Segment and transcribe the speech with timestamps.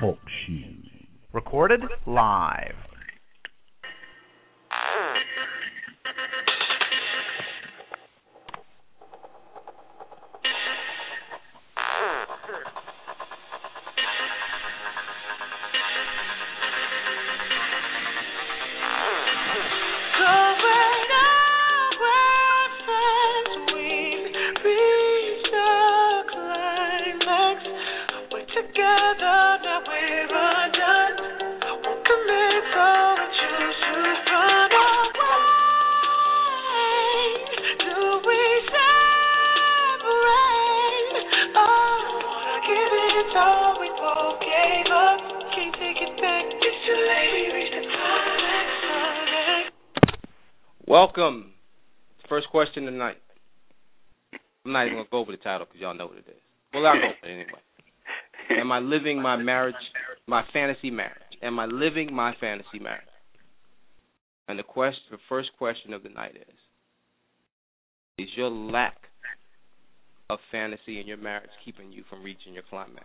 [0.00, 0.18] Talk.
[1.32, 2.74] Recorded live.
[55.78, 56.40] Because y'all know what it is.
[56.74, 57.46] Well, I'll go it anyway.
[58.60, 59.74] Am I living my marriage,
[60.26, 61.14] my fantasy marriage?
[61.42, 63.02] Am I living my fantasy marriage?
[64.48, 66.54] And the question, the first question of the night is:
[68.18, 68.96] Is your lack
[70.30, 73.04] of fantasy in your marriage keeping you from reaching your climax?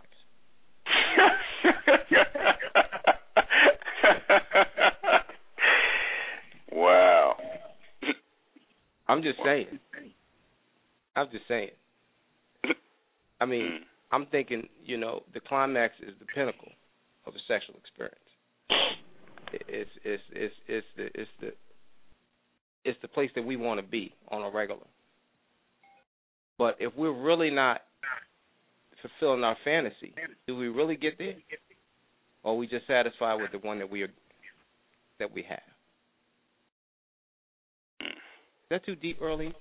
[6.72, 7.36] wow.
[9.06, 9.78] I'm just saying.
[11.16, 11.70] I'm just saying.
[13.40, 13.78] I mean, mm.
[14.12, 16.70] I'm thinking, you know, the climax is the pinnacle
[17.26, 18.18] of a sexual experience.
[19.68, 21.52] It's it's it's it's the it's the
[22.84, 24.86] it's the place that we want to be on a regular.
[26.58, 27.82] But if we're really not
[29.02, 30.14] fulfilling our fantasy,
[30.46, 31.34] do we really get there?
[32.42, 34.10] Or are we just satisfied with the one that we are
[35.18, 35.58] that we have?
[38.00, 39.54] Is that too deep early?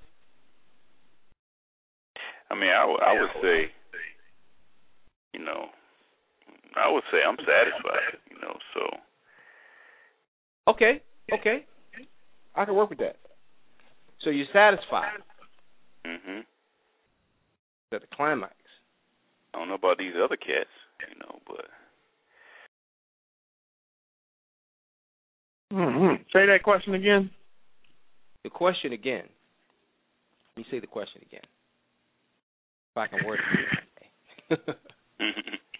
[2.54, 3.72] I mean, I, w- I would say,
[5.34, 5.66] you know,
[6.76, 8.82] I would say I'm satisfied, you know, so.
[10.72, 11.02] Okay,
[11.34, 11.66] okay.
[12.56, 13.16] I can work with that.
[14.22, 15.18] So you're satisfied
[16.06, 16.46] Mm Mhm.
[17.94, 18.53] at the climax.
[19.53, 20.70] I don't know about these other cats,
[21.09, 21.66] you know, but
[25.74, 26.22] Mm-hmm.
[26.31, 27.31] Say that question again.
[28.44, 29.28] The question again.
[30.56, 31.41] Let me say the question again.
[32.94, 33.40] If I can word
[34.52, 34.59] it.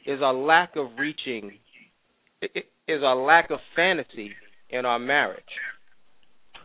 [0.08, 1.52] is our lack of reaching
[2.42, 4.32] i- i- is our lack of fantasy
[4.72, 5.44] in our marriage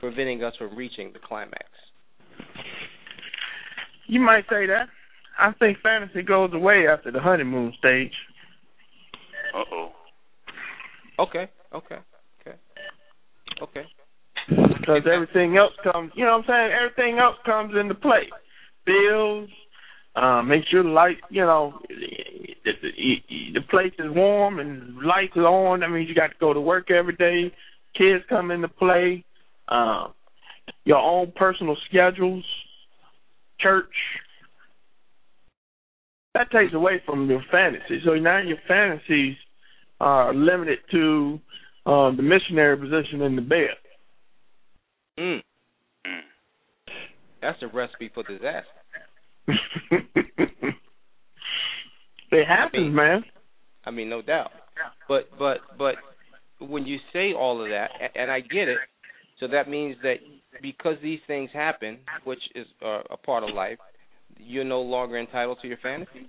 [0.00, 1.66] preventing us from reaching the climax?
[4.06, 4.88] You might say that.
[5.38, 8.14] I think fantasy goes away after the honeymoon stage.
[9.54, 9.92] uh oh.
[11.19, 11.98] Okay, okay,
[12.41, 12.56] okay,
[13.62, 13.84] okay.
[14.48, 16.72] Because everything else comes, you know what I'm saying?
[16.72, 18.31] Everything else comes into play.
[18.87, 19.50] Bills,
[20.18, 23.14] uh, make sure the light, you know, the, the,
[23.54, 25.80] the place is warm and lights are on.
[25.80, 27.54] That means you got to go to work every day.
[27.96, 29.24] Kids come into play.
[29.68, 30.08] Uh,
[30.84, 32.44] your own personal schedules,
[33.60, 33.84] church.
[36.34, 38.00] That takes away from your fantasy.
[38.04, 39.36] So now your fantasies
[40.00, 41.40] are limited to
[41.86, 43.76] uh, the missionary position in the bed.
[45.18, 45.40] Mm.
[47.40, 48.77] That's a recipe for disaster.
[52.31, 53.25] it happens, man.
[53.84, 54.50] I mean, no doubt.
[55.09, 55.97] But but but
[56.60, 58.78] when you say all of that, and I get it,
[59.41, 60.16] so that means that
[60.60, 63.78] because these things happen, which is uh, a part of life,
[64.38, 66.28] you're no longer entitled to your fantasy.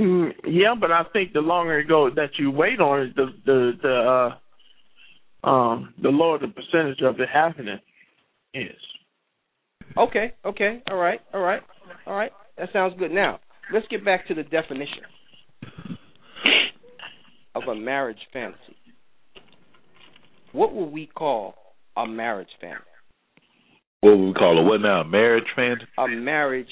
[0.00, 3.26] Mm, yeah, but I think the longer it goes that you wait on it, the
[3.44, 4.38] the the
[5.44, 7.78] uh, um the lower the percentage of it happening
[8.54, 8.70] is.
[9.96, 11.62] Okay, okay, all right, all right,
[12.06, 12.32] all right.
[12.58, 13.10] That sounds good.
[13.10, 13.40] Now
[13.72, 15.02] let's get back to the definition
[17.54, 18.76] of a marriage fantasy.
[20.52, 21.54] What would we call
[21.96, 22.84] a marriage fantasy?
[24.00, 24.64] What would we call it?
[24.64, 25.00] What now?
[25.02, 25.76] A Marriage fan?
[25.98, 26.66] A marriage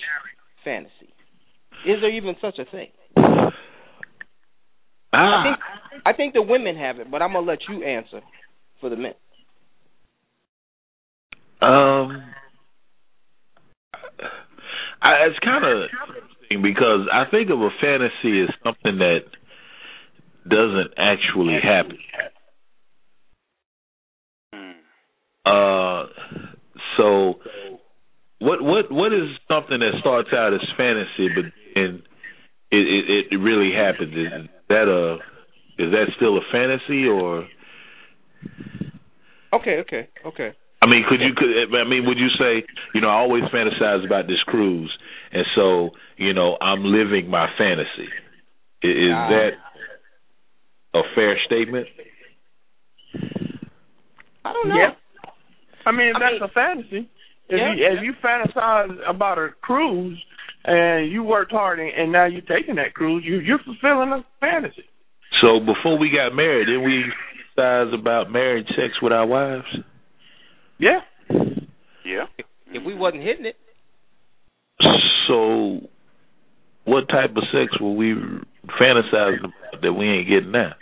[0.64, 1.12] fantasy.
[1.86, 2.89] Is there even such a thing?
[3.16, 3.50] I
[5.12, 8.21] Ah, think I think the women have it, but I'm gonna let you answer
[8.80, 9.15] for the men.
[11.62, 12.22] um,
[15.10, 19.21] I, it's kind of interesting because I think of a fantasy as something that
[20.48, 21.98] doesn't actually happen.
[25.45, 26.07] Uh,
[26.97, 27.34] so
[28.39, 32.03] what what what is something that starts out as fantasy, but then
[32.71, 34.15] it it, it really happens?
[34.15, 35.15] Is that a
[35.83, 37.47] is that still a fantasy or?
[39.53, 40.53] Okay, okay, okay.
[40.82, 41.34] I mean, could you?
[41.36, 44.91] Could I mean, would you say, you know, I always fantasize about this cruise,
[45.32, 48.09] and so, you know, I'm living my fantasy.
[48.82, 49.28] I- Is Ah.
[49.28, 49.50] that
[50.94, 51.86] a fair statement?
[54.44, 54.77] I don't know.
[54.77, 54.94] Yeah.
[55.86, 57.09] I mean, I that's mean- a fantasy.
[57.48, 57.92] If Yeah, you yeah.
[57.98, 60.18] if you fantasize about a cruise
[60.65, 64.24] and you worked hard and, and now you're taking that cruise, you you're fulfilling a
[64.41, 64.84] fantasy.
[65.42, 67.04] So before we got married, didn't we
[67.59, 69.66] fantasize about married sex with our wives?
[70.80, 71.00] Yeah.
[72.04, 72.24] Yeah.
[72.72, 73.56] If we wasn't hitting it,
[75.28, 75.80] So,
[76.84, 78.15] what type of sex were we
[78.80, 80.72] fantasizing about that we ain't getting now?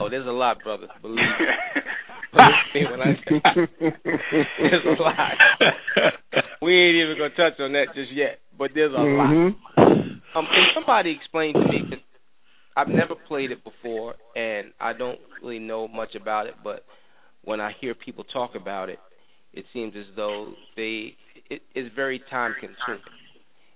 [0.00, 0.86] oh, there's a lot, brother.
[1.02, 1.22] Believe me.
[2.32, 3.42] Believe me when I say
[4.58, 5.32] there's a lot.
[6.62, 9.28] We ain't even gonna touch on that just yet, but there's a lot.
[9.28, 9.54] Mhm.
[10.34, 11.80] Um, can somebody explain to me?
[11.90, 11.98] 'cause
[12.76, 16.54] I've never played it before, and I don't really know much about it.
[16.64, 16.84] But
[17.44, 18.98] when I hear people talk about it,
[19.52, 21.14] it seems as though they
[21.50, 23.02] it is very time consuming,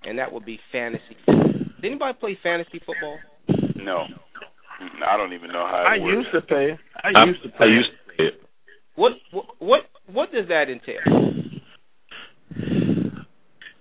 [0.05, 1.17] and that would be fantasy.
[1.27, 3.19] Did anybody play fantasy football?
[3.77, 4.05] no.
[5.09, 6.17] I don't even know how it I works.
[6.17, 6.79] used to play.
[7.03, 8.35] I I, used to I used to play it.
[8.95, 9.81] What what what,
[10.13, 11.01] what does that entail?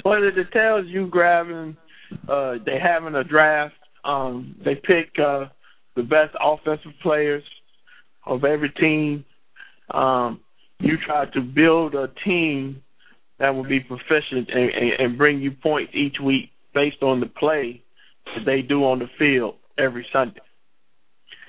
[0.03, 1.77] Well, it it tells you grabbing.
[2.29, 3.73] Uh, they having a draft.
[4.03, 5.45] Um, they pick uh,
[5.95, 7.43] the best offensive players
[8.25, 9.25] of every team.
[9.91, 10.41] Um,
[10.79, 12.81] you try to build a team
[13.39, 17.27] that will be proficient and, and, and bring you points each week based on the
[17.27, 17.81] play
[18.25, 20.41] that they do on the field every Sunday.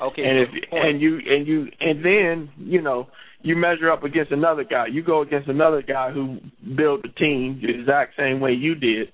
[0.03, 3.09] Okay, and if and you and you and then you know
[3.41, 4.87] you measure up against another guy.
[4.89, 6.39] You go against another guy who
[6.77, 9.09] built the team the exact same way you did,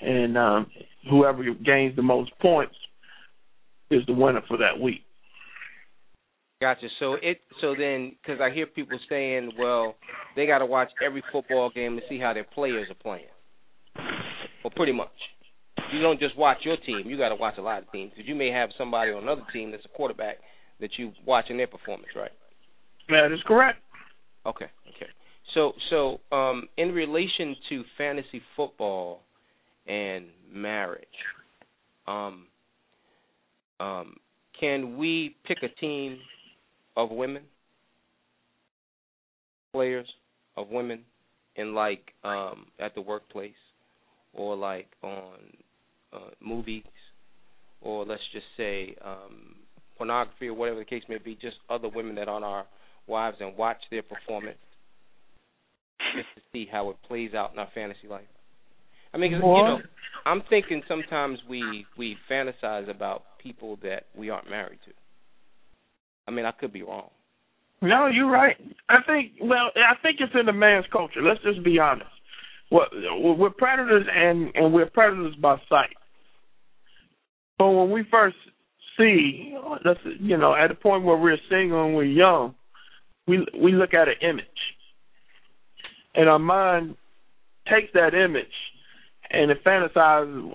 [0.00, 0.66] and um,
[1.10, 2.76] whoever gains the most points
[3.90, 5.00] is the winner for that week.
[6.64, 6.86] Gotcha.
[6.98, 9.96] So it so then because I hear people saying, well,
[10.34, 13.26] they got to watch every football game to see how their players are playing.
[14.64, 15.12] Well, pretty much.
[15.92, 17.02] You don't just watch your team.
[17.04, 19.42] You got to watch a lot of teams because you may have somebody on another
[19.52, 20.36] team that's a quarterback
[20.80, 22.30] that you watching their performance, right?
[23.10, 23.80] That is correct.
[24.46, 24.70] Okay.
[24.96, 25.10] Okay.
[25.52, 29.20] So so um, in relation to fantasy football
[29.86, 31.04] and marriage,
[32.06, 32.46] um,
[33.80, 34.16] um,
[34.58, 36.16] can we pick a team
[36.96, 37.42] of women,
[39.72, 40.06] players
[40.56, 41.00] of women,
[41.56, 43.52] in like um, at the workplace,
[44.32, 45.34] or like on
[46.12, 46.82] uh, movies,
[47.80, 49.54] or let's just say um,
[49.96, 52.66] pornography or whatever the case may be, just other women that aren't our
[53.06, 54.58] wives and watch their performance
[56.16, 58.22] just to see how it plays out in our fantasy life.
[59.12, 59.76] I mean, 'cause, you know,
[60.26, 64.92] I'm thinking sometimes we we fantasize about people that we aren't married to.
[66.26, 67.10] I mean, I could be wrong.
[67.82, 68.56] No, you're right.
[68.88, 69.32] I think.
[69.40, 71.20] Well, I think it's in the man's culture.
[71.22, 72.08] Let's just be honest.
[72.70, 72.86] Well,
[73.36, 75.96] we're predators and and we're predators by sight.
[77.58, 78.36] But when we first
[78.96, 79.54] see,
[79.84, 82.54] let's you know, at the point where we're single and we're young,
[83.26, 84.46] we we look at an image,
[86.14, 86.96] and our mind
[87.70, 88.46] takes that image
[89.30, 90.52] and it fantasizes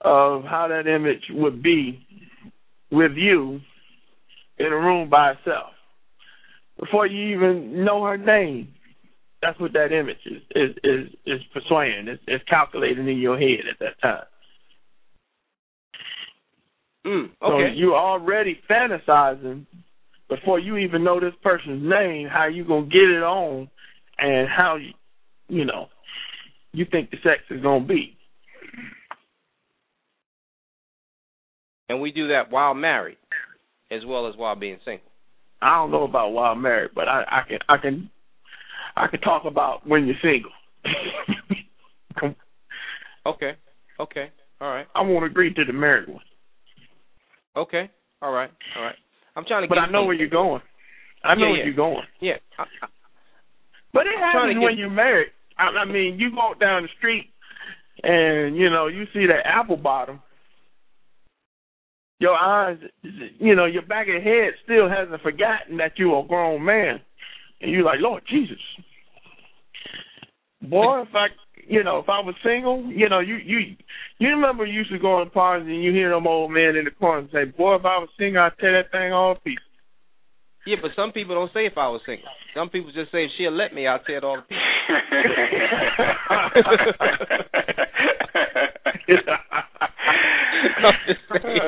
[0.00, 2.06] of how that image would be
[2.90, 3.60] with you
[4.66, 5.70] in a room by itself
[6.78, 8.68] before you even know her name.
[9.40, 12.06] That's what that image is is is, is persuading.
[12.08, 14.24] It's, it's calculating in your head at that time.
[17.04, 17.74] Mm, So okay.
[17.74, 19.66] you already fantasizing
[20.28, 23.68] before you even know this person's name, how you gonna get it on,
[24.18, 24.92] and how you,
[25.48, 25.88] you know,
[26.72, 28.16] you think the sex is gonna be.
[31.92, 33.18] and we do that while married,
[33.92, 35.06] as well as while being single.
[35.60, 38.10] I don't know about while married, but I, I can I can
[38.96, 40.50] I can talk about when you're single.
[43.24, 43.52] Okay.
[44.00, 44.30] Okay.
[44.60, 44.86] All right.
[44.96, 46.22] I won't agree to the married one,
[47.56, 47.88] Okay.
[48.20, 48.50] All right.
[48.76, 48.96] All right.
[49.36, 49.68] I'm trying to.
[49.68, 50.60] but get I know where you're going.
[51.24, 51.64] I know Yeah, where yeah.
[51.66, 52.02] you're going.
[52.20, 52.32] Yeah.
[52.58, 52.86] I, I,
[53.92, 55.28] But it I'm happens when get- you're married.
[55.58, 57.30] I, I mean, you walk down the street
[58.02, 60.20] and you know you see that apple bottom.
[62.22, 62.78] Your eyes,
[63.40, 67.00] you know, your back of the head still hasn't forgotten that you're a grown man,
[67.60, 68.62] and you're like, Lord Jesus,
[70.62, 71.26] boy, if I,
[71.66, 73.58] you know, if I was single, you know, you you
[74.20, 76.84] you remember you used to go to parties and you hear them old men in
[76.84, 79.71] the corner say, boy, if I was single, I'd tear that thing all to pieces.
[80.66, 82.28] Yeah, but some people don't say if I was single.
[82.54, 84.58] Some people just say if she'll let me, I'll tear it all to pieces.
[90.84, 91.60] I'm just saying.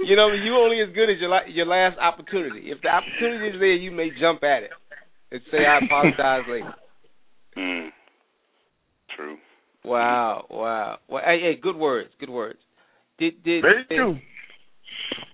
[0.00, 2.70] you know, you only as good as your la- your last opportunity.
[2.70, 4.70] If the opportunity is there, you may jump at it
[5.30, 6.74] and say I apologize later.
[7.56, 7.88] mm.
[9.16, 9.36] True.
[9.84, 10.98] wow, wow.
[11.08, 12.58] Well, hey, hey, good words, good words.
[13.18, 14.18] Did did Very did, true.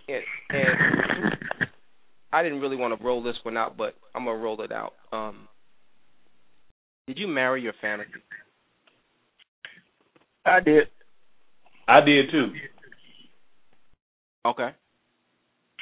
[0.09, 1.68] And, and
[2.33, 4.94] I didn't really want to roll this one out, but I'm gonna roll it out.
[5.12, 5.49] Um,
[7.06, 8.11] did you marry your fantasy?
[10.44, 10.85] I did.
[11.88, 12.52] I did too.
[14.47, 14.71] Okay.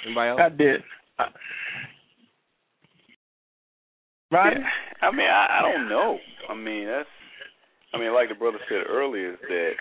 [0.04, 0.40] Anybody else?
[0.44, 0.80] I did.
[1.18, 1.24] I,
[4.30, 4.60] Rodney?
[4.60, 5.08] Yeah.
[5.08, 6.18] I mean, I, I don't know.
[6.48, 7.08] I mean, that's.
[7.94, 9.72] I mean, like the brother said earlier, is that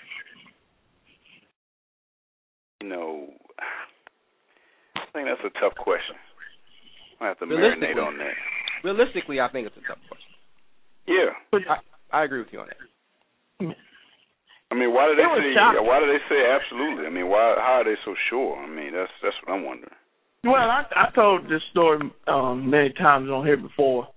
[2.81, 3.50] you know, I
[5.13, 6.15] think that's a tough question.
[7.19, 8.33] I have to marinate on that.
[8.83, 10.31] Realistically, I think it's a tough question.
[11.07, 11.31] Yeah.
[12.11, 13.75] I agree with you on that.
[14.71, 15.53] I mean, why do they say?
[15.53, 15.85] shocking.
[15.85, 17.05] Why do they say absolutely?
[17.05, 17.55] I mean, why?
[17.57, 18.55] How are they so sure?
[18.55, 19.91] I mean, that's that's what I'm wondering.
[20.43, 24.07] Well, I I told this story um many times on here before.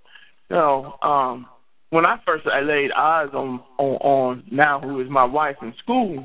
[0.49, 1.47] You know, um
[1.91, 5.75] when I first I laid eyes on on, on now who is my wife in
[5.83, 6.25] school,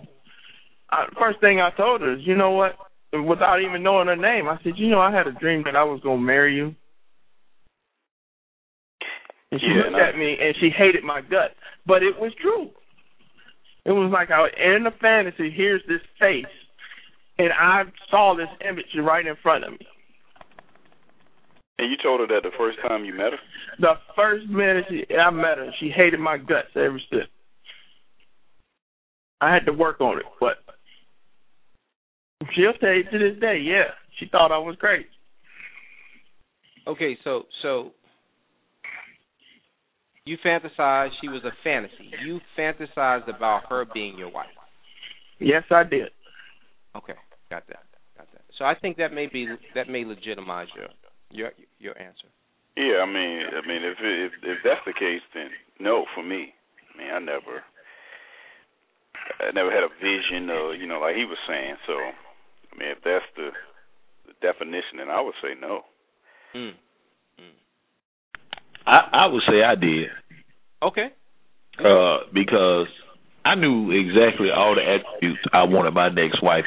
[0.92, 2.74] I, first thing I told her is, you know what?
[3.12, 5.84] Without even knowing her name, I said, you know, I had a dream that I
[5.84, 6.76] was gonna marry you.
[9.52, 11.56] And she Yeah, looked at me and she hated my guts,
[11.88, 12.70] but it was true.
[13.86, 15.50] It was like I was in a fantasy.
[15.50, 16.46] Here's this face,
[17.40, 19.88] and I saw this image right in front of me.
[21.80, 23.40] And you told her that the first time you met her.
[23.80, 27.30] The first minute she, I met her, she hated my guts every step.
[29.42, 30.58] I had to work on it, but
[32.56, 35.08] she'll tell you to this day, yeah, she thought I was great.
[36.88, 37.92] Okay, so so
[40.26, 42.12] you fantasized she was a fantasy.
[42.26, 44.48] You fantasized about her being your wife.
[45.40, 46.10] Yes, I did.
[46.96, 47.14] Okay,
[47.50, 47.84] got that,
[48.18, 48.42] got that.
[48.58, 50.88] So I think that may be that may legitimize your
[51.32, 52.28] your your answer.
[52.76, 56.54] Yeah, I mean, I mean, if if if that's the case, then no for me.
[56.94, 57.64] I mean, I never,
[59.40, 61.76] I never had a vision, or you know, like he was saying.
[61.88, 61.94] So,
[62.80, 63.50] I mean, if that's the,
[64.28, 65.82] the definition, then I would say no.
[66.56, 66.72] Mm.
[68.86, 70.08] I I would say I did.
[70.82, 71.08] Okay.
[71.78, 72.88] Uh, because
[73.44, 76.66] I knew exactly all the attributes I wanted my next wife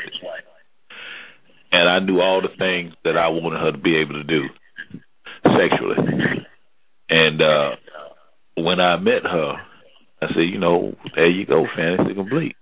[1.71, 4.43] and I knew all the things that I wanted her to be able to do
[5.45, 5.97] sexually.
[7.09, 7.71] And uh
[8.57, 9.55] when I met her,
[10.21, 12.57] I said, you know, there you go, fantasy complete.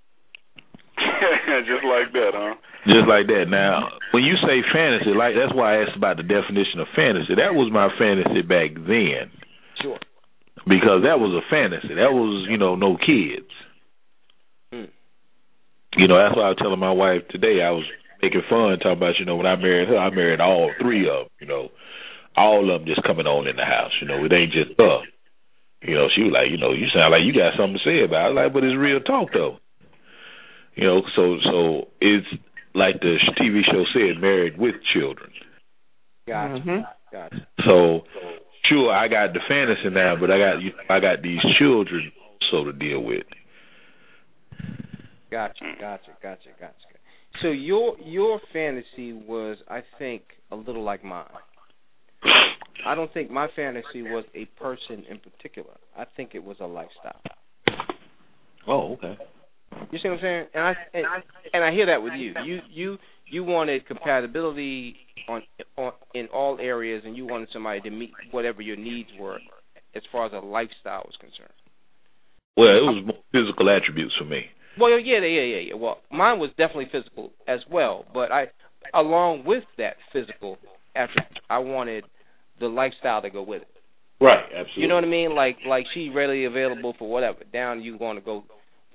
[0.96, 2.54] Just like that, huh?
[2.86, 3.44] Just like that.
[3.48, 7.36] Now, when you say fantasy, like that's why I asked about the definition of fantasy.
[7.36, 9.28] That was my fantasy back then.
[9.82, 10.00] Sure.
[10.64, 11.92] Because that was a fantasy.
[11.92, 13.52] That was, you know, no kids.
[14.72, 14.88] Hmm.
[15.96, 17.60] You know, that's why I was telling my wife today.
[17.60, 17.84] I was
[18.22, 21.28] making fun, talking about, you know, when I married her, I married all three of
[21.28, 21.32] them.
[21.40, 21.68] You know,
[22.36, 23.92] all of them just coming on in the house.
[24.00, 25.04] You know, it ain't just her.
[25.82, 28.04] You know, she was like, you know, you sound like you got something to say
[28.04, 28.24] about it.
[28.24, 29.56] I was like, but it's real talk though.
[30.76, 32.28] You know, so so it's
[32.74, 35.30] like the TV show said, married with children.
[36.26, 36.62] Gotcha.
[36.62, 36.86] Mhm.
[37.12, 37.46] Gotcha.
[37.66, 38.04] So
[38.64, 42.12] sure, I got the fantasy now, but I got you I got these children
[42.52, 43.26] also to deal with.
[45.30, 45.64] Gotcha.
[45.80, 46.10] Gotcha.
[46.22, 46.50] Gotcha.
[46.58, 46.74] Gotcha.
[47.42, 51.26] So your your fantasy was, I think, a little like mine.
[52.86, 55.74] I don't think my fantasy was a person in particular.
[55.96, 57.20] I think it was a lifestyle.
[58.66, 59.16] Oh, okay.
[59.92, 60.46] You see what I'm saying?
[60.54, 61.06] And I and,
[61.52, 62.34] and I hear that with you.
[62.44, 64.96] You you you wanted compatibility
[65.28, 65.42] on
[65.76, 69.38] on in all areas, and you wanted somebody to meet whatever your needs were,
[69.94, 71.54] as far as a lifestyle was concerned.
[72.56, 74.42] Well, it was more physical attributes for me.
[74.78, 75.74] Well, yeah, yeah, yeah, yeah.
[75.74, 78.46] Well, mine was definitely physical as well, but I,
[78.94, 80.58] along with that physical
[80.94, 82.04] attribute, I wanted
[82.60, 83.68] the lifestyle to go with it.
[84.20, 84.82] Right, absolutely.
[84.82, 85.34] You know what I mean?
[85.34, 87.38] Like like she readily available for whatever.
[87.52, 88.44] Down you want to go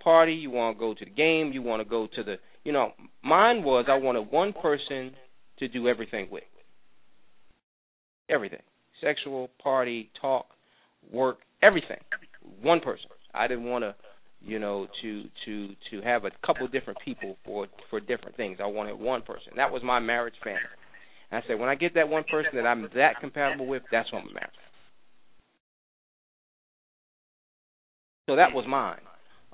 [0.05, 2.71] party, you want to go to the game, you want to go to the you
[2.71, 2.93] know,
[3.23, 5.11] mine was I wanted one person
[5.59, 6.43] to do everything with.
[8.29, 8.61] Everything.
[9.01, 10.47] Sexual, party, talk,
[11.11, 11.99] work, everything.
[12.61, 13.07] One person.
[13.33, 13.95] I didn't want to
[14.41, 18.59] you know to to to have a couple different people for for different things.
[18.61, 19.53] I wanted one person.
[19.57, 20.65] That was my marriage fantasy.
[21.31, 24.11] And I said when I get that one person that I'm that compatible with, that's
[24.11, 24.49] when I'm married.
[28.27, 29.01] So that was mine.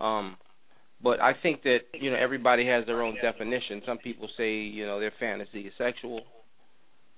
[0.02, 0.38] Um,
[1.04, 3.82] but I think that you know everybody has their own definition.
[3.86, 6.22] Some people say you know their fantasy is sexual,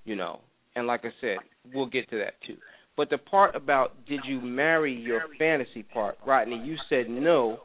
[0.04, 0.40] you know,
[0.76, 1.38] and like I said,
[1.72, 2.56] we'll get to that too.
[2.96, 6.62] But the part about did you marry your fantasy part, Rodney?
[6.64, 7.58] You said no,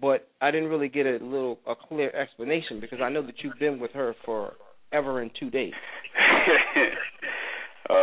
[0.00, 3.58] but I didn't really get a little a clear explanation because I know that you've
[3.58, 4.54] been with her for
[4.92, 5.72] ever and two days.
[7.90, 7.94] uh,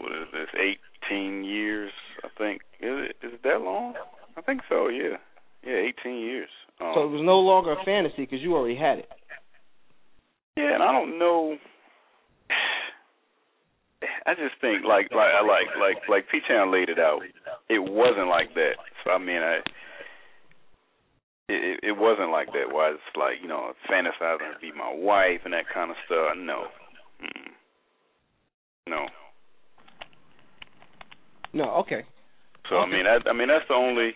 [0.00, 0.48] what is this?
[0.58, 1.92] Eighteen years,
[2.24, 2.62] I think.
[2.80, 3.16] Is it?
[3.26, 3.94] Is it that long?
[4.36, 4.88] I think so.
[4.88, 5.16] Yeah.
[5.64, 6.48] Yeah, 18 years.
[6.80, 9.08] Um, So it was no longer a fantasy because you already had it.
[10.56, 11.56] Yeah, and I don't know.
[14.26, 17.20] I just think like like I like like like P Town laid it out.
[17.68, 18.74] It wasn't like that.
[19.04, 19.60] So I mean, I
[21.48, 22.72] it it wasn't like that.
[22.72, 26.34] Why it's like you know fantasizing to be my wife and that kind of stuff.
[26.36, 26.64] No,
[27.22, 27.52] Mm-mm.
[28.88, 29.06] no.
[31.54, 32.04] No, okay.
[32.68, 34.12] So I mean, I, I mean that's the only.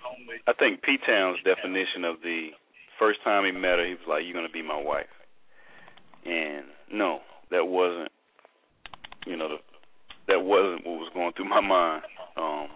[0.47, 2.51] I think P Town's definition of the
[2.99, 5.07] first time he met her, he was like, "You're gonna be my wife,"
[6.25, 8.11] and no, that wasn't.
[9.27, 9.57] You know, the,
[10.29, 12.05] that wasn't what was going through my mind.
[12.37, 12.69] Um,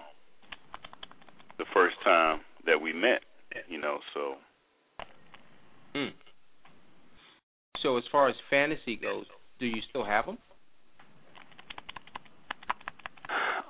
[1.59, 3.23] the first time that we met,
[3.69, 4.35] you know, so
[5.95, 6.09] Hmm.
[7.83, 9.25] So as far as fantasy goes,
[9.59, 10.39] do you still have them?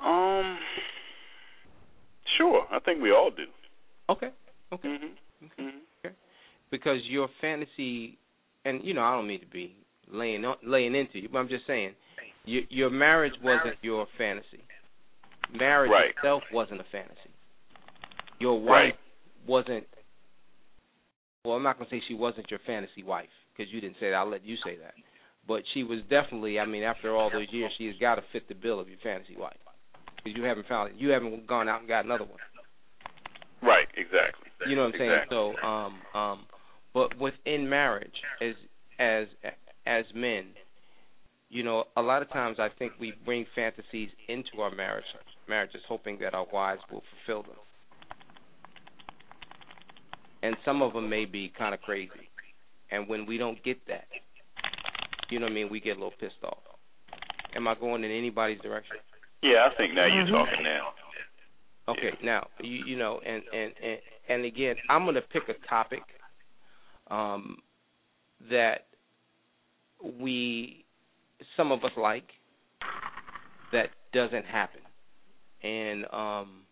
[0.05, 0.59] um,
[2.41, 3.45] sure, I think we all do.
[4.09, 4.31] Okay.
[4.73, 4.89] Okay.
[4.89, 6.09] hmm hmm
[6.71, 8.19] Because your fantasy,
[8.65, 9.77] and you know, I don't mean to be
[10.11, 11.95] laying on, laying into you, but I'm just saying,
[12.45, 14.65] your your marriage wasn't your fantasy.
[15.53, 16.11] Marriage Right.
[16.17, 17.31] itself wasn't a fantasy.
[18.39, 18.99] Your wife Right.
[19.47, 19.87] wasn't.
[21.45, 24.17] Well, I'm not gonna say she wasn't your fantasy wife because you didn't say that.
[24.17, 24.95] I'll let you say that.
[25.47, 26.61] But she was definitely.
[26.61, 28.99] I mean, after all those years, she has got to fit the bill of your
[28.99, 29.59] fantasy wife
[30.23, 30.97] because you haven't found it.
[30.99, 32.39] You haven't gone out and got another one.
[33.63, 34.49] Right, exactly.
[34.67, 35.37] You know what I'm exactly.
[35.37, 35.55] saying?
[35.63, 36.47] So, um, um,
[36.95, 38.55] but within marriage, as
[38.99, 39.27] as
[39.87, 40.47] as men,
[41.49, 45.05] you know, a lot of times I think we bring fantasies into our marriage
[45.49, 47.59] marriages, hoping that our wives will fulfill them.
[50.43, 52.31] And some of them may be kind of crazy.
[52.91, 54.07] And when we don't get that,
[55.29, 56.59] you know what I mean, we get a little pissed off.
[57.55, 58.97] Am I going in anybody's direction?
[59.43, 60.93] Yeah, I think now you're talking now.
[61.89, 65.69] Okay, now you you know, and and and, and again, I'm going to pick a
[65.69, 66.03] topic
[67.11, 67.57] um,
[68.51, 68.87] that
[70.21, 70.85] we
[71.57, 72.29] some of us like
[73.73, 74.81] that doesn't happen,
[75.63, 76.63] and um,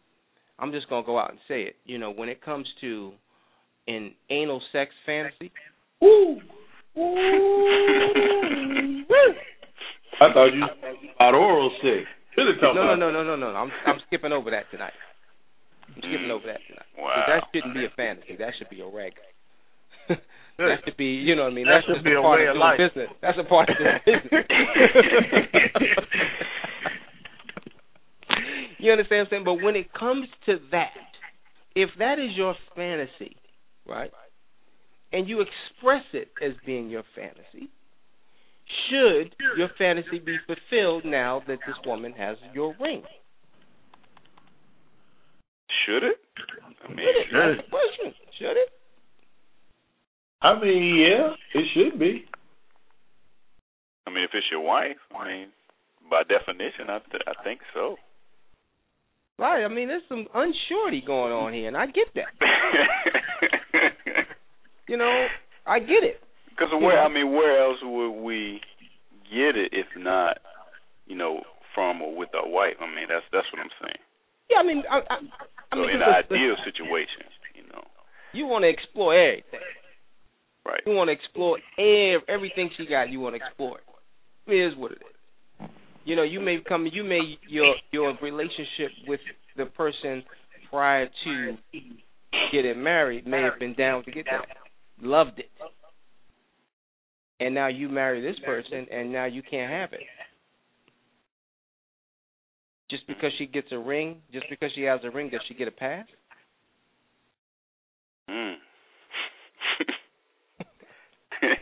[0.59, 1.77] I'm just going to go out and say it.
[1.85, 3.13] You know, when it comes to
[3.87, 5.51] an anal sex fantasy,
[6.01, 6.41] Woo!
[10.21, 10.65] I thought you
[11.17, 12.07] about oral sex.
[12.39, 13.59] No, no, no, no, no, no, no.
[13.59, 14.93] I'm I'm skipping over that tonight.
[15.89, 16.87] I'm skipping over that tonight.
[16.97, 17.25] Wow.
[17.27, 18.37] That shouldn't be a fantasy.
[18.39, 19.13] That should be a reg.
[20.59, 21.67] that should be, you know what I mean?
[21.67, 22.79] That That's should just be a part way of of life.
[22.79, 23.11] business.
[23.21, 24.45] That's a part of doing business.
[28.79, 29.45] you understand what I'm saying?
[29.45, 30.93] But when it comes to that,
[31.75, 33.37] if that is your fantasy,
[33.87, 34.11] right,
[35.13, 37.71] and you express it as being your fantasy,
[38.89, 43.03] should your fantasy be fulfilled now that this woman has your ring?
[45.87, 46.17] Should it?
[46.85, 47.57] I mean, Should it?
[47.57, 48.15] That's the question.
[48.39, 48.69] Should it?
[50.41, 52.25] I mean, yeah, it should be.
[54.07, 55.49] I mean, if it's your wife, I mean,
[56.11, 57.97] by definition, I th- I think so.
[59.39, 59.65] Right.
[59.65, 62.33] I mean, there's some unsurety going on here, and I get that.
[64.89, 65.27] You know,
[65.67, 66.21] I get it.
[66.49, 68.61] Because where I mean, where else would we
[69.31, 70.39] get it if not,
[71.07, 71.43] you know,
[71.75, 72.75] from or with our wife?
[72.81, 74.01] I mean, that's that's what I'm saying.
[74.51, 75.17] Yeah, I mean, I, I,
[75.73, 77.85] I So mean, in an ideal situation, you know,
[78.33, 79.61] you want to explore everything.
[80.65, 80.81] right?
[80.87, 83.11] You want to explore ev- everything she got.
[83.11, 83.85] You want to explore it.
[84.51, 85.69] It is what it is.
[86.05, 89.21] You know, you may come, you may your your relationship with
[89.57, 90.25] the person
[90.71, 91.57] prior to
[92.53, 94.47] getting married may have been down to get that,
[95.03, 95.51] loved it,
[97.41, 100.01] and now you marry this person, and now you can't have it.
[102.91, 105.69] Just because she gets a ring, just because she has a ring, does she get
[105.69, 106.07] a pass?
[108.31, 108.55] Mm.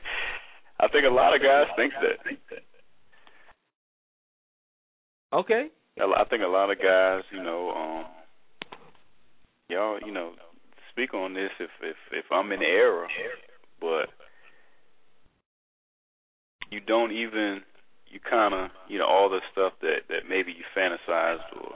[0.81, 2.19] I think a lot of guys think that.
[5.37, 5.69] Okay.
[5.99, 8.05] I think a lot of guys, you know, um,
[9.69, 10.33] y'all, you know,
[10.93, 13.07] speak on this if if if I'm in error,
[13.81, 14.09] but
[16.71, 17.63] you don't even
[18.11, 21.75] you kind of you know all the stuff that that maybe you fantasized or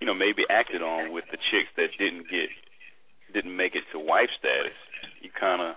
[0.00, 2.48] you know maybe acted on with the chicks that didn't get
[3.32, 4.76] didn't make it to wife status.
[5.20, 5.74] You kind of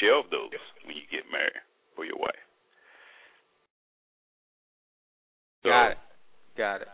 [0.00, 0.52] shelve those
[0.84, 1.64] when you get married
[1.96, 2.44] for your wife.
[5.62, 5.98] So, Got it.
[6.56, 6.88] Got it.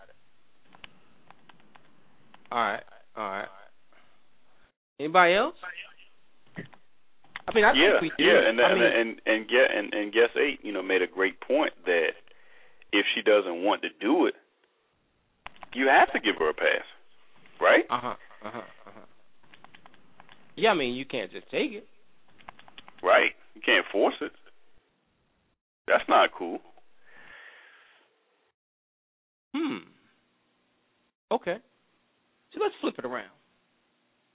[2.53, 2.83] All right.
[3.17, 3.49] All right.
[5.01, 5.55] Anybody else?
[7.47, 8.31] I mean, I yeah, think we do.
[8.31, 11.07] yeah, and I mean, and and get and and guess eight, you know, made a
[11.07, 12.11] great point that
[12.93, 14.35] if she doesn't want to do it,
[15.75, 16.85] you have to give her a pass,
[17.61, 17.85] right?
[17.91, 18.15] uh huh.
[18.45, 18.59] Uh huh.
[18.87, 19.01] Uh huh.
[20.57, 21.87] Yeah, I mean you can't just take it.
[23.03, 23.33] Right.
[23.55, 24.33] You can't force it.
[25.87, 26.59] That's not cool.
[29.55, 29.79] Hmm.
[31.31, 31.57] Okay.
[32.55, 33.31] So let's flip it around.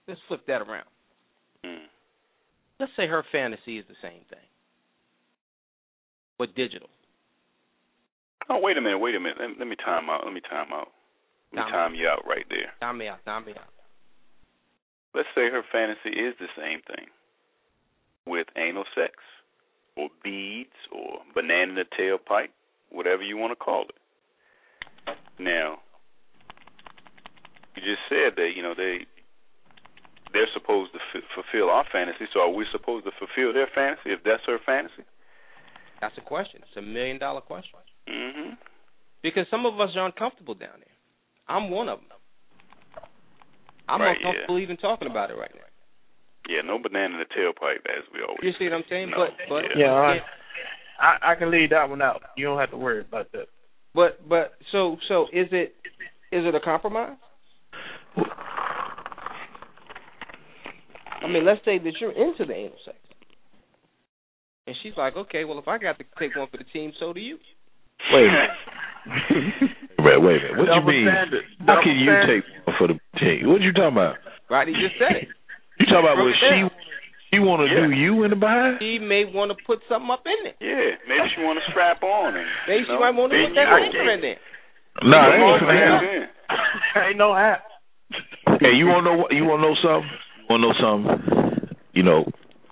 [0.08, 0.86] Let's flip that around.
[1.66, 1.88] Mm.
[2.80, 4.48] Let's say her fantasy is the same thing,
[6.38, 6.90] but digital.
[8.50, 9.38] Oh, wait a minute, wait a minute.
[9.40, 10.24] Let, let me time out.
[10.24, 10.88] Let me time out.
[11.52, 12.72] Let me Time time you out right there.
[12.80, 13.24] Time me out.
[13.26, 13.68] Time me out.
[15.14, 17.08] Let's say her fantasy is the same thing
[18.26, 19.14] with anal sex
[19.98, 22.50] or beads or banana in the tailpipe,
[22.92, 25.16] whatever you want to call it.
[25.40, 25.80] Now,
[27.76, 29.06] you just said that, you know, they
[30.40, 34.16] they're supposed to f- fulfill our fantasy, so are we supposed to fulfill their fantasy
[34.16, 35.04] if that's her fantasy?
[36.00, 36.64] That's a question.
[36.64, 37.76] It's a million dollar question.
[38.08, 38.56] Mm-hmm.
[39.22, 40.96] Because some of us are uncomfortable down there.
[41.52, 42.16] I'm one of them.
[43.90, 45.68] I'm Right, uncomfortable even talking about it right now.
[46.48, 49.10] Yeah, no banana in the tailpipe as we always You see what I'm saying?
[49.12, 49.86] No, But but yeah.
[49.86, 50.18] Yeah, I,
[51.02, 52.22] I I can leave that one out.
[52.38, 53.48] You don't have to worry about that.
[53.94, 55.76] but but so so is it
[56.32, 57.18] is it a compromise?
[61.22, 62.98] I mean, let's say that you're into the anal sex,
[64.68, 67.12] and she's like, okay, well, if I got to take one for the team, so
[67.14, 67.38] do you.
[68.14, 69.76] Wait a minute.
[70.00, 70.58] wait, wait a minute.
[70.58, 71.08] What do you mean?
[71.12, 71.44] standard.
[71.60, 72.44] How Double can you standard.
[72.44, 73.50] take one for the team?
[73.52, 74.16] What you talking about?
[74.50, 74.68] Right?
[74.68, 75.28] He just said it.
[75.80, 76.64] You talking about what she
[77.32, 77.86] she want to Yeah.
[77.86, 78.80] do you in the behind?
[78.82, 80.58] She may want to put something up in there.
[80.64, 83.54] Yeah, maybe she want to strap on and Maybe she know, might want to bend
[83.54, 84.40] put that you finger in there.
[85.06, 86.30] Nah, that ain't on, gonna man.
[87.06, 87.62] Ain't no app.
[88.60, 89.30] Hey, you wanna know what?
[89.32, 90.10] You wanna know something?
[90.50, 91.78] You wanna know something?
[91.94, 92.26] You know,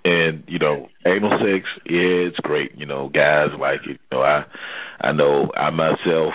[0.04, 2.72] and you know, anal sex, yeah, it's great.
[2.76, 4.00] You know, guys like it.
[4.10, 4.44] You know, I,
[5.00, 6.34] I know I myself,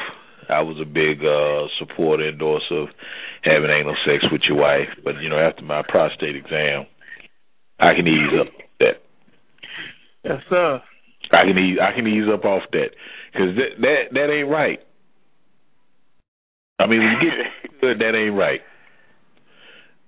[0.50, 2.90] I was a big uh supporter, endorser of
[3.44, 4.88] having anal sex with your wife.
[5.04, 6.86] But you know, after my prostate exam,
[7.78, 8.48] I can ease up
[8.80, 9.04] that.
[10.24, 10.82] Yes, sir.
[11.34, 12.92] I can ease, I can ease up off that
[13.34, 14.80] because that that that ain't right.
[16.80, 18.62] I mean, when you get good, that ain't right.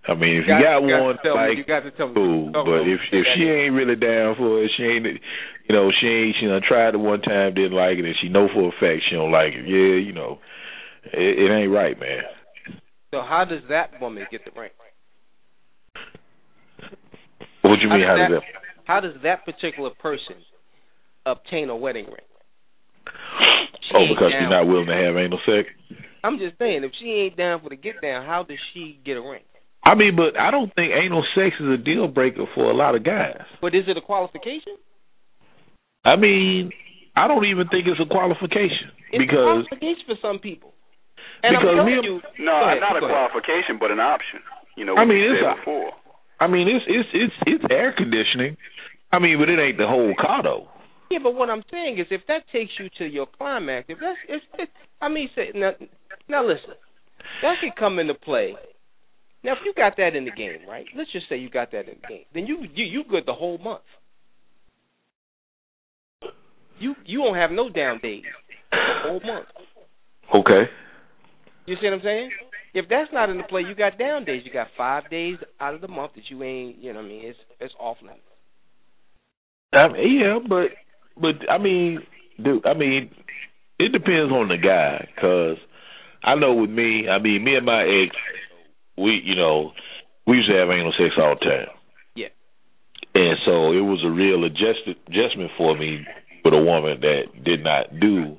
[0.07, 2.07] I mean, if you, got, you one to tell me, like you got to tell
[2.09, 2.13] me.
[2.13, 5.73] cool, Oh, but if if she that- ain't really down for it, she ain't, you
[5.73, 8.47] know, she ain't, she done tried it one time, didn't like it, and she know
[8.53, 9.65] for a fact she don't like it.
[9.65, 10.37] Yeah, you know,
[11.11, 12.21] it, it ain't right, man.
[13.09, 14.69] So how does that woman get the ring?
[17.61, 18.05] What do you mean?
[18.05, 18.43] How does that?
[18.85, 20.35] How does that particular person
[21.25, 22.27] obtain a wedding ring?
[23.89, 25.69] She Oh, because she's not willing to have anal sex.
[26.23, 29.17] I'm just saying, if she ain't down for the get down, how does she get
[29.17, 29.41] a ring?
[29.85, 32.95] I mean, but I don't think anal sex is a deal breaker for a lot
[32.95, 33.41] of guys.
[33.61, 34.75] But is it a qualification?
[36.03, 36.71] I mean,
[37.15, 40.73] I don't even think it's a qualification It's a because qualification for some people.
[41.43, 43.13] And Because I'm me- you, No, go ahead, not a ahead.
[43.13, 44.41] qualification, but an option.
[44.75, 45.91] You know, I mean, it's said a- before.
[46.39, 48.57] I mean it's it's it's it's air conditioning.
[49.13, 50.67] I mean, but it ain't the whole car though.
[51.09, 54.17] Yeah, but what I'm saying is, if that takes you to your climax, if that's,
[54.27, 54.71] it's, it's
[55.01, 55.71] I mean, say now,
[56.27, 56.73] now listen,
[57.41, 58.55] that could come into play.
[59.45, 60.85] Now, if you got that in the game, right?
[60.97, 63.33] Let's just say you got that in the game, then you you you good the
[63.33, 63.83] whole month.
[66.79, 68.23] You you won't have no down days
[68.71, 69.45] the whole month.
[70.33, 70.63] Okay.
[71.67, 72.31] You see what I'm saying?
[72.73, 74.41] If that's not in the play, you got down days.
[74.43, 76.79] You got five days out of the month that you ain't.
[76.79, 77.25] You know what I mean?
[77.25, 78.21] It's it's off limits.
[79.73, 80.71] I mean, yeah, but
[81.21, 81.99] but I mean,
[82.43, 83.11] dude, I mean,
[83.77, 85.57] it depends on the guy because
[86.23, 88.15] I know with me, I mean, me and my ex,
[88.97, 89.71] we you know,
[90.27, 91.67] we used to have anal sex all the time.
[92.15, 92.33] Yeah.
[93.13, 96.05] And so it was a real adjust adjustment for me
[96.43, 98.37] with a woman that did not do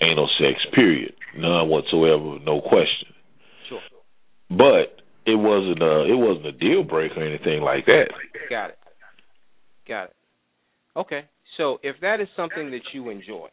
[0.00, 0.60] anal sex.
[0.74, 3.14] Period, none whatsoever, no question.
[3.68, 3.80] Sure.
[4.50, 8.08] But it wasn't a it wasn't a deal breaker or anything like that.
[8.50, 8.78] Got it.
[9.88, 10.16] Got it.
[10.96, 11.22] Okay.
[11.56, 13.48] So if that is something that you enjoy,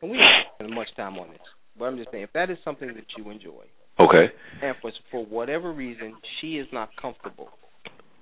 [0.00, 1.40] and we don't spend much time on this,
[1.78, 3.64] but I'm just saying, if that is something that you enjoy,
[4.02, 4.32] Okay.
[4.62, 7.48] and for for whatever reason she is not comfortable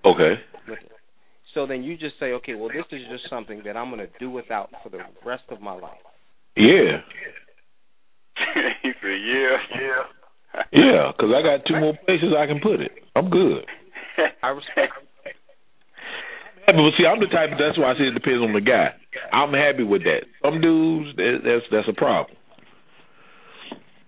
[0.04, 0.34] Okay.
[0.68, 0.92] with it,
[1.54, 4.18] so then you just say, okay, well this is just something that I'm going to
[4.18, 5.98] do without for the rest of my life.
[6.56, 7.00] Yeah.
[8.82, 10.02] he said, "Yeah, yeah."
[10.72, 12.90] Yeah, because I got two more places I can put it.
[13.14, 13.64] I'm good.
[14.42, 14.92] I respect.
[16.66, 17.50] Yeah, but see, I'm the type.
[17.58, 18.90] That's why I say it depends on the guy.
[19.32, 20.24] I'm happy with that.
[20.42, 22.36] Some dudes, that, that's that's a problem.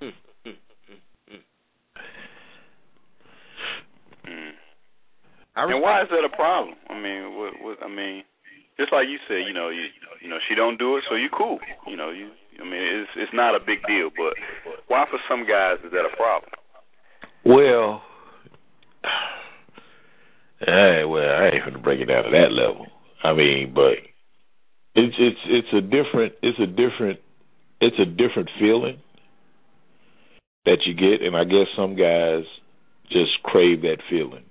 [0.00, 0.12] Mm,
[0.46, 1.40] mm, mm, mm.
[4.28, 4.50] Mm.
[5.40, 6.74] I And why is that a problem?
[6.88, 7.76] I mean, what, what?
[7.84, 8.24] I mean,
[8.78, 9.84] just like you said, you know, you
[10.20, 11.58] you know, she don't do it, so you cool.
[11.86, 12.30] You know, you.
[12.60, 14.34] I mean, it's it's not a big deal, but
[14.88, 16.52] why for some guys is that a problem?
[17.44, 18.02] Well,
[20.64, 22.86] Hey, well, I ain't gonna break it down to that level.
[23.24, 23.98] I mean, but
[24.94, 27.18] it's it's it's a different it's a different
[27.80, 28.98] it's a different feeling
[30.64, 32.44] that you get, and I guess some guys
[33.10, 34.44] just crave that feeling,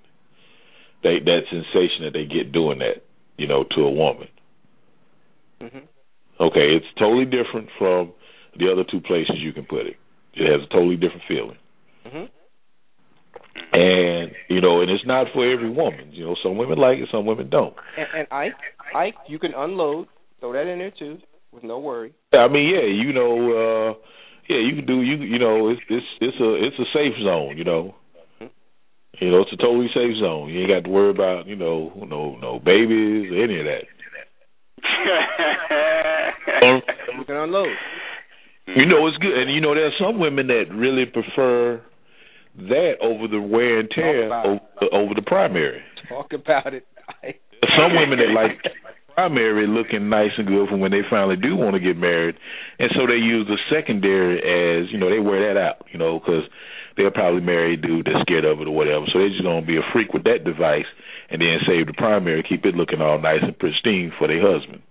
[1.02, 3.02] they that sensation that they get doing that,
[3.36, 4.28] you know, to a woman.
[5.60, 5.82] Mhm.
[6.40, 8.12] Okay, it's totally different from
[8.56, 9.96] the other two places you can put it.
[10.34, 11.58] It has a totally different feeling.
[12.06, 12.28] Mhm.
[13.72, 16.12] And you know, and it's not for every woman.
[16.12, 17.74] You know, some women like it, some women don't.
[17.96, 18.54] And, and Ike,
[18.94, 20.08] Ike, you can unload.
[20.40, 21.18] Throw that in there too,
[21.52, 22.12] with no worry.
[22.32, 23.94] I mean, yeah, you know, uh
[24.48, 27.56] yeah, you can do you you know, it's it's it's a it's a safe zone,
[27.56, 27.94] you know.
[29.22, 30.50] You know, it's a totally safe zone.
[30.50, 33.86] You ain't got to worry about, you know, no no babies or any of that.
[37.14, 37.68] You can unload.
[38.66, 41.80] You know, it's good, and you know, there's some women that really prefer
[42.56, 44.60] that over the wear and tear over,
[44.92, 45.82] over the primary.
[46.08, 46.86] Talk about it,
[47.78, 48.58] some women that like
[49.14, 52.34] primary looking nice and good for when they finally do want to get married,
[52.78, 56.18] and so they use the secondary as you know they wear that out, you know,
[56.18, 56.42] because
[56.96, 59.06] they'll probably marry a dude that's scared of it or whatever.
[59.12, 60.88] So they're just gonna be a freak with that device,
[61.30, 64.82] and then save the primary, keep it looking all nice and pristine for their husband.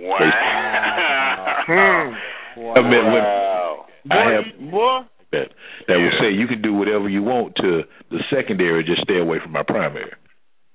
[0.00, 1.64] wow.
[1.66, 2.14] Hmm.
[2.58, 3.86] I mean, when wow.
[4.10, 5.00] I Boy, have boy,
[5.32, 5.48] that
[5.86, 9.38] that will say you can do whatever you want to the secondary, just stay away
[9.42, 10.12] from my primary.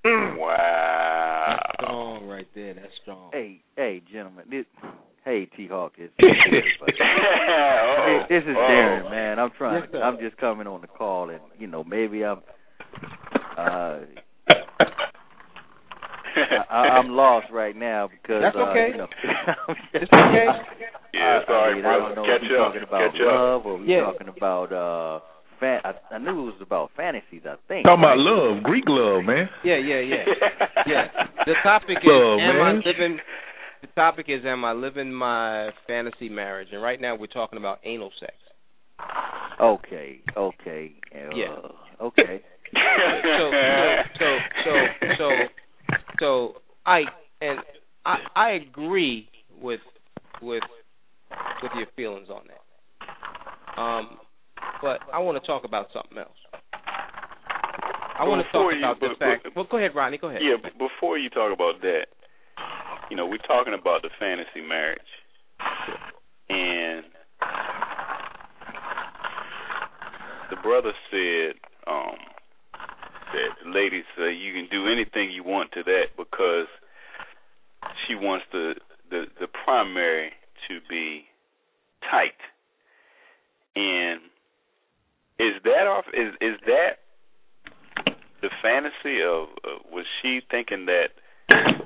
[0.05, 0.37] mm.
[0.37, 1.57] Wow.
[1.57, 2.73] That's strong right there.
[2.73, 3.29] That's strong.
[3.33, 4.45] Hey, hey, gentlemen.
[4.49, 4.65] This,
[5.33, 5.93] hey, T Hawk.
[5.97, 6.25] This, oh,
[8.29, 8.59] this is oh.
[8.69, 9.39] Darren, man.
[9.39, 9.81] I'm trying.
[9.83, 10.01] Yes, sir.
[10.03, 12.41] I'm just coming on the call, and you know, maybe I'm.
[13.57, 13.99] Uh,
[16.69, 18.63] I, I'm lost right now because That's okay.
[18.65, 18.91] uh, okay.
[18.91, 19.07] you know,
[19.93, 20.45] It's okay.
[21.13, 21.93] Yeah, I, sorry, I, mean, brother.
[21.93, 22.67] I don't know Catch if we're up.
[22.73, 23.27] talking about Catch up.
[23.29, 24.01] love or we're Yeah.
[24.01, 25.19] talking about uh
[25.59, 25.79] fan.
[25.85, 27.45] I, I knew it was about fantasies.
[27.45, 27.85] I think.
[27.85, 29.47] Talking about love, Greek love, man.
[29.63, 30.25] Yeah, yeah, yeah,
[30.87, 31.07] yeah.
[31.45, 32.65] The topic is Love, am man.
[32.65, 33.19] I living?
[33.83, 36.69] The topic is am I living my fantasy marriage?
[36.71, 38.31] And right now we're talking about anal sex.
[39.61, 40.21] Okay.
[40.37, 40.93] Okay.
[41.13, 41.55] Uh, Yeah.
[42.01, 42.41] Okay.
[42.73, 43.51] So,
[44.19, 45.29] so, so, so, so,
[46.19, 46.53] so,
[46.85, 47.01] I
[47.41, 47.59] and
[48.05, 49.27] I, I agree
[49.61, 49.81] with
[50.41, 50.63] with
[51.61, 53.79] with your feelings on that.
[53.81, 54.17] Um,
[54.81, 56.29] but I want to talk about something else.
[56.73, 59.43] I want to talk Before you- about the fact.
[59.43, 60.17] but- Well, go ahead, Rodney.
[60.17, 60.41] Go ahead.
[60.41, 62.05] Yeah, before you talk about that,
[63.09, 65.01] you know, we're talking about the fantasy marriage.
[66.49, 67.05] And
[70.49, 71.55] the brother said
[71.87, 72.17] um
[73.33, 76.67] that ladies say you can do anything you want to that because
[78.05, 78.75] she wants the
[79.09, 80.31] the the primary
[80.67, 81.25] to be
[82.09, 82.37] tight.
[83.75, 84.21] And
[85.39, 86.99] is that off is is that
[88.41, 91.09] the fantasy of uh, was she thinking that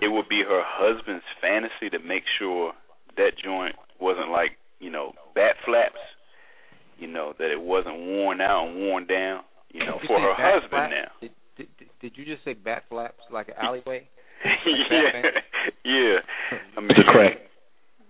[0.01, 2.73] it would be her husband's fantasy to make sure
[3.17, 5.99] that joint wasn't like you know bat flaps,
[6.97, 10.17] you know that it wasn't worn out and worn down, you know, Did you for
[10.19, 10.89] say her husband flap?
[10.91, 11.11] now.
[11.21, 14.07] Did, did, did, did you just say bat flaps like an alleyway?
[14.45, 15.21] yeah,
[15.83, 16.17] yeah.
[16.77, 17.37] I mean, The crack.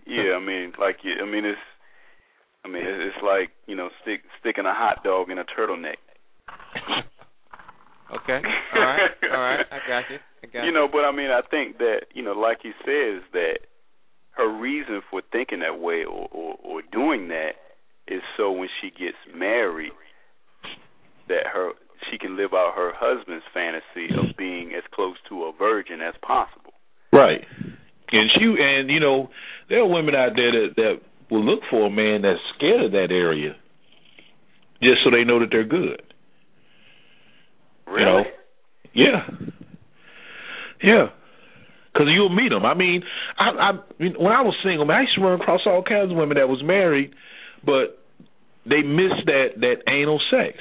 [0.06, 1.60] Yeah, I mean, like, you- I mean, it's,
[2.66, 5.98] I mean, it's it's like you know, stick sticking a hot dog in a turtleneck.
[8.08, 8.40] Okay.
[8.74, 9.12] All right.
[9.34, 9.66] All right.
[9.70, 10.18] I got you.
[10.48, 13.24] I got you know, but I mean, I think that you know, like he says,
[13.34, 13.60] that
[14.32, 17.54] her reason for thinking that way or, or or doing that
[18.08, 19.92] is so when she gets married,
[21.28, 21.72] that her
[22.10, 26.14] she can live out her husband's fantasy of being as close to a virgin as
[26.22, 26.74] possible.
[27.12, 27.42] Right.
[28.12, 29.30] And she and you know,
[29.70, 32.92] there are women out there that that will look for a man that's scared of
[32.92, 33.56] that area,
[34.82, 36.02] just so they know that they're good.
[37.86, 38.00] Really?
[38.00, 38.24] You know?
[38.94, 39.48] Yeah.
[40.82, 41.08] Yeah.
[41.94, 42.66] Because you'll meet them.
[42.66, 43.02] I mean,
[43.40, 46.12] I, I mean, when I was single, man, I used to run across all kinds
[46.12, 47.12] of women that was married,
[47.66, 47.98] but
[48.66, 50.58] they missed that that anal sex.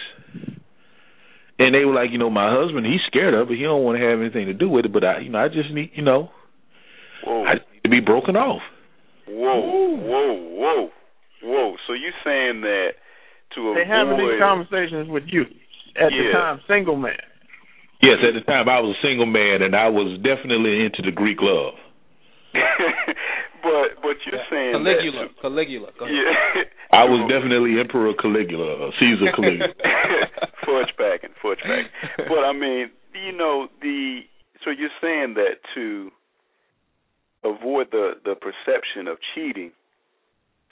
[1.59, 3.57] And they were like, you know, my husband, he's scared of it.
[3.57, 4.93] He don't want to have anything to do with it.
[4.93, 6.29] But I, you know, I just need, you know,
[7.25, 7.45] Whoa.
[7.45, 8.61] I just need to be broken off.
[9.29, 10.89] Whoa, whoa, whoa,
[11.43, 11.77] whoa!
[11.87, 12.91] So you saying that
[13.57, 13.89] to They avoid?
[13.89, 15.43] having these conversations with you
[15.97, 17.17] at the time, single man.
[18.03, 21.13] Yes, at the time I was a single man, and I was definitely into the
[21.13, 21.75] Greek love.
[23.63, 25.29] but but you're saying Caligula.
[25.29, 25.41] that.
[25.41, 25.89] Caligula.
[25.99, 26.17] Go ahead.
[26.17, 26.63] Yeah.
[26.93, 29.73] I was definitely Emperor Caligula, uh, Caesar Caligula.
[30.65, 31.93] fudge packing, fudge packing.
[32.29, 34.21] But I mean, you know, the
[34.65, 36.11] so you're saying that to
[37.45, 39.73] avoid the the perception of cheating,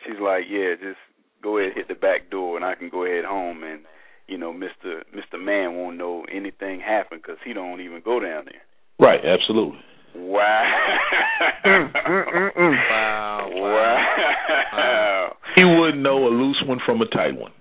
[0.04, 1.00] she's like, yeah, just
[1.42, 3.82] go ahead hit the back door, and I can go ahead home, and
[4.26, 8.46] you know, Mister Mister Man won't know anything happened because he don't even go down
[8.46, 8.62] there.
[8.98, 9.78] Right, absolutely.
[10.16, 10.62] Wow.
[11.64, 12.76] Mm, mm, mm, mm.
[12.90, 13.48] Wow.
[13.52, 15.36] Wow.
[15.56, 17.52] He wouldn't know a loose one from a tight one.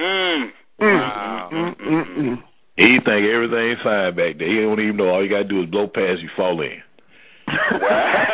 [0.00, 0.50] Mm.
[0.80, 1.50] Wow.
[1.52, 2.36] Mm, mm, mm.
[2.76, 4.48] He think everything's fine back there.
[4.48, 6.82] He don't even know all you gotta do is blow past you fall in.
[7.46, 8.20] Wow.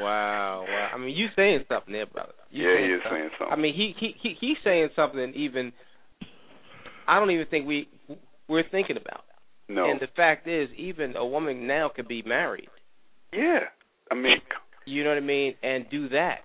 [0.00, 0.64] Wow.
[0.94, 2.32] I mean, you saying something there, brother.
[2.50, 3.18] Yeah, he is something.
[3.18, 3.52] saying something.
[3.52, 5.72] I mean, he he he he's saying something even
[7.06, 7.88] I don't even think we
[8.48, 9.24] we're thinking about.
[9.68, 9.90] no.
[9.90, 12.68] And the fact is, even a woman now could be married.
[13.32, 13.60] yeah.
[14.10, 14.38] I mean,
[14.86, 15.54] You know what I mean?
[15.62, 16.40] And do that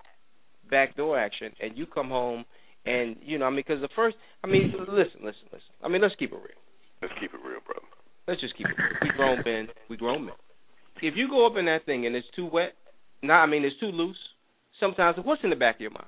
[0.70, 2.46] backdoor action, and you come home,
[2.86, 5.74] and you know, I mean, because the first, I mean, listen, listen, listen.
[5.84, 6.62] I mean, let's keep it real.
[7.02, 7.88] let's keep it real, brother.
[8.28, 8.98] Let's just keep it real.
[9.02, 9.68] We grown men.
[9.90, 10.36] We grown men.
[11.02, 12.74] If you go up in that thing and it's too wet,
[13.24, 14.18] nah, I mean, it's too loose.
[14.86, 16.06] Sometimes, what's in the back of your mind?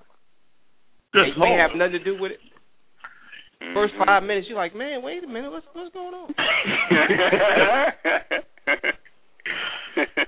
[1.10, 2.42] Just it may have nothing to do with it.
[3.74, 4.06] First Mhm.
[4.06, 6.30] five minutes, you're like, man, wait a minute, what's what's going on?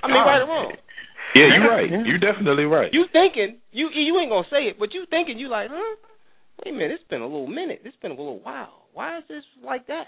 [0.02, 0.74] I mean, right or wrong.
[1.36, 1.90] Yeah, you're right.
[2.08, 2.92] You're definitely right.
[2.92, 5.96] You thinking you you ain't gonna say it, but you thinking you like, huh?
[6.66, 7.82] Wait a minute, it's been a little minute.
[7.86, 8.88] It's been a little while.
[8.94, 10.08] Why is this like that?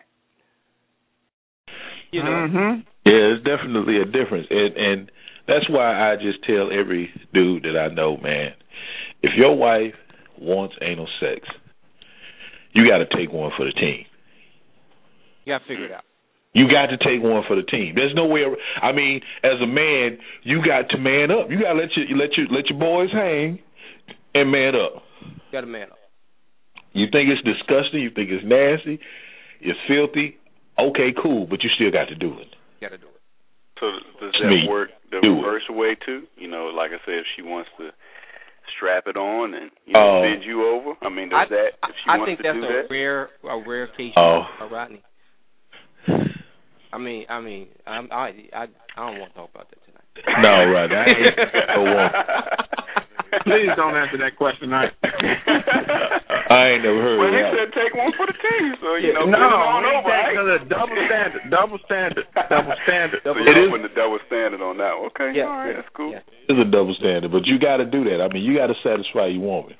[2.12, 2.82] You know, Mm-hmm.
[3.06, 5.12] Yeah, it's definitely a difference, and and
[5.51, 8.53] that's why I just tell every dude that I know, man,
[9.21, 9.93] if your wife
[10.39, 11.47] wants anal sex,
[12.73, 14.05] you got to take one for the team.
[15.45, 16.03] you gotta figure it out.
[16.53, 17.93] You got to take one for the team.
[17.95, 18.43] There's no way.
[18.81, 21.49] I mean, as a man, you got to man up.
[21.49, 23.59] You got to let your let your let your boys hang
[24.33, 25.03] and man up.
[25.21, 25.97] You gotta man up.
[26.93, 28.01] You think it's disgusting?
[28.01, 28.99] You think it's nasty?
[29.61, 30.37] It's filthy?
[30.77, 32.47] Okay, cool, but you still got to do it.
[32.79, 33.11] You gotta do it.
[33.82, 33.88] So
[34.22, 35.36] does that me, work the do it.
[35.41, 36.24] reverse way too?
[36.38, 37.89] You know, like I said, if she wants to
[38.78, 40.22] strap it on and you know, Oh.
[40.22, 42.56] bend you over, I mean, does I, that if she I wants think to that's
[42.58, 42.88] do a that?
[42.94, 44.46] rare a rare case, Oh.
[44.62, 45.02] uh, Rodney.
[46.94, 50.41] I mean, I mean, I'm, I I I don't want to talk about that tonight.
[50.44, 50.91] No, right.
[50.91, 51.38] I ain't
[51.76, 52.12] no woman.
[53.44, 54.74] Please don't answer that question.
[54.74, 54.86] I,
[56.51, 57.53] I ain't never heard Well, of he that.
[57.55, 60.09] said take one for the team, so you know, no, put it on we over.
[60.11, 60.35] take right?
[60.35, 63.19] the double standard, double standard, double standard.
[63.23, 64.93] So It you're is- putting the double standard on that.
[65.11, 66.11] Okay, Yeah, all right, yeah, that's cool.
[66.11, 66.27] yeah.
[66.51, 68.19] It's a double standard, but you got to do that.
[68.19, 69.75] I mean, you got to satisfy your woman.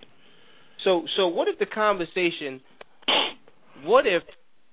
[0.84, 2.62] So so what if the conversation
[3.84, 4.24] what if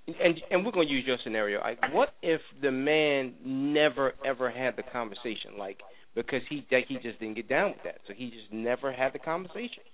[0.09, 1.61] and and we're going to use your scenario.
[1.61, 5.79] Like what if the man never ever had the conversation like
[6.15, 7.97] because he like he just didn't get down with that.
[8.07, 9.85] So he just never had the conversation.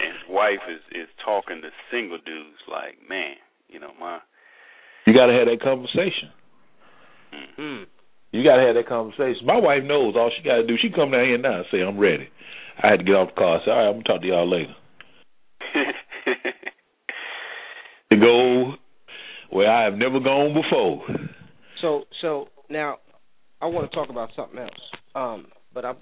[0.00, 3.36] And his wife is is talking to single dudes like, man,
[3.68, 4.18] you know, my
[5.06, 6.30] You got to have that conversation.
[7.58, 7.84] Mm.
[8.32, 9.46] You got to have that conversation.
[9.46, 10.76] My wife knows all she got to do.
[10.80, 12.28] She come down here now and say, "I'm ready."
[12.82, 13.56] I had to get off the car.
[13.56, 14.74] I said, "All right, I'm gonna talk to y'all later."
[18.10, 18.74] To go
[19.50, 21.02] where I have never gone before.
[21.82, 22.98] So so now
[23.60, 24.70] I want to talk about something else.
[25.14, 25.96] Um, but I'm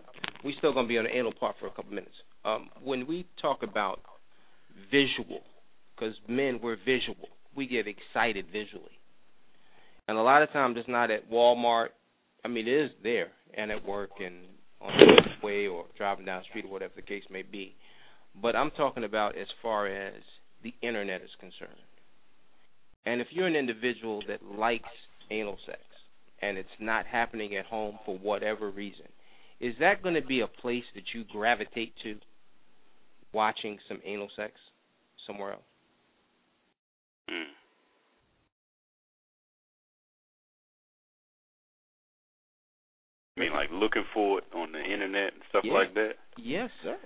[0.44, 2.14] we still going to be on the anal part for a couple minutes.
[2.44, 4.00] Um, when we talk about
[4.90, 5.40] visual,
[5.94, 8.98] because men we're visual, we get excited visually,
[10.08, 11.88] and a lot of times it's not at Walmart.
[12.44, 14.34] I mean, it is there and at work and
[14.80, 17.74] on the way or driving down the street or whatever the case may be.
[18.40, 20.20] But I'm talking about as far as
[20.62, 21.78] the internet is concerned.
[23.06, 24.88] And if you're an individual that likes
[25.30, 25.80] anal sex
[26.42, 29.06] and it's not happening at home for whatever reason,
[29.60, 32.16] is that going to be a place that you gravitate to
[33.34, 34.52] watching some anal sex
[35.26, 35.62] somewhere else?
[37.30, 37.44] Mm.
[43.36, 45.72] I mean, like looking for it on the internet and stuff Yeah.
[45.72, 46.12] like that.
[46.36, 46.98] Yes, sir.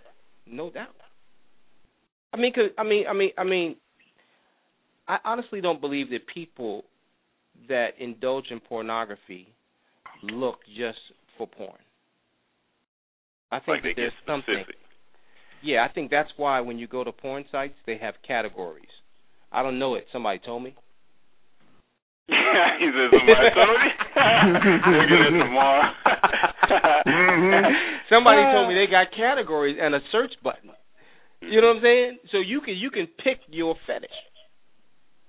[0.46, 0.94] No doubt.
[2.32, 3.76] I mean, cause, I mean, I mean, I mean,
[5.06, 6.84] I honestly don't believe that people
[7.68, 9.48] that indulge in pornography
[10.22, 10.98] look just
[11.36, 11.78] for porn.
[13.50, 14.64] I think Like that there's something.
[15.58, 15.68] Specific.
[15.68, 18.88] Yeah, I think that's why when you go to porn sites, they have categories.
[19.52, 20.06] I don't know it.
[20.12, 20.74] Somebody told me.
[22.28, 23.90] he said somebody told me.
[24.98, 25.92] Look at it tomorrow.
[28.12, 30.70] Somebody told me they got categories and a search button.
[31.40, 32.18] You know what I'm saying?
[32.32, 34.10] So you can you can pick your fetish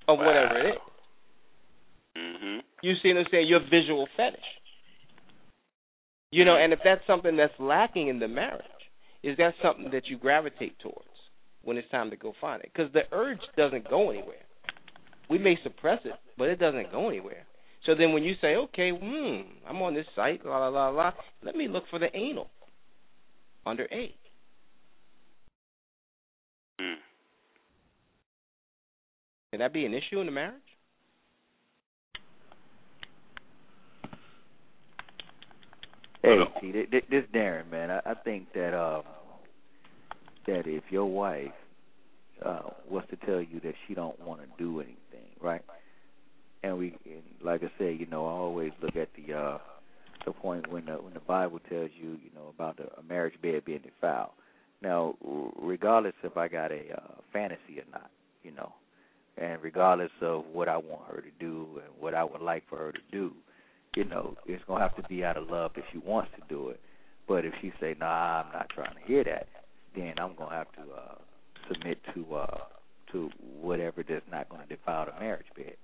[0.08, 0.82] of whatever it is.
[2.18, 2.60] Mhm.
[2.82, 3.48] You see what I'm saying?
[3.48, 4.40] Your visual fetish.
[6.32, 8.64] You know, and if that's something that's lacking in the marriage,
[9.24, 11.08] is that something that you gravitate towards
[11.64, 12.72] when it's time to go find it?
[12.74, 14.36] Because the urge doesn't go anywhere.
[15.30, 17.46] We may suppress it, but it doesn't go anywhere.
[17.86, 21.12] So then when you say, okay, hmm, I'm on this site, la la la la,
[21.44, 22.50] let me look for the anal
[23.66, 24.16] under A.
[26.82, 26.96] Mm.
[29.52, 30.62] Can that be an issue in the marriage?
[36.24, 39.04] Hey, see, this, this Darren, man, I, I think that um
[40.48, 41.52] that if your wife
[42.46, 45.64] uh was to tell you that she don't want to do anything, right?
[46.64, 49.58] And we, and like I said, you know, I always look at the uh
[50.26, 53.42] the point when the when the Bible tells you, you know, about the, a marriage
[53.42, 54.32] bed being defiled.
[54.82, 55.16] Now,
[55.62, 58.12] regardless if I got a uh, fantasy or not,
[58.44, 58.74] you know,
[59.38, 62.78] and regardless of what I want her to do and what I would like for
[62.78, 63.34] her to do,
[63.96, 66.70] you know, it's gonna have to be out of love if she wants to do
[66.70, 66.80] it.
[67.28, 69.48] But if she say, "Nah, I'm not trying to hear that,"
[69.96, 71.16] then I'm gonna have to uh,
[71.68, 72.58] submit to uh,
[73.12, 73.30] to
[73.62, 75.76] whatever that's not to defile the marriage bed.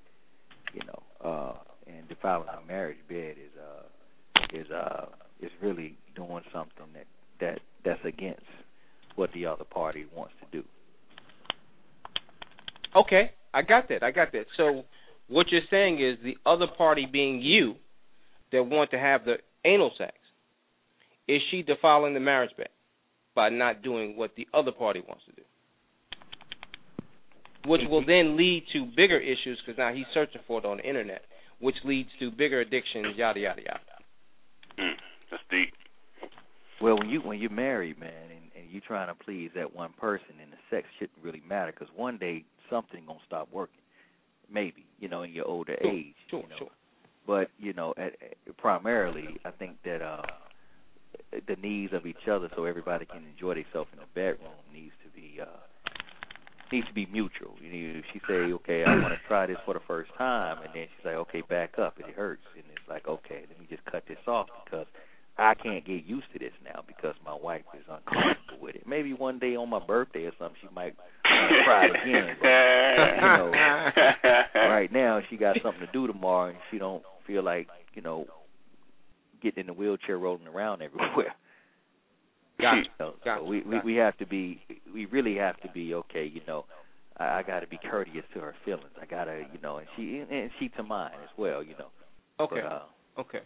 [0.74, 1.54] You know, uh,
[1.88, 5.06] and defiling the marriage bed is uh, is uh,
[5.42, 7.08] is really doing something that
[7.40, 8.46] that that's against
[9.16, 10.68] what the other party wants to do.
[12.96, 14.04] Okay, I got that.
[14.04, 14.46] I got that.
[14.58, 14.84] So
[15.28, 17.76] what you're saying is the other party being you
[18.56, 20.14] that want to have the anal sex,
[21.28, 22.70] is she defiling the marriage bed
[23.36, 25.42] by not doing what the other party wants to do?
[27.68, 30.84] Which will then lead to bigger issues because now he's searching for it on the
[30.88, 31.22] internet,
[31.60, 33.80] which leads to bigger addictions, yada yada yada.
[34.80, 34.94] Mm,
[35.32, 35.74] that's deep.
[36.80, 39.94] Well, when you when you're married, man, and, and you're trying to please that one
[40.00, 43.82] person, and the sex shouldn't really matter because one day something gonna stop working.
[44.52, 46.14] Maybe you know in your older Sure, age.
[46.30, 46.56] sure, you know.
[46.60, 46.70] sure.
[47.28, 50.22] But you know, at, at, primarily, I think that uh,
[51.48, 55.10] the needs of each other, so everybody can enjoy themselves in the bedroom, needs to
[55.20, 55.46] be uh,
[56.72, 57.56] needs to be mutual.
[57.62, 60.70] You know, she say, "Okay, I want to try this for the first time," and
[60.74, 63.86] then she's like, "Okay, back up, it hurts," and it's like, "Okay, let me just
[63.86, 64.88] cut this off because
[65.38, 68.88] I can't get used to this now because my wife is uncomfortable with it.
[68.88, 72.36] Maybe one day on my birthday or something, she might to try it again.
[72.40, 73.52] But, you know,
[74.70, 78.26] right now she got something to do tomorrow, and she don't feel like you know
[79.42, 81.36] getting in the wheelchair rolling around everywhere.
[82.60, 82.84] Gotcha.
[82.98, 83.42] So, Gotcha.
[83.42, 84.62] so we, we we have to be
[84.94, 86.26] we really have to be okay.
[86.26, 86.66] You know,
[87.18, 88.94] I, I got to be courteous to her feelings.
[89.02, 91.62] I gotta you know, and she and she to mine as well.
[91.62, 91.90] You know.
[92.40, 92.62] Okay.
[92.62, 92.82] But, uh,
[93.18, 93.40] Okay.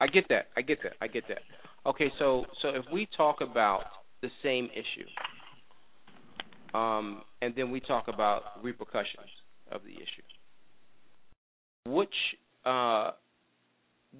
[0.00, 0.48] I get that.
[0.56, 0.92] I get that.
[1.00, 1.38] I get that.
[1.86, 3.84] Okay, so so if we talk about
[4.22, 5.06] the same issue,
[6.76, 9.30] um, and then we talk about repercussions
[9.70, 10.22] of the issue,
[11.86, 12.14] which
[12.64, 13.12] uh,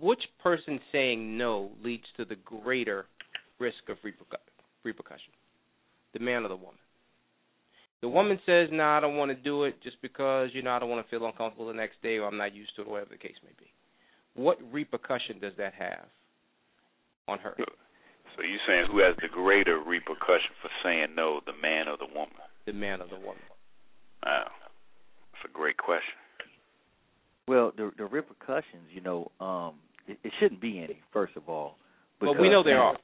[0.00, 3.06] which person saying no leads to the greater
[3.58, 4.38] risk of repercu-
[4.82, 5.32] repercussion,
[6.12, 6.78] the man or the woman?
[8.00, 10.78] The woman says, "No, I don't want to do it just because you know I
[10.78, 12.92] don't want to feel uncomfortable the next day, or I'm not used to it, or
[12.92, 13.70] whatever the case may be."
[14.34, 16.06] what repercussion does that have
[17.26, 17.54] on her?
[17.56, 22.12] So you're saying who has the greater repercussion for saying no, the man or the
[22.12, 22.34] woman?
[22.66, 23.46] The man or the woman?
[24.26, 24.50] Wow,
[25.32, 26.18] that's a great question.
[27.46, 29.74] Well, the the repercussions, you know, um,
[30.06, 31.00] it, it shouldn't be any.
[31.12, 31.76] First of all,
[32.20, 32.96] Well, we know there are.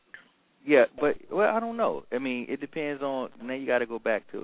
[0.67, 2.05] Yeah, but well, I don't know.
[2.13, 3.31] I mean, it depends on.
[3.43, 4.41] Now you got to go back to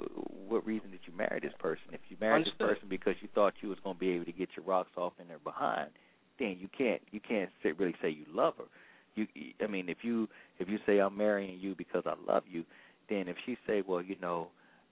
[0.48, 1.84] what reason did you marry this person?
[1.92, 4.32] If you married this person because you thought you was going to be able to
[4.32, 5.90] get your rocks off in their behind,
[6.38, 8.64] then you can't you can't say, really say you love her.
[9.14, 9.26] You,
[9.62, 10.28] I mean, if you
[10.58, 12.64] if you say I'm marrying you because I love you,
[13.08, 14.48] then if she say, well, you know,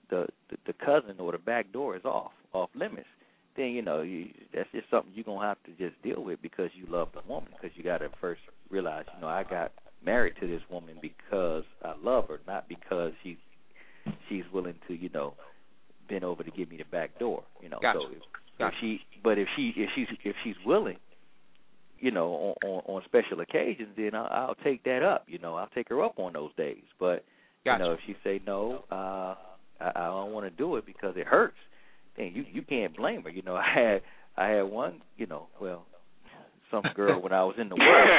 [0.09, 3.07] the the, the cousin or the back door is off off limits,
[3.55, 6.69] then you know you, that's just something you're gonna have to just deal with because
[6.73, 7.49] you love the woman.
[7.51, 9.71] Because you got to first realize, you know, I got
[10.03, 13.37] married to this woman because I love her, not because she's
[14.29, 15.33] she's willing to, you know,
[16.07, 17.43] bend over to give me the back door.
[17.61, 17.99] You know, Gotcha.
[17.99, 18.21] so if,
[18.59, 18.75] Gotcha.
[18.75, 20.97] if she, but if she if she's if she's willing,
[21.99, 25.25] you know, on on, on special occasions, then I'll, I'll take that up.
[25.27, 26.83] You know, I'll take her up on those days.
[26.99, 27.25] But
[27.63, 27.83] Gotcha.
[27.83, 29.35] you know, if she say no, uh,
[29.79, 31.57] I, I don't want to do it because it hurts.
[32.17, 33.29] Then you you can't blame her.
[33.29, 34.01] You know, I had
[34.37, 35.01] I had one.
[35.17, 35.85] You know, well,
[36.71, 38.09] some girl when I was in the world.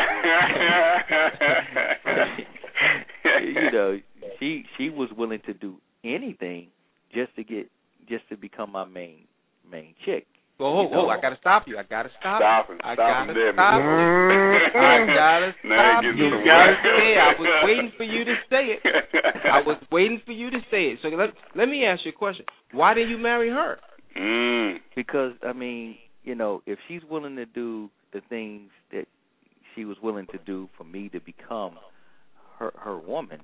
[3.55, 3.99] you know,
[4.39, 6.69] she she was willing to do anything
[7.15, 7.71] just to get
[8.09, 9.25] just to become my main
[9.71, 10.27] main chick.
[10.59, 11.05] Whoa, whoa, You know.
[11.05, 11.09] whoa!
[11.11, 11.77] I gotta stop you.
[11.79, 12.41] I gotta stop.
[12.41, 12.75] Stop you.
[12.75, 12.81] him.
[12.85, 14.73] I Stop gotta him there, stop Mr.
[14.73, 14.81] you.
[14.81, 16.13] I gotta stop you.
[16.17, 17.19] You gotta say it.
[17.19, 18.81] I was waiting for you to say it.
[19.53, 20.99] I was waiting for you to say it.
[21.03, 22.45] So let let me ask you a question.
[22.73, 23.79] Why did you marry her?
[24.17, 24.79] Mm.
[24.95, 29.05] because I mean, you know, if she's willing to do the things that
[29.75, 31.77] she was willing to do for me to become
[32.59, 33.41] her her woman,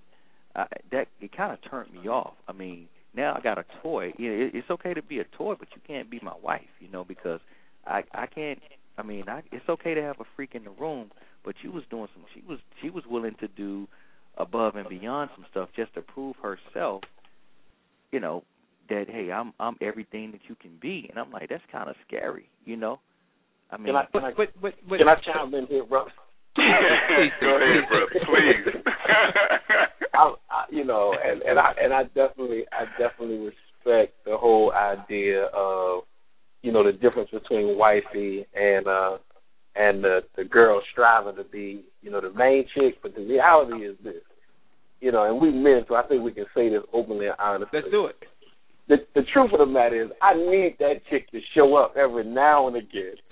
[0.57, 2.33] I, that it kind of turned me off.
[2.49, 4.15] I mean, now I got a toy.
[4.17, 6.63] You know, it, it's okay to be a toy, but you can't be my wife.
[6.81, 7.41] You know, because
[7.87, 8.59] I I can't.
[8.97, 11.11] I mean, I, it's okay to have a freak in the room,
[11.45, 12.25] but she was doing some.
[12.35, 13.89] She was she was willing to do
[14.39, 17.03] above and beyond some stuff just to prove herself.
[18.11, 18.45] You know
[18.89, 21.97] that hey, I'm I'm everything that you can be, and I'm like that's kind of
[22.07, 22.49] scary.
[22.65, 23.01] You know,
[23.71, 26.05] I mean, Can I, can I, But but but can I chime in here, bro?
[26.57, 28.07] Go ahead, brother.
[28.27, 28.83] Please.
[30.15, 34.73] I, I, you know, and and I and I definitely I definitely respect the whole
[34.73, 36.03] idea of
[36.63, 39.19] you know the difference between wifey and uh
[39.75, 43.85] and the the girl striving to be you know the main chick, but the reality
[43.85, 44.23] is this,
[45.01, 47.81] you know, and we men, so I think we can say this openly and honestly.
[47.81, 48.17] Let's do it.
[48.89, 52.25] The the truth of the matter is, I need that chick to show up every
[52.25, 53.15] now and again.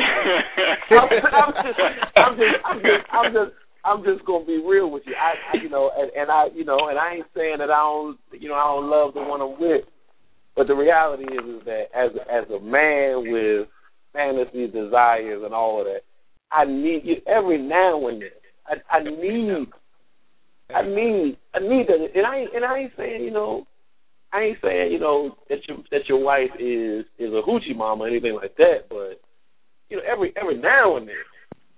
[0.91, 1.81] I'm, I'm just,
[2.17, 3.53] I'm just, I'm just, I'm just,
[3.85, 5.15] I'm just gonna be real with you.
[5.15, 7.79] I, I you know, and, and I, you know, and I ain't saying that I
[7.79, 9.85] don't, you know, I don't love the one I'm with,
[10.57, 13.69] but the reality is, is that as as a man with
[14.13, 16.03] fantasies, desires, and all of that,
[16.53, 18.29] I need you every now and then.
[18.67, 19.69] I, I need,
[20.75, 23.67] I need, I need that, and I and I ain't saying, you know,
[24.33, 28.05] I ain't saying, you know, that your that your wife is is a hoochie mama
[28.05, 29.21] or anything like that, but
[29.89, 31.17] you know, every every now and then.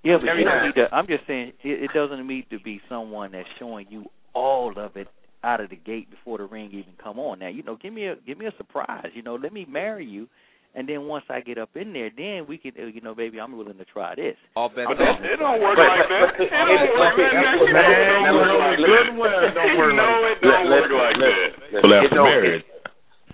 [0.04, 0.94] Yeah, but Every you don't need to.
[0.94, 4.04] I'm just saying it, it doesn't need to be someone that's showing you
[4.34, 5.06] all of it
[5.44, 7.38] out of the gate before the ring even come on.
[7.38, 9.06] Now, you know, give me a give me a surprise.
[9.14, 10.28] You know, let me marry you,
[10.74, 13.38] and then once I get up in there, then we can, uh, you know, baby,
[13.40, 14.36] I'm willing to try this.
[14.56, 16.40] All bets But that, it don't work But- like that.
[16.40, 17.32] It don't work like that.
[17.32, 19.18] Man, It don't work like good that.
[19.18, 21.38] well, it don't work No, it don't work like that.
[21.72, 22.64] let- Well, after marriage.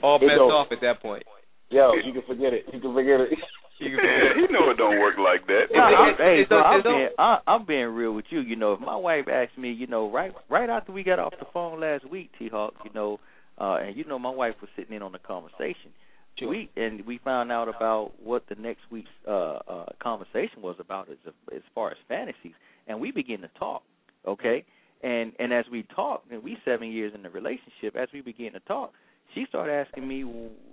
[0.02, 1.24] All it bets off at that point.
[1.70, 2.64] Yo, you can forget it.
[2.72, 3.30] You can forget it.
[3.80, 5.66] You can Yeah, he know it don't work like that.
[5.72, 8.40] No, I'm, hey, it's bro, I'm being I, I'm being real with you.
[8.40, 11.32] You know, if my wife asked me, you know, right right after we got off
[11.38, 13.20] the phone last week, T Hawk, you know,
[13.56, 15.92] uh, and you know, my wife was sitting in on the conversation.
[16.38, 16.48] Sure.
[16.48, 21.08] We and we found out about what the next week's uh, uh, conversation was about
[21.10, 21.16] as
[21.54, 22.54] as far as fantasies,
[22.86, 23.82] and we begin to talk.
[24.26, 24.64] Okay,
[25.02, 28.52] and and as we talk, and we seven years in the relationship, as we begin
[28.52, 28.92] to talk,
[29.34, 30.24] she started asking me,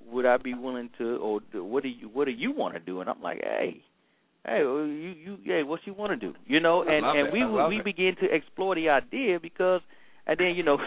[0.10, 3.02] would I be willing to, or what do you what do you want to do?
[3.02, 3.82] And I'm like, hey,
[4.46, 6.38] hey, well, you you hey, what you want to do?
[6.46, 7.34] You know, and and it.
[7.34, 7.86] we we it.
[7.86, 9.82] begin to explore the idea because,
[10.28, 10.78] and then you know,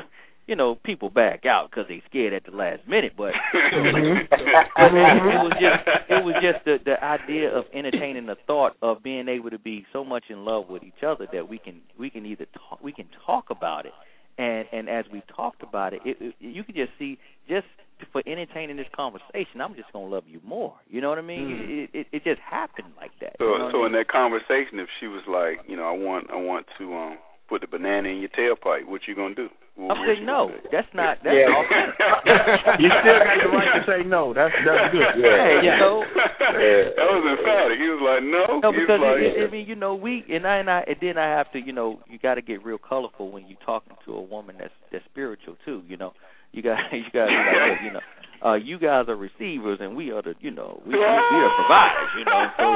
[0.49, 3.33] you know, people back out because they scared at the last minute, but.
[3.53, 8.77] I mean, it was just it was just the the idea of entertaining the thought
[8.83, 11.81] of being able to be so much in love with each other that we can
[11.99, 13.93] we can either talk we can talk about it
[14.39, 17.19] and and as we talked about it, it, it you can just see
[17.49, 17.67] just
[18.13, 20.75] for entertaining this conversation, I'm just gonna love you more.
[20.89, 21.89] You know what I mean?
[21.93, 23.35] It, it it just happened like that.
[23.39, 25.93] So, you know so I in that conversation, if she was like, you know, I
[25.93, 27.19] want, I want to um
[27.49, 29.49] put the banana in your tailpipe, what you gonna do?
[29.79, 30.51] What, I'm saying no.
[30.75, 31.55] That's not that's Yeah.
[31.55, 31.63] all.
[32.83, 34.35] You still got the right to say no.
[34.35, 35.23] That's that's good.
[35.23, 36.03] Hey, you know.
[36.03, 37.79] that was emphatic.
[37.79, 38.59] He was like, no.
[38.59, 40.97] No, because like, it, it, I mean, you know, we and I and I and
[41.01, 43.95] then I have to, you know, you got to get real colorful when you're talking
[44.07, 45.83] to a woman that's that's spiritual too.
[45.87, 46.13] You know,
[46.51, 48.03] you got you got to be like, you know,
[48.43, 51.55] uh, you guys are receivers and we are the, you know, we we, we are
[51.55, 52.11] providers.
[52.19, 52.67] You know, so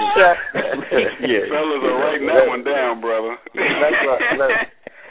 [1.26, 1.50] yeah.
[1.50, 3.34] Fellas are writing that one down, brother.
[3.54, 4.38] That's right.
[4.38, 4.50] Look,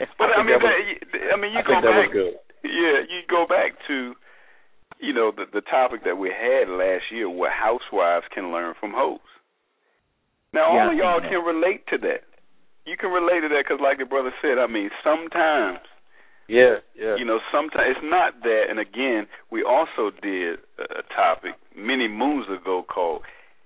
[0.18, 2.08] but I I, mean, that was- that, I mean, you I go think that was
[2.08, 2.42] back.
[2.64, 4.14] Yeah, you go back to,
[5.00, 8.92] you know, the the topic that we had last year, what housewives can learn from
[8.94, 9.18] hoes.
[10.52, 12.22] Now, Yeah, all of y'all can relate to that.
[12.84, 15.78] You can relate to that because, like the brother said, I mean, sometimes,
[16.48, 17.16] Yeah, yeah.
[17.16, 18.64] you know, sometimes it's not that.
[18.68, 23.22] And again, we also did a topic many moons ago called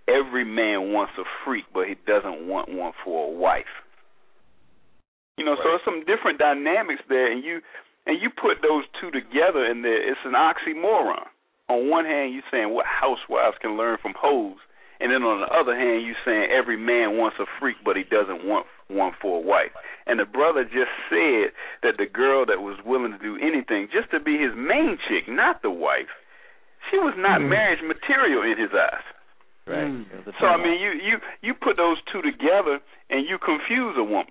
[0.07, 3.73] "Every Man Wants a Freak, but he doesn't want one for a wife."
[5.37, 5.71] You know, so Right.
[5.73, 7.63] there's some different dynamics there, and you
[8.07, 11.27] and you put those two together, and there it's an oxymoron.
[11.69, 14.59] On one hand, you're saying what housewives can learn from hoes,
[15.01, 18.05] and then on the other hand, you're saying every man wants a freak, but he
[18.05, 19.73] doesn't want one for a wife.
[20.07, 21.51] And the brother just said
[21.83, 25.27] that the girl that was willing to do anything just to be his main chick,
[25.27, 26.09] not the wife,
[26.89, 27.49] she was not Mhm.
[27.49, 29.03] marriage material in his eyes.
[29.67, 29.79] right.
[29.91, 30.07] Mm.
[30.13, 32.81] It was a So I mean, you you you put those two together
[33.11, 34.31] and you confuse a woman.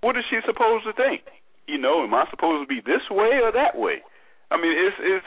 [0.00, 1.22] What is she supposed to think?
[1.66, 4.02] You know, am I supposed to be this way or that way?
[4.50, 5.26] I mean, it's it's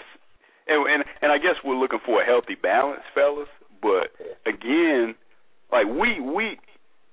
[0.67, 3.49] and and, and I guess we're looking for a healthy balance, fellas.
[3.81, 4.09] But
[4.45, 5.15] again,
[5.71, 6.57] like we we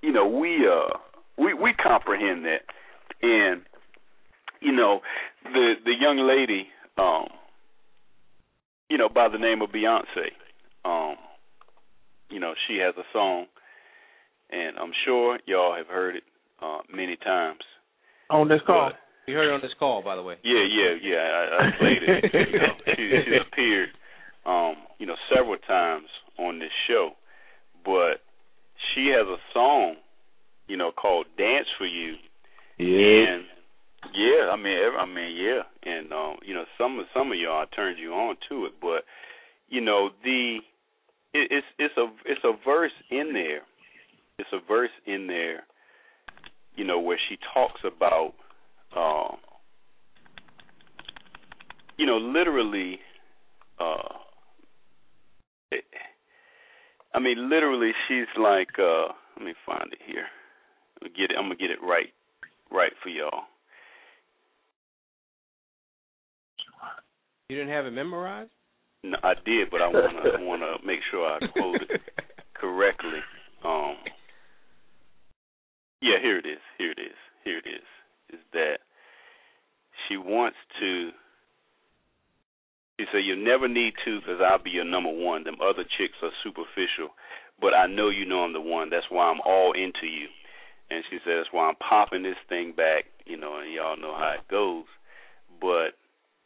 [0.02, 0.96] you know we uh
[1.36, 2.62] we we comprehend that,
[3.22, 3.62] and
[4.61, 5.00] you know
[5.44, 7.28] the the young lady um
[8.88, 10.32] you know by the name of Beyonce
[10.84, 11.16] um
[12.30, 13.46] you know, she has a song,
[14.50, 16.22] and I'm sure y'all have heard it
[16.95, 17.61] many times.
[18.30, 18.91] On this call.
[18.91, 18.99] But-
[19.30, 20.36] You heard it on this call, by the way.
[20.43, 21.16] yeah, yeah, yeah.
[21.18, 22.24] I, I played it.
[22.53, 23.89] You know, she, she's appeared,
[24.47, 26.07] um, you know, several times
[26.39, 27.11] on this show,
[27.84, 28.20] but
[28.95, 29.97] she has a song,
[30.66, 32.14] you know, called "Dance for You."
[32.78, 33.32] Yeah.
[33.34, 33.45] And
[34.14, 37.39] yeah, I mean, ev- I mean, yeah, and um, you know, some of some of
[37.39, 39.05] y'all I turned you on to it, but
[39.68, 40.59] you know, the
[41.34, 43.61] it, it's it's a it's a verse in there.
[44.39, 45.64] It's a verse in there
[46.79, 48.35] you know, where she talks about,
[48.97, 49.35] uh,
[51.97, 53.01] you know, literally,
[53.81, 54.14] uh,
[55.72, 55.85] it,
[57.12, 60.26] I mean, literally, she's like, uh, let me find it here.
[61.03, 61.37] Get it.
[61.37, 62.12] I'm gonna get it right,
[62.70, 63.43] right for y'all.
[67.49, 68.51] You didn't have it memorized?
[69.03, 72.01] No, I did, but I wanna wanna make sure I quote it
[72.55, 73.18] correctly.
[73.64, 73.97] Um,
[76.01, 76.62] yeah, here it is.
[76.76, 77.16] Here it is.
[77.44, 77.86] Here it is.
[78.32, 78.78] Is that
[80.07, 81.11] she wants to?
[82.99, 85.44] She said, "You'll never need to, cause I'll be your number one.
[85.44, 87.14] Them other chicks are superficial,
[87.61, 88.90] but I know you know I'm the one.
[88.90, 90.28] That's why I'm all into you."
[90.90, 93.07] And she said, "That's why I'm popping this thing back.
[93.24, 94.86] You know, and y'all know how it goes."
[95.61, 95.96] But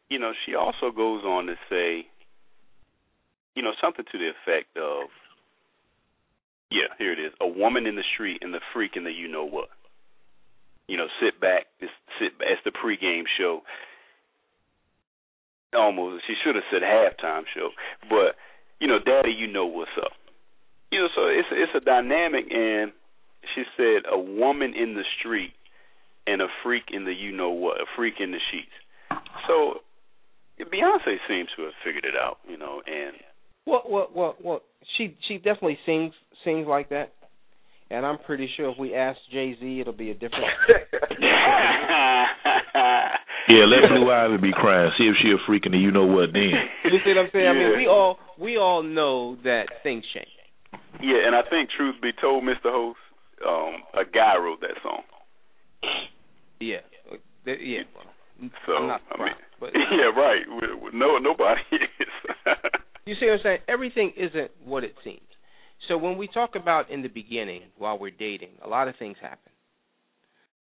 [0.09, 2.07] you know, she also goes on to say,
[3.55, 5.09] you know, something to the effect of,
[6.73, 9.27] yeah, here it is, a woman in the street and the freak in the you
[9.27, 9.69] know what.
[10.87, 12.33] You know, sit back, sit.
[12.41, 13.61] It's the pregame show.
[15.73, 17.69] Almost, she should have said halftime show,
[18.09, 18.35] but
[18.79, 20.11] you know, Daddy, you know what's up.
[20.91, 22.91] You know, so it's it's a dynamic, and
[23.55, 25.53] she said a woman in the street
[26.27, 28.75] and a freak in the you know what, a freak in the sheets.
[29.47, 29.81] So
[30.59, 33.15] Beyonce seems to have figured it out, you know, and
[33.65, 34.61] well, well, well, well,
[34.97, 36.13] she she definitely sings
[36.43, 37.13] sings like that,
[37.89, 40.45] and I'm pretty sure if we ask Jay Z, it'll be a different.
[43.49, 44.91] yeah, let Blue Ivy be crying.
[44.97, 46.51] See if she a freak and you know what then.
[46.85, 47.45] You see what I'm saying?
[47.45, 47.51] Yeah.
[47.51, 50.27] I mean, we all we all know that things change.
[51.01, 52.71] yeah, and I think truth be told, Mr.
[52.71, 52.99] Host,
[53.45, 55.01] um, a guy wrote that song.
[56.59, 56.77] Yeah,
[57.45, 57.83] Th- yeah.
[58.65, 60.41] So I'm not I surprised, mean, but yeah, right.
[60.47, 62.07] We- we- No, nobody is.
[63.05, 63.59] You see what I'm saying?
[63.67, 65.19] Everything isn't what it seems.
[65.87, 69.17] So when we talk about in the beginning, while we're dating, a lot of things
[69.21, 69.51] happen.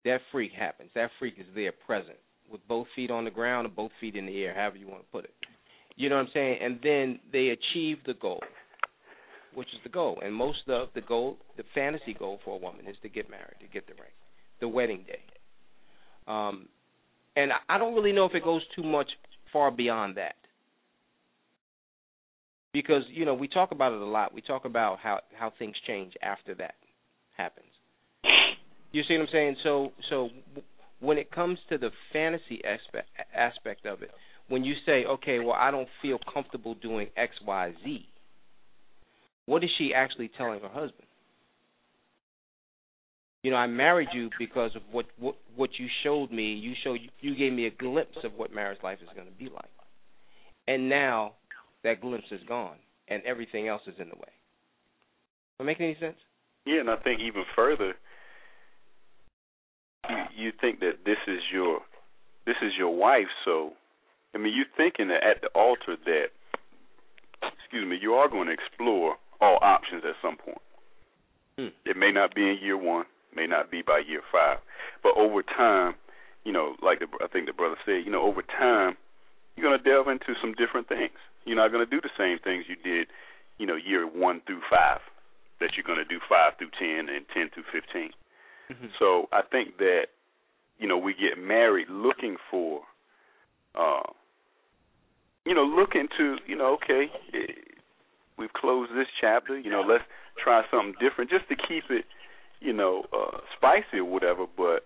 [0.04, 0.90] That freak happens.
[0.94, 2.18] That freak is there, present,
[2.52, 5.02] with both feet on the ground or both feet in the air, however you want
[5.02, 5.34] to put it.
[5.96, 6.58] You know what I'm saying?
[6.62, 8.42] And then they achieve the goal,
[9.54, 10.20] which is the goal.
[10.22, 13.56] And most of the goal, the fantasy goal for a woman is to get married,
[13.62, 14.12] to get the ring,
[14.60, 15.22] the wedding day.
[16.28, 16.68] Um,
[17.36, 19.10] and I- I don't really know if it goes too much
[19.52, 20.36] far beyond that
[22.76, 24.34] because you know we talk about it a lot.
[24.34, 26.76] We talk about how how things change after that
[27.38, 27.68] happens.
[28.92, 29.56] You see what I'm saying?
[29.64, 30.30] So so
[31.00, 34.12] when it comes to the fantasy aspect aspect of it,
[34.50, 38.06] when you say, okay, well I don't feel comfortable doing X Y Z,
[39.46, 41.08] what is she actually telling her husband?
[43.42, 46.56] You know, I married you because of what what what you showed me.
[46.56, 49.46] You showed you gave me a glimpse of what marriage life is going to be
[49.46, 49.70] like,
[50.68, 51.36] and now
[51.86, 52.78] that glimpse is gone,
[53.08, 54.34] and everything else is in the way.
[55.56, 56.18] Does that make any sense?
[56.66, 57.94] yeah, and I think even further,
[60.10, 61.80] you, you think that this is your
[62.46, 63.72] this is your wife, so
[64.36, 66.26] I mean, you're thinking that at the altar that,
[67.42, 70.62] excuse me, you are going to explore all options at some point.
[71.58, 71.72] Hmm.
[71.86, 74.58] It may not be in year one, may not be by year five,
[75.02, 75.96] but over time,
[76.44, 78.98] you know, like the, I think the brother said, you know, over time,
[79.56, 81.16] you're going to delve into some different things.
[81.46, 83.08] You're not going to do the same things you did,
[83.58, 85.00] you know, year one through five,
[85.60, 88.12] that you're going to do five through ten and ten through 15
[88.72, 88.88] Mm-hmm.
[88.98, 90.08] So I think that,
[90.80, 92.82] you know, we get married looking for,
[93.76, 94.10] uh,
[95.46, 97.54] you know, looking to, you know, okay, eh,
[98.38, 100.04] we've closed this chapter, you know, let's
[100.44, 102.06] try something different just to keep it,
[102.60, 104.46] you know, uh, spicy or whatever.
[104.58, 104.84] But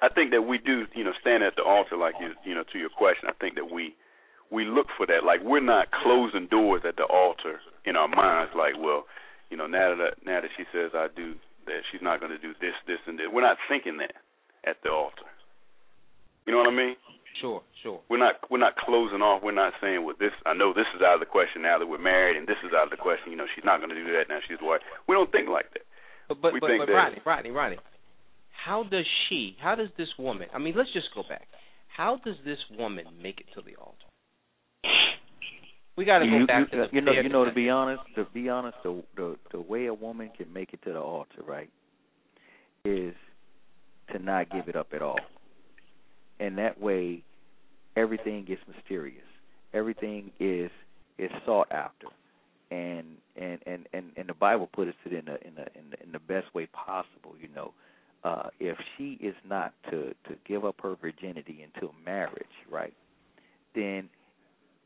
[0.00, 2.64] I think that we do, you know, stand at the altar, like you, you know,
[2.72, 3.28] to your question.
[3.28, 3.94] I think that we
[4.54, 5.26] we look for that.
[5.26, 8.54] Like we're not closing doors at the altar in our minds.
[8.54, 9.04] Like, well,
[9.50, 11.34] you know, now that now that she says I do,
[11.66, 13.26] that she's not going to do this, this, and this.
[13.26, 14.14] We're not thinking that
[14.62, 15.26] at the altar.
[16.46, 16.96] You know what I mean?
[17.40, 18.00] Sure, sure.
[18.08, 19.42] We're not we're not closing off.
[19.42, 21.86] We're not saying, well, this I know this is out of the question now that
[21.90, 23.34] we're married, and this is out of the question.
[23.34, 24.38] You know, she's not going to do that now.
[24.46, 24.80] She's wife.
[25.08, 25.82] We don't think like that.
[26.28, 27.78] But but We but, think but that- Rodney, Rodney, Rodney,
[28.54, 29.56] how does she?
[29.60, 30.48] How does this woman?
[30.54, 31.48] I mean, let's just go back.
[31.90, 34.08] How does this woman make it to the altar?
[35.96, 37.70] We got to go you, back you, to the you know, you know, to be
[37.70, 40.98] honest, to be honest, the the the way a woman can make it to the
[40.98, 41.70] altar, right,
[42.84, 43.14] is
[44.12, 45.20] to not give it up at all,
[46.40, 47.22] and that way,
[47.96, 49.22] everything gets mysterious.
[49.72, 50.70] Everything is
[51.16, 52.08] is sought after,
[52.72, 56.02] and and and and, and the Bible puts it in the in the in the,
[56.02, 57.34] in the best way possible.
[57.40, 57.72] You know,
[58.24, 62.94] uh, if she is not to to give up her virginity until marriage, right,
[63.76, 64.08] then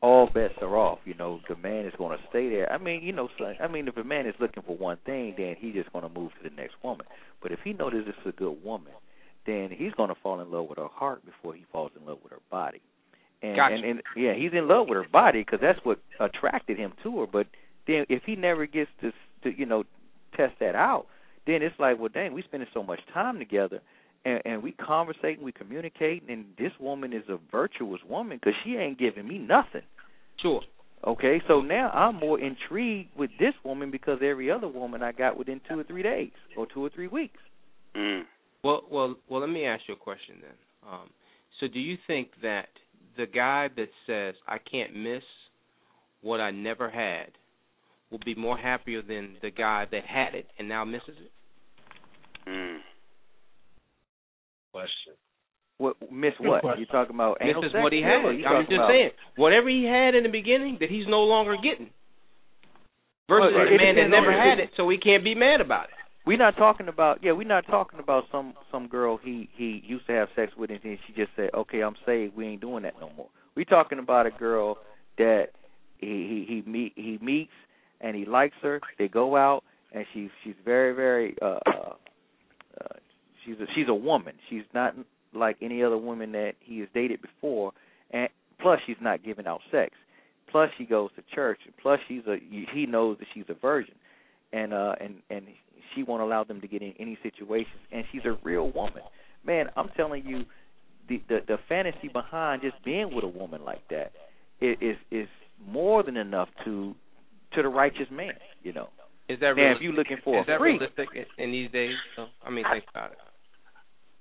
[0.01, 0.99] all bets are off.
[1.05, 2.71] You know, the man is going to stay there.
[2.71, 5.35] I mean, you know, so, I mean, if a man is looking for one thing,
[5.37, 7.05] then he's just going to move to the next woman.
[7.41, 8.93] But if he notices it's a good woman,
[9.45, 12.19] then he's going to fall in love with her heart before he falls in love
[12.23, 12.81] with her body.
[13.41, 13.75] And, Gotcha.
[13.75, 17.21] and and yeah, he's in love with her body because that's what attracted him to
[17.21, 17.25] her.
[17.25, 17.47] But
[17.87, 19.11] then if he never gets to,
[19.43, 19.85] to you know
[20.35, 21.05] test that out,
[21.47, 23.79] then it's like, well, dang, we spending so much time together,
[24.25, 28.75] and, and we conversating, we communicating, and this woman is a virtuous woman because she
[28.75, 29.81] ain't giving me nothing.
[30.41, 30.61] Sure.
[31.05, 35.37] Okay, so now I'm more intrigued with this woman because every other woman I got
[35.37, 37.39] within two or three days or two or three weeks.
[37.95, 38.23] Mm.
[38.63, 39.39] Well, well, well.
[39.39, 40.91] Let me ask you a question then.
[40.91, 41.09] Um,
[41.59, 42.67] so, do you think that
[43.15, 45.23] the guy that says I can't miss
[46.21, 47.31] what I never had
[48.11, 51.31] will be more happier than the guy that had it and now misses it?
[52.49, 52.79] Mm.
[54.71, 55.13] Question.
[55.77, 56.61] What miss Good what?
[56.61, 56.81] question.
[56.81, 58.19] You talking about anal Misses sex what he had.
[58.25, 61.55] or I'm just about- saying, whatever he had in the beginning that he's no longer
[61.55, 61.89] getting,
[63.29, 65.95] versus Well, a man that never had it, so he can't be mad about it.
[66.25, 70.05] We're not talking about yeah, we're not talking about some some girl he he used
[70.07, 72.35] to have sex with and then she just said, okay, I'm saved.
[72.35, 73.29] We ain't doing that no more.
[73.55, 74.77] We're talking about a girl
[75.17, 75.47] that
[75.97, 77.53] he he he meet he meets
[78.01, 78.79] and he likes her.
[78.99, 79.63] They go out
[79.93, 81.93] and she's she's very very uh, uh
[83.49, 84.33] she's a, she's a woman.
[84.49, 84.95] She's not
[85.33, 87.71] like any other woman that he has dated before,
[88.11, 88.29] and
[88.61, 89.91] plus she's not giving out sex.
[90.51, 91.59] Plus she goes to church.
[91.81, 92.37] Plus she's a
[92.73, 93.95] he knows that she's a virgin,
[94.51, 95.45] and uh and and
[95.95, 97.79] she won't allow them to get in any situations.
[97.91, 99.03] And she's a real woman.
[99.45, 100.43] Man, I'm telling you,
[101.07, 104.11] the the, the fantasy behind just being with a woman like that
[104.61, 105.27] is is,
[105.67, 106.95] more than enough to
[107.53, 108.33] to the righteous man.
[108.63, 108.89] You know.
[109.27, 109.75] Is that Now, real?
[109.75, 111.93] if you're looking for is a that freak, realistic in, in these days?
[112.15, 113.17] So, I mean, think about it.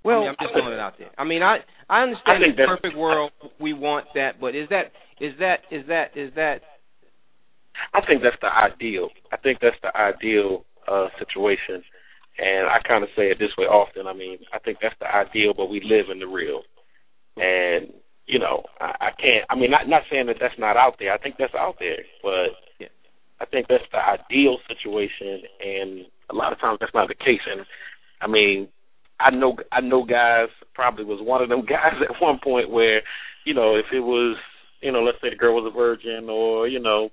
[0.04, 1.10] Well, I mean, I'm just throwing it out there.
[1.18, 4.68] I mean, I I understand I in a perfect world we want that, but is
[4.70, 6.62] that is that is that is that
[7.94, 9.08] I think that's the ideal.
[9.32, 11.82] I think that's the ideal uh situation.
[12.38, 14.06] And I kind of say it this way often.
[14.06, 16.62] I mean, I think that's the ideal, but we live in the real.
[17.36, 17.92] And
[18.26, 19.44] you know, I, I can't.
[19.50, 21.12] I mean, not not saying that that's not out there.
[21.12, 22.88] I think that's out there, but Yeah.
[23.40, 25.42] I think that's the ideal situation.
[25.64, 27.40] And a lot of times that's not the case.
[27.50, 27.66] And
[28.20, 28.68] I mean,
[29.20, 33.02] I know I know guys probably was one of them guys at one point where,
[33.44, 34.36] you know, if it was,
[34.80, 37.10] you know, let's say the girl was a virgin, or you know,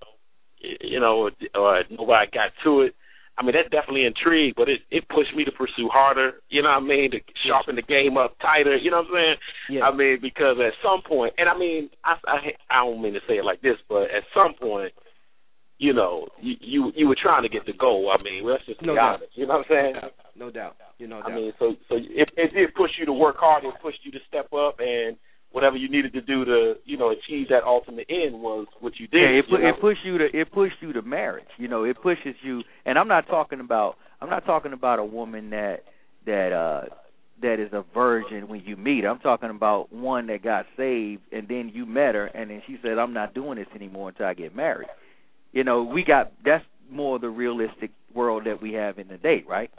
[0.60, 2.96] you know, or nobody got to it.
[3.38, 6.40] I mean, that definitely intrigued, but it it pushed me to pursue harder.
[6.48, 7.12] You know what I mean?
[7.12, 8.78] To sharpen the game up tighter.
[8.78, 9.36] You know what I'm saying?
[9.70, 12.38] yeah I mean, because at some point, and I mean, I, I
[12.70, 14.94] I don't mean to say it like this, but at some point,
[15.78, 18.12] you know, you you, you were trying to get the goal.
[18.18, 19.16] I mean, let's just be No doubt.
[19.16, 19.32] honest.
[19.36, 19.96] You know what I'm saying?
[20.38, 23.36] no doubt you know I mean, so so it it did push you to work
[23.40, 23.64] hard.
[23.64, 25.16] It pushed you to step up, and
[25.52, 29.08] whatever you needed to do to you know achieve that ultimate end was what you
[29.08, 29.22] did.
[29.22, 29.70] Yeah, it you know?
[29.70, 31.48] it push you to it pushed you to marriage.
[31.58, 32.64] You know, it pushes you.
[32.86, 35.84] And I'm not talking about I'm not talking about a woman that
[36.26, 36.94] that uh
[37.42, 39.04] that is a virgin when you meet.
[39.04, 39.10] her.
[39.10, 42.78] I'm talking about one that got saved and then you met her and then she
[42.82, 44.88] said I'm not doing this anymore until I get married.
[45.56, 49.48] You know, we got that's more the realistic world that we have in the date,
[49.48, 49.72] right?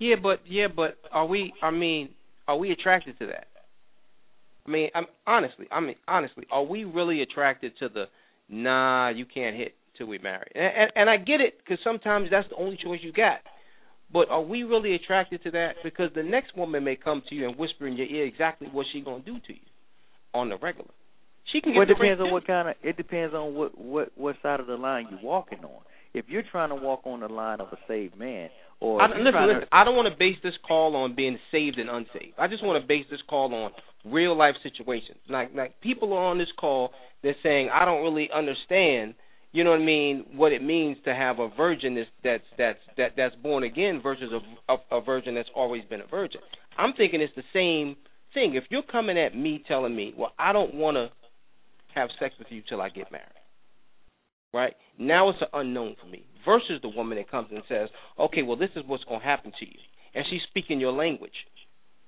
[0.00, 2.08] yeah but yeah but are we I mean
[2.48, 3.46] are we attracted to that?
[4.66, 8.04] I mean I'm honestly I mean honestly are we really attracted to the
[8.48, 10.50] nah you can't hit till we marry?
[10.54, 13.40] And and, and I get it because sometimes that's the only choice you got.
[14.12, 15.74] But are we really attracted to that?
[15.84, 18.86] Because the next woman may come to you and whisper in your ear exactly what
[18.92, 19.68] she gonna do to you
[20.34, 20.90] on the regular
[21.52, 22.74] she can get Well, it depends on what kind of.
[22.82, 25.82] It depends on what what what side of the line you're walking on.
[26.12, 29.24] If you're trying to walk on the line of a saved man, or I, listen,
[29.24, 29.60] listen.
[29.60, 32.34] to, I don't want to base this call on being saved and unsaved.
[32.38, 33.70] I just want to base this call on
[34.04, 35.18] real life situations.
[35.28, 36.90] Like, like people are on this call.
[37.22, 39.14] They're saying, I don't really understand.
[39.52, 40.24] You know what I mean?
[40.34, 44.30] What it means to have a virgin that's that's that's that that's born again versus
[44.32, 46.40] a, a a virgin that's always been a virgin.
[46.78, 47.96] I'm thinking it's the same
[48.32, 48.54] thing.
[48.54, 51.10] If you're coming at me telling me, well, I don't want to
[51.94, 53.26] have sex with you till I get married.
[54.52, 56.24] Right now, it's an unknown for me.
[56.44, 57.88] Versus the woman that comes and says,
[58.18, 59.78] "Okay, well, this is what's going to happen to you,"
[60.14, 61.46] and she's speaking your language.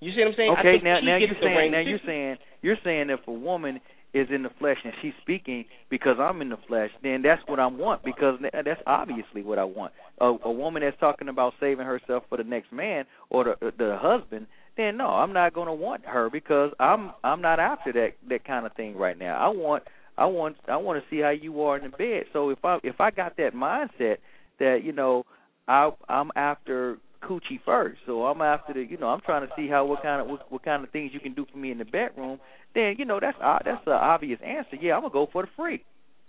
[0.01, 0.55] You see what I'm saying?
[0.57, 1.91] I okay, think now now you're saying now too.
[1.91, 3.81] you're saying you're saying if a woman
[4.15, 7.61] is in the flesh and she's speaking because I'm in the flesh, then that's what
[7.61, 9.93] I want because that's obviously what I want.
[10.21, 13.97] A, a woman that's talking about saving herself for the next man or the the
[14.01, 18.11] husband, then no, I'm not going to want her because I'm I'm not after that
[18.29, 19.37] that kind of thing right now.
[19.37, 19.85] I want
[20.17, 22.25] I want I want to see how you are in the bed.
[22.33, 24.17] So if I if I got that mindset
[24.59, 25.25] that you know
[25.69, 29.69] I I'm after coochie first, so I'm after the you know I'm trying to see
[29.69, 31.79] how what kind of what, what kind of things you can do for me in
[31.79, 32.41] the bedroom.
[32.75, 34.77] Then you know that's uh, that's an obvious answer.
[34.81, 35.85] Yeah, I'm gonna go for the freak.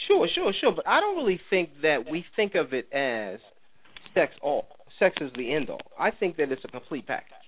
[0.08, 0.74] Sure, sure, sure.
[0.76, 3.40] But I don't really think that we think of it as
[4.14, 4.66] sex all.
[5.00, 5.82] Sex is the end all.
[6.00, 7.43] I think that it's a complete package.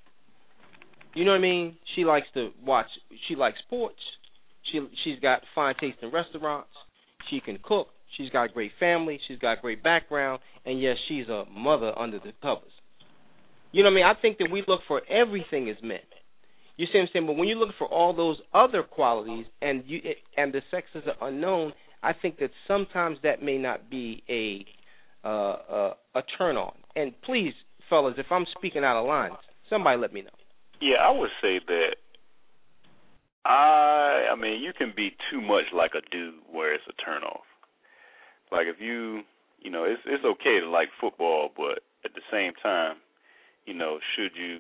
[1.16, 1.78] You know what I mean?
[1.96, 2.88] She likes to watch.
[3.28, 4.00] She likes sports.
[4.72, 6.70] She she's got fine taste in restaurants.
[7.30, 7.88] She can cook.
[8.18, 9.20] She's got a great family.
[9.28, 12.72] She's got great background, and yes, she's a mother under the covers.
[13.72, 14.06] You know what I mean?
[14.06, 16.00] I think that we look for everything as men.
[16.78, 17.28] You see what I'm saying?
[17.28, 20.02] But when you look for all those other qualities and you
[20.36, 24.66] and the sexes are unknown, I think that sometimes that may not be a
[25.28, 26.74] uh, uh, a turn on.
[26.96, 27.54] And please,
[27.90, 29.32] fellas, if I'm speaking out of line,
[29.70, 30.30] somebody let me know.
[30.82, 31.96] Yeah, I would say that.
[33.46, 37.24] I I mean, you can be too much like a dude where it's a turn
[37.24, 37.46] off.
[38.52, 39.22] Like if you,
[39.62, 42.98] you know, it's it's okay to like football, but at the same time,
[43.66, 44.60] you know, should you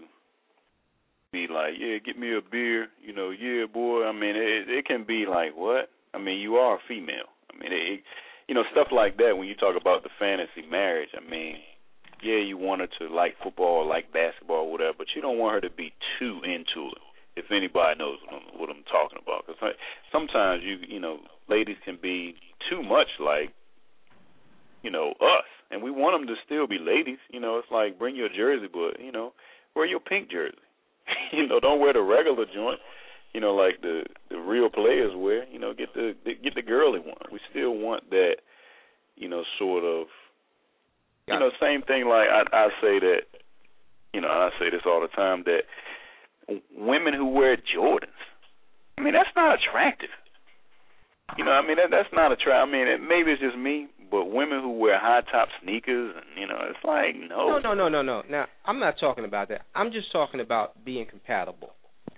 [1.32, 4.05] be like, yeah, get me a beer, you know, yeah, boy.
[4.05, 5.89] I mean, it it can be like what?
[6.13, 7.30] I mean, you are a female.
[7.53, 8.01] I mean, it,
[8.47, 9.38] you know, stuff like that.
[9.38, 11.57] When you talk about the fantasy marriage, I mean,
[12.26, 15.69] yeah, you want her to like football like basketball whatever, but you don't want her
[15.69, 17.03] to be too into it.
[17.38, 19.76] If anybody knows what I'm, what I'm talking about, because
[20.11, 21.19] sometimes you, you know,
[21.49, 22.34] ladies can be
[22.69, 23.53] too much like,
[24.82, 27.19] you know, us, and we want them to still be ladies.
[27.30, 29.34] You know, it's like bring your jersey, but you know,
[29.76, 30.57] wear your pink jersey.
[31.34, 32.80] you know, don't wear the regular joint.
[33.34, 35.45] You know, like the the real players wear.
[35.49, 37.30] You know, get the get the girly one.
[37.32, 38.38] We still want that.
[39.15, 40.07] You know, sort of.
[41.28, 42.05] You know, same thing.
[42.05, 43.21] Like I I say that.
[44.13, 45.67] You know, I say this all the time that
[46.78, 48.15] women who wear Jordans.
[48.97, 50.09] I mean, that's not attractive.
[51.38, 52.69] You know, I mean that that's not attractive.
[52.69, 56.26] I mean, it, maybe it's just me, but women who wear high top sneakers and
[56.39, 57.59] you know, it's like no.
[57.59, 58.21] No, no, no, no, no.
[58.30, 59.61] Now, I'm not talking about that.
[59.73, 61.71] I'm just talking about being compatible.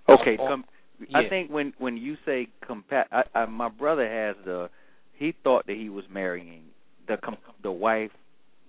[0.07, 0.65] Okay, com-
[0.99, 1.17] yeah.
[1.17, 4.69] I think when when you say compat, I, I, my brother has the.
[5.13, 6.65] He thought that he was marrying
[7.07, 8.11] the com- the wife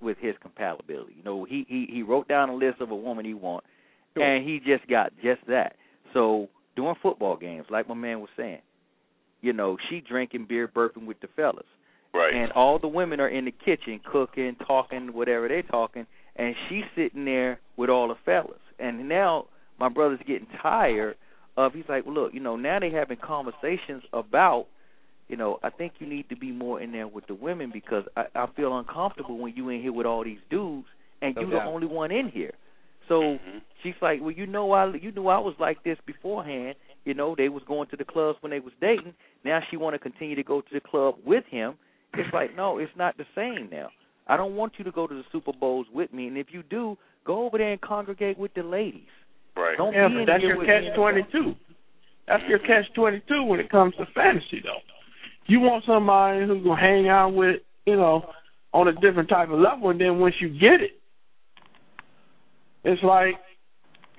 [0.01, 1.15] with his compatibility.
[1.17, 3.65] You know, he he he wrote down a list of a woman he want,
[4.15, 4.25] Sure.
[4.25, 5.77] and he just got just that.
[6.15, 8.61] So during football games, like my man was saying,
[9.41, 11.67] you know, she drinking beer, burping with the fellas.
[12.15, 12.35] Right.
[12.35, 16.85] And all the women are in the kitchen cooking, talking, whatever they're talking, and she's
[16.97, 18.61] sitting there with all the fellas.
[18.79, 19.47] And now
[19.79, 21.17] my brother's getting tired
[21.57, 21.75] of.
[21.75, 24.67] He's like, well, look, you know, now they having conversations about,
[25.29, 28.05] you know, I think you need to be more in there with the women because
[28.17, 30.87] I, I feel uncomfortable when you in here with all these dudes
[31.23, 31.65] and No you doubt.
[31.65, 32.53] the only one in here.
[33.09, 33.61] So Mhm.
[33.83, 36.77] she's like, well, you know, I you knew I was like this beforehand.
[37.05, 39.15] You know, they was going to the clubs when they was dating.
[39.45, 41.75] Now she want to continue to go to the club with him.
[42.15, 43.91] It's like, no, it's not the same now.
[44.27, 46.63] I don't want you to go to the Super Bowls with me, and if you
[46.65, 49.09] do, go over there and congregate with the ladies.
[49.57, 49.77] Right.
[49.77, 51.55] Don't Yeah, be but in that's here your with catch twenty two.
[52.27, 54.81] That's your catch twenty two when it comes to fantasy though.
[55.49, 58.23] You want somebody who's gonna hang out with, you know,
[58.73, 60.93] on a different type of level and then once you get it,
[62.85, 63.35] it's like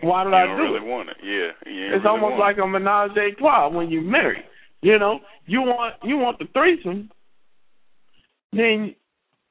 [0.01, 0.89] why did I don't do really it?
[0.89, 1.17] want it.
[1.23, 1.71] Yeah.
[1.71, 4.43] You It's really almost like a menage a trois when you marry.
[4.81, 7.09] You know, you want you want the threesome,
[8.53, 8.95] then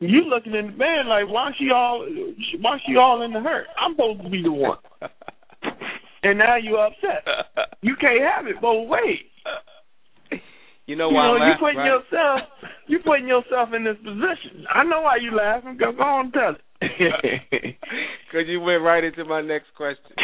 [0.00, 2.06] you looking in the bed like why she all
[2.60, 3.66] why she all in the hurt?
[3.78, 4.78] I'm supposed to be the one,
[6.22, 7.24] and now you upset.
[7.82, 9.20] You can't have it both ways.
[10.88, 11.92] You know You why know, I'm you putting right?
[11.92, 12.40] yourself
[12.88, 14.64] you putting yourself in this position.
[14.72, 15.76] I know why you laughing.
[15.76, 16.64] Go go on tell it.
[18.28, 20.12] Because you went right into my next question.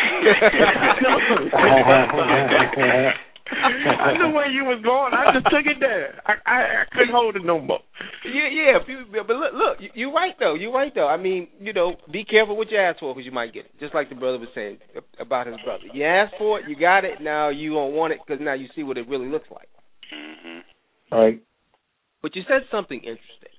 [3.46, 5.12] I knew where you was going.
[5.12, 6.20] I just took it there.
[6.26, 7.80] I I, I couldn't hold it no more.
[8.24, 8.78] Yeah, yeah,
[9.26, 10.54] but look, look, you- you're right though.
[10.54, 11.08] You're right though.
[11.08, 13.72] I mean, you know, be careful what you ask for because you might get it.
[13.80, 14.78] Just like the brother was saying
[15.20, 15.84] about his brother.
[15.92, 17.20] You asked for it, you got it.
[17.20, 19.68] Now you don't want it because now you see what it really looks like.
[20.12, 20.64] Mhm.
[21.10, 21.40] Right.
[22.22, 23.52] But you said something interesting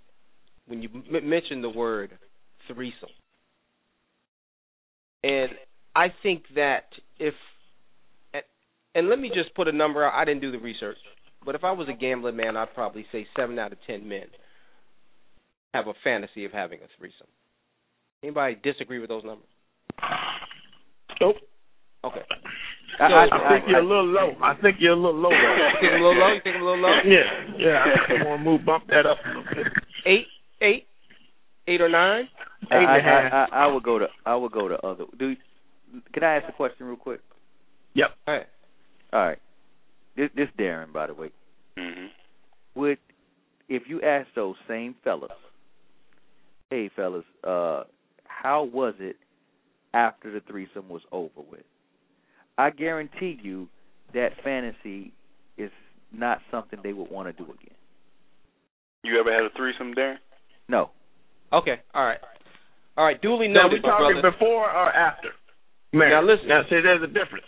[0.65, 2.17] when you m- mentioned the word
[2.67, 3.09] threesome,
[5.23, 5.51] and
[5.95, 6.85] I think that
[7.19, 7.35] if,
[8.33, 8.43] and-
[8.95, 10.13] and let me just put a number out.
[10.13, 10.97] I didn't do the research,
[11.43, 14.27] but if I was a gambling man, I'd probably say seven out of ten men
[15.73, 17.27] have a fantasy of having a threesome.
[18.23, 19.47] Anybody disagree with those numbers?
[21.21, 21.37] Nope.
[22.03, 22.23] Okay.
[22.99, 24.35] I, So- I, I think you're a little low.
[24.41, 25.29] I think you're a little low.
[25.29, 25.71] You There.
[25.81, 26.33] think I'm a little low?
[26.33, 26.95] You think I'm a little low?
[27.05, 27.27] Yeah,
[27.57, 27.83] yeah.
[27.85, 29.67] I think I want to move bump that up a little bit.
[30.05, 30.27] Eight,
[30.61, 30.87] eight,
[31.67, 32.29] eight or nine?
[32.71, 33.49] I, Eight and a I, half.
[33.51, 35.05] I, I, I would go to I would go to other.
[35.19, 35.35] Do
[36.13, 37.19] can I ask a question real quick?
[37.93, 38.07] Yep.
[38.27, 38.47] All right.
[39.13, 39.37] All right.
[40.17, 41.29] This this Darren, by the way.
[41.77, 42.05] Mm-hmm.
[42.79, 42.97] Would
[43.69, 45.31] if you ask those same fellas,
[46.69, 47.83] hey fellas, uh,
[48.25, 49.15] how was it
[49.93, 51.61] after the threesome was over with?
[52.57, 53.67] I guarantee you
[54.13, 55.11] that fantasy
[55.57, 55.71] is
[56.13, 57.75] not something they would want to do again.
[59.03, 60.15] You ever had a threesome, Darren?
[60.67, 60.89] No.
[61.53, 62.19] Okay, all right,
[62.97, 63.21] all right.
[63.21, 64.31] Duly Now noted, we talking brother.
[64.31, 65.29] before or after?
[65.93, 66.11] Marriage.
[66.11, 66.47] Now listen.
[66.49, 67.45] Now see, there's a difference.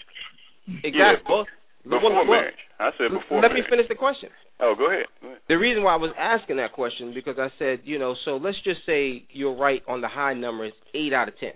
[0.68, 0.94] Exactly.
[1.00, 1.46] Yeah, Well,
[1.84, 2.54] Before well, marriage.
[2.80, 4.30] I said before Let me finish the question.
[4.60, 5.06] Oh, go ahead.
[5.22, 5.40] Go ahead.
[5.50, 8.58] The reason why I was asking that question because I said, you know, so let's
[8.64, 11.54] just say you're right on the high numbers, eight out of ten,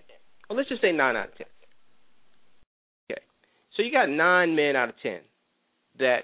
[0.50, 1.48] or let's just say nine out of ten.
[3.76, 5.20] So you got nine men out of ten
[6.00, 6.22] that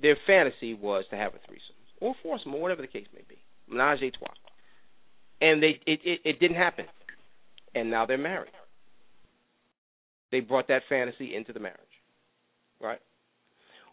[0.00, 3.36] their fantasy was to have a threesome or foursome or whatever the case may be,
[3.68, 4.32] menage a trois,
[5.40, 6.86] and they it, it it didn't happen,
[7.74, 8.52] and now they're married.
[10.32, 11.78] They brought that fantasy into the marriage,
[12.80, 13.00] right?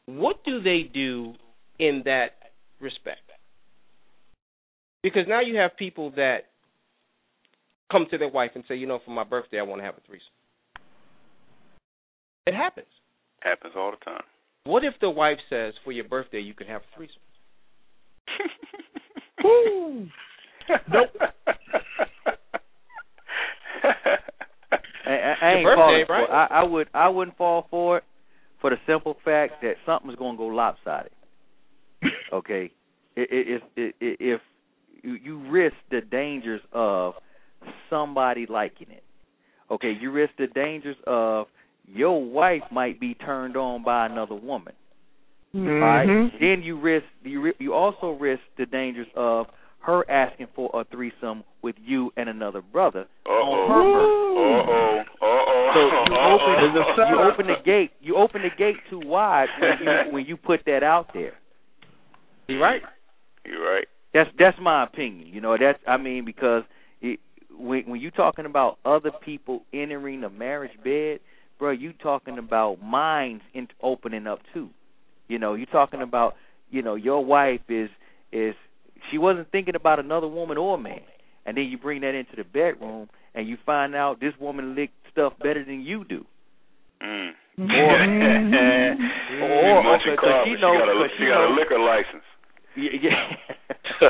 [0.06, 1.34] What do they do
[1.80, 2.30] in that
[2.80, 3.22] respect?
[5.04, 6.46] Because now you have people that
[7.92, 9.96] come to their wife and say, you know, for my birthday, I want to have
[9.96, 10.37] a threesome.
[12.48, 12.88] It happens.
[13.42, 14.24] Happens all the time.
[14.64, 17.22] What if the wife says, for your birthday, you can have a threesome?
[19.44, 20.08] Woo.
[20.92, 21.10] Nope.
[25.06, 26.48] I, I, I ain't Your falling birthday, for right?
[26.52, 28.04] I, I would I wouldn't fall for it
[28.60, 31.12] for the simple fact that something's going to go lopsided.
[32.34, 32.72] Okay,
[33.16, 34.42] it, it, it, it, if
[35.04, 37.14] you, you risk the dangers of
[37.90, 39.04] somebody liking it.
[39.72, 41.48] Okay, you risk the dangers of
[41.88, 44.74] your wife might be turned on by another woman.
[45.56, 46.32] All right.
[46.40, 49.48] Then you risk you you also risk the dangers of
[49.80, 55.10] her asking for a threesome with you and another brother on her birthday.
[55.20, 55.24] Uh oh.
[55.24, 55.58] Uh oh.
[55.74, 59.48] So you open There's a you open the gate you open the gate too wide
[59.60, 61.34] when you when you put that out there.
[62.48, 62.82] You right?
[63.46, 63.88] You're right.
[64.14, 65.28] That's that's my opinion.
[65.28, 66.64] You know that's I mean because
[67.02, 67.20] it,
[67.58, 71.20] when when you're talking about other people entering the marriage bed,
[71.60, 74.70] bro, you talking about minds in, opening up too.
[75.28, 76.36] You know, you talking about
[76.70, 77.90] you know your wife is
[78.32, 78.56] is
[79.12, 81.02] she wasn't thinking about another woman or man,
[81.46, 84.90] and then you bring that into the bedroom and you find out this woman lick
[85.12, 86.26] stuff better than you do.
[87.04, 87.32] Mm.
[89.38, 92.24] Or- Or, okay, 'cause she knows- got a, 'cause she she got a liquor license.
[92.76, 94.10] Yeah, yeah.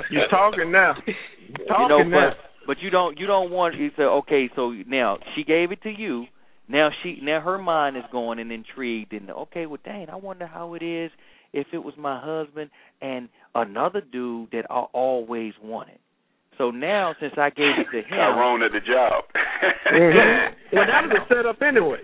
[0.10, 0.94] You're talking now.
[1.06, 1.16] You're
[1.58, 2.30] you talking know, now.
[2.30, 5.82] but but you don't you don't want you say okay, so now she gave it
[5.82, 6.26] to you.
[6.70, 10.46] Now she now her mind is going and intrigued and okay, well dang, I wonder
[10.46, 11.10] how it is
[11.52, 12.70] if it was my husband
[13.02, 15.98] and another dude that I always wanted.
[16.58, 19.24] So now since I gave it to him, Tyrone at the job.
[19.92, 20.54] Mhm.
[20.72, 22.02] Well, that was a setup anyway.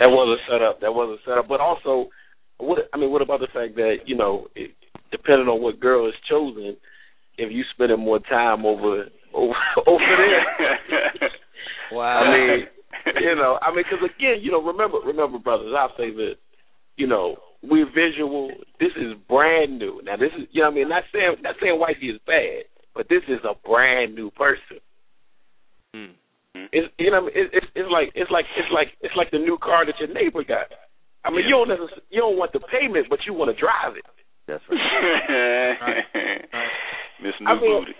[0.00, 0.80] That was a setup.
[0.80, 1.48] That was a setup.
[1.48, 2.10] But also,
[2.58, 4.72] what I mean, what about the fact that you know, it,
[5.10, 6.76] depending on what girl is chosen,
[7.38, 9.54] if you spending more time over over
[9.86, 11.30] over there,
[11.92, 12.20] Wow.
[12.20, 12.66] I mean,
[13.20, 16.34] you know, I mean, because again, you know, remember, remember, brothers, I'll say that,
[16.96, 18.50] you know, we're visual.
[18.80, 20.00] This is brand new.
[20.04, 22.70] Now, this is, you know, what I mean, not saying not saying wifey is bad,
[22.94, 24.82] but this is a brand new person.
[25.94, 26.14] Hmm.
[26.72, 29.58] It's you know, it, it's it's like it's like it's like it's like the new
[29.58, 30.70] car that your neighbor got.
[31.24, 33.96] I mean, you don't necess- you don't want the payment, but you want to drive
[33.96, 34.06] it.
[34.46, 36.04] that's right.
[37.22, 37.94] Miss New I mean, Booty.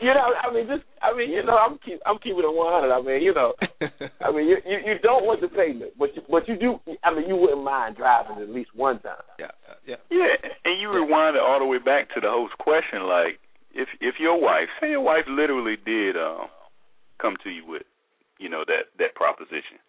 [0.00, 2.92] You know, I mean, just I mean, you know, I'm keep I'm keeping it 100.
[2.92, 3.54] I mean, you know,
[4.20, 6.80] I mean, you you, you don't want the payment, but you, but you do.
[7.02, 9.24] I mean, you wouldn't mind driving at least one time.
[9.38, 9.52] yeah,
[9.86, 9.96] yeah.
[10.10, 13.40] Yeah, and you rewind it all the way back to the host question, like
[13.72, 16.48] if if your wife, say your wife literally did um
[17.20, 17.82] come to you with,
[18.38, 19.80] you know, that that proposition,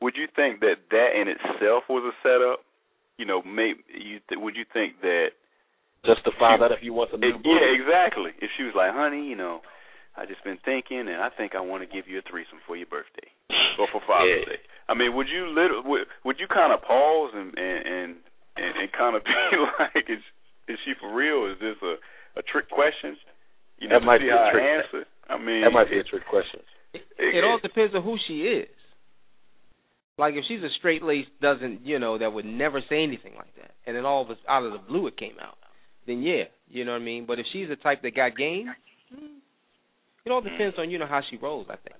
[0.00, 2.60] would you think that that in itself was a setup?
[3.16, 5.28] You know, maybe you th- would you think that
[6.04, 7.56] Just to find out if you want some new it, booty.
[7.56, 8.32] yeah, exactly.
[8.40, 9.60] If she was like, "Honey, you know,
[10.16, 12.76] I just been thinking, and I think I want to give you a threesome for
[12.76, 13.32] your birthday
[13.80, 14.54] or for Father's Yeah.
[14.56, 18.10] Day." I mean, would you lit- would, would you kind of pause and and and,
[18.60, 19.32] and, and kind of be
[19.80, 20.20] like, "Is
[20.68, 21.48] is she for real?
[21.48, 21.96] Is this a
[22.38, 23.16] a trick question?"
[23.80, 25.02] You know, That might be a how I trick- answer.
[25.28, 26.60] I mean, That might be a trick question.
[27.18, 28.68] It all depends on who she is.
[30.16, 33.50] Like if she's a straight laced doesn't you know that would never say anything like
[33.56, 35.56] that, and then all of us out of the blue it came out,
[36.06, 37.26] then yeah, you know what I mean.
[37.26, 38.72] But if she's the type that got game,
[40.24, 41.66] it all depends on you know how she rolls.
[41.70, 41.96] I think.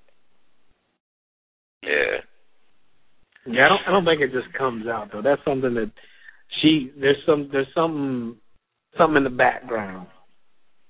[1.83, 2.19] Yeah.
[3.47, 5.23] Yeah, I don't I don't think it just comes out though.
[5.23, 5.91] That's something that
[6.63, 8.37] she there's some there's something
[8.97, 10.09] something in the background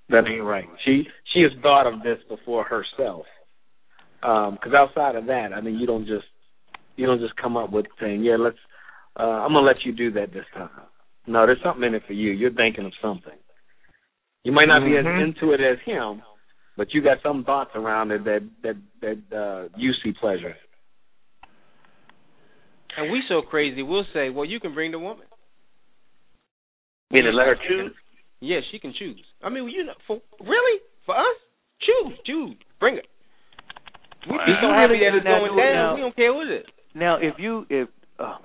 [0.08, 0.68] that ain't right.
[0.84, 3.26] She she has thought of this before herself.
[4.22, 6.26] Um, 'cause outside of that, I mean, you don't just
[6.96, 8.58] you don't just come up with saying, "Yeah, let's
[9.18, 10.70] uh I'm going to let you do that this time."
[11.26, 12.32] No, there's something in it for you.
[12.32, 13.32] You're thinking of something.
[14.44, 15.22] You might not be as Mhm.
[15.22, 16.22] into it as him,
[16.76, 20.56] but you got some thoughts around it that that that uh you see pleasure.
[22.96, 25.26] And we so crazy, we'll say, well, you can bring the woman.
[27.10, 27.92] Meaning let her choose.
[28.40, 29.20] Yeah, she can choose.
[29.42, 31.36] I mean, you know, for really for us,
[31.80, 33.06] choose, choose, bring it.
[34.28, 34.46] We Wow.
[34.46, 35.72] be so You happy that it's do going do down.
[35.72, 35.94] now.
[35.94, 36.66] We don't care what it is.
[36.94, 38.38] Now, if you if oh,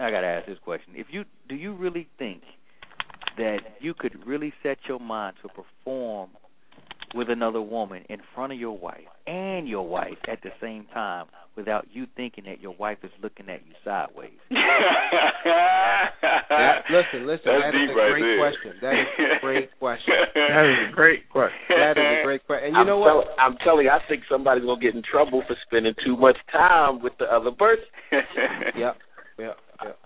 [0.00, 2.42] I gotta ask this question: If you do you really think
[3.36, 6.30] that you could really set your mind to perform
[7.14, 11.26] with another woman in front of your wife and your wife at the same time
[11.56, 14.30] without you thinking that your wife is looking at you sideways?
[16.50, 17.46] That, listen, listen.
[17.46, 18.38] That's that is a right great there.
[18.42, 18.72] question.
[18.82, 20.14] That is a great question.
[20.34, 21.64] That is a great question.
[21.68, 22.66] That is a great question.
[22.68, 23.24] And you I'm know what?
[23.24, 26.36] tell- I'm telling you, I think somebody's gonna get in trouble for spending too much
[26.52, 27.84] time with the other person.
[28.76, 28.96] Yep.
[29.40, 29.56] Yep.
[29.84, 29.98] Yep.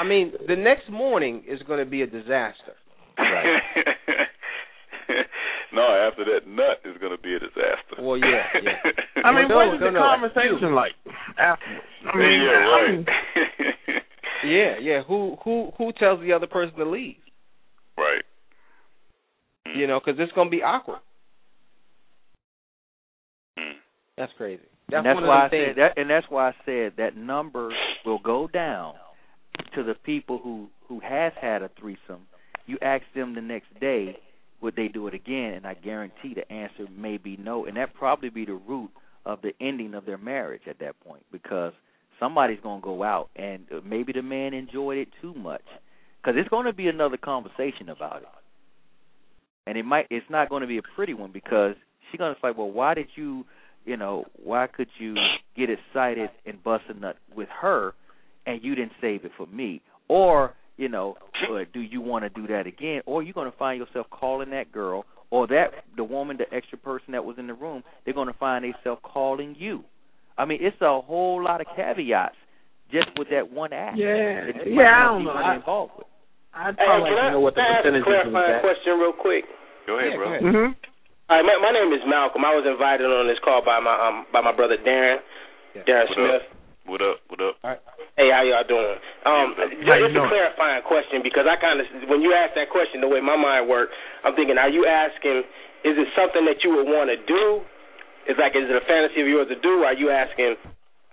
[0.00, 2.74] I mean, the next morning is going to be a disaster.
[3.18, 3.60] Right.
[5.72, 8.00] no, after that nut is going to be a disaster.
[8.00, 8.90] Well, yeah, yeah.
[9.24, 10.00] I mean, No, what is no, the no.
[10.00, 10.92] conversation like
[11.38, 11.84] afterwards?
[12.12, 12.90] I mean, yeah, I right.
[12.92, 13.06] mean,
[14.44, 15.02] Yeah, yeah.
[15.06, 17.16] Who who who tells the other person to leave?
[17.98, 18.22] right.
[19.76, 20.98] You know, because it's going to be awkward.
[23.58, 23.74] Mm.
[24.16, 24.62] That's crazy.
[24.90, 25.66] That's, and that's why I things.
[25.68, 27.70] said that, and that's why I said that number
[28.04, 28.94] will go down
[29.74, 32.26] to the people who who has had a threesome.
[32.66, 34.16] You ask them the next day,
[34.60, 35.54] would they do it again?
[35.54, 38.90] And I guarantee the answer may be no, and that probably be the root
[39.26, 41.72] of the ending of their marriage at that point because
[42.18, 45.64] somebody's going to go out and uh, maybe the man enjoyed it too much
[46.20, 48.28] because it's going to be another conversation about it,
[49.66, 51.74] and it might it's not going to be a pretty one because
[52.10, 53.44] she's going to say, well, why did you
[53.84, 55.16] you know, why could you
[55.56, 57.94] get excited and bust a nut with her
[58.46, 59.82] and you didn't save it for me?
[60.08, 61.16] Or, you know,
[61.50, 63.02] uh, do you want to do that again?
[63.06, 66.78] Or you're going to find yourself calling that girl or that the woman, the extra
[66.78, 69.84] person that was in the room, they're going to find themselves calling you.
[70.36, 72.34] I mean, it's a whole lot of caveats
[72.90, 73.98] just with that one act.
[73.98, 75.30] Yeah, that yeah, I don't know.
[75.30, 76.06] I- involved with.
[76.52, 78.02] I'd Hey, probably can like I, to know what the can I ask a percentage
[78.02, 79.44] is of clarifying question real quick?
[79.86, 80.26] Go ahead, Yeah, bro.
[80.26, 80.42] go ahead.
[80.42, 80.89] hmm
[81.30, 82.42] All right, my, my name is Malcolm.
[82.42, 85.22] I was invited on this call by my um by my brother Darren,
[85.78, 85.86] Yeah.
[85.86, 86.42] Darren What Smith.
[86.42, 86.42] up?
[86.90, 87.16] What up?
[87.30, 87.54] What up?
[88.18, 88.98] Hey, how y'all doing?
[89.22, 92.68] Um, How just, just a clarifying question because I kind of when you ask that
[92.74, 93.94] question, the way my mind works,
[94.26, 95.46] I'm thinking, are you asking,
[95.86, 97.62] is it something that you would want to do?
[98.26, 99.86] It's like, is it a fantasy of yours to do?
[99.86, 100.58] Are you asking,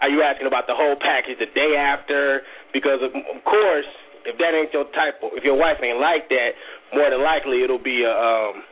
[0.02, 2.42] are you asking about the whole package the day after?
[2.74, 3.88] Because of, of course,
[4.26, 6.58] if that ain't your type, if your wife ain't like that,
[6.92, 8.66] more than likely it'll be a um,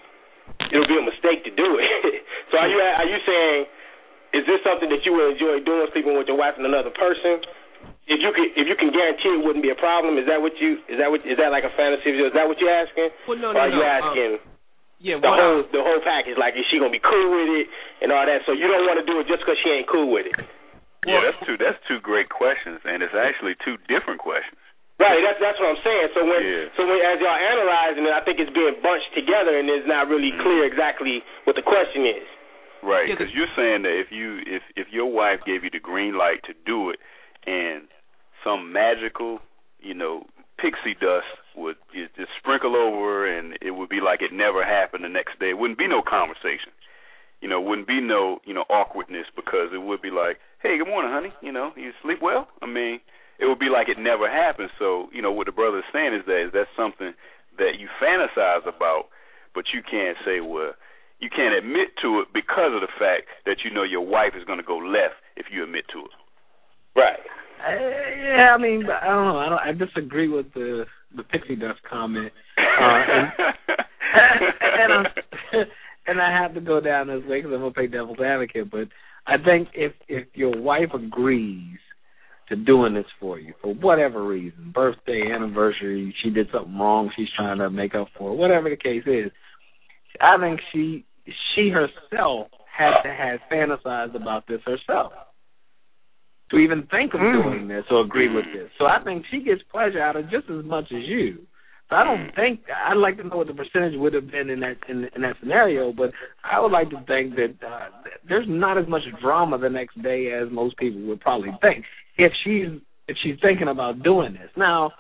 [0.72, 1.90] it'll be a mistake to do it.
[2.52, 3.66] so are you are you saying?
[4.36, 7.40] Is this something that you would enjoy doing, sleeping with your wife and another person?
[8.06, 10.54] If you can, if you can guarantee it wouldn't be a problem, is that what
[10.60, 10.78] you?
[10.92, 11.24] Is that what?
[11.26, 12.32] Is that like a fantasy of yours?
[12.34, 13.10] Is that what you're asking?
[13.26, 13.96] Well, no, or no, are you no.
[13.98, 14.54] asking Um,
[15.00, 16.38] yeah, the what whole I- the whole package?
[16.38, 17.68] Like, is she gonna be cool with it
[18.02, 18.46] and all that?
[18.46, 20.36] So you don't want to do it just because she ain't cool with it,
[21.06, 21.58] Yeah, that's two.
[21.58, 24.58] That's two great questions, and it's actually two different questions.
[25.00, 25.20] Right?
[25.22, 26.08] That's that's what I'm saying.
[26.16, 26.66] So when Yeah.
[26.76, 30.08] so when as y'all analyzing it, I think it's being bunched together and it's not
[30.08, 30.44] really mm-hmm.
[30.44, 32.28] clear exactly what the question is.
[32.86, 36.18] Right, because you're saying that if you if if your wife gave you the green
[36.18, 37.00] light to do it,
[37.48, 37.90] and
[38.44, 39.40] some magical,
[39.82, 40.26] you know,
[40.62, 41.26] pixie dust
[41.56, 45.40] would ju- just sprinkle over, and it would be like it never happened the next
[45.40, 45.50] day.
[45.50, 46.70] It wouldn't be no conversation.
[47.42, 50.88] You know, wouldn't be no you know awkwardness because it would be like, hey, good
[50.88, 51.34] morning, honey.
[51.42, 52.50] You know, you sleep well?
[52.62, 53.00] I mean,
[53.40, 54.70] it would be like it never happened.
[54.80, 57.14] So you know, what the brother is saying is that is that something
[57.58, 59.08] that you fantasize about,
[59.54, 60.74] but you can't say, well,
[61.20, 64.44] you can't admit to it because of the fact that you know your wife is
[64.44, 66.12] going to go left if you admit to it.
[66.96, 67.20] Right.
[67.66, 69.38] Uh, yeah, I mean, I don't know.
[69.38, 69.60] I don't.
[69.60, 70.86] I disagree with the
[71.16, 72.32] the pixie dust comment.
[72.58, 73.32] Uh, and
[74.16, 75.06] and, I,
[76.08, 78.70] and I have to go down this way because I'm gonna play devil's advocate.
[78.70, 78.90] But
[79.26, 81.80] I think if if your wife agrees
[82.50, 87.28] to doing this for you for whatever reason, birthday, anniversary, she did something wrong, she's
[87.36, 89.32] trying to make up for, it, whatever the case is,
[90.22, 91.06] I think she
[91.56, 92.48] she herself
[92.78, 95.14] had to have fantasized about this herself
[96.52, 97.44] to even think of Mm.
[97.44, 98.70] doing this or agree with this.
[98.78, 101.48] So I think she gets pleasure out of just as much as you.
[101.90, 104.60] So I don't think I'd like to know what the percentage would have been in
[104.62, 106.12] that in, in that scenario, but
[106.44, 107.90] I would like to think that uh,
[108.28, 111.86] there's not as much drama the next day as most people would probably think
[112.18, 114.50] if she's if she's thinking about doing this.
[114.58, 114.92] Now,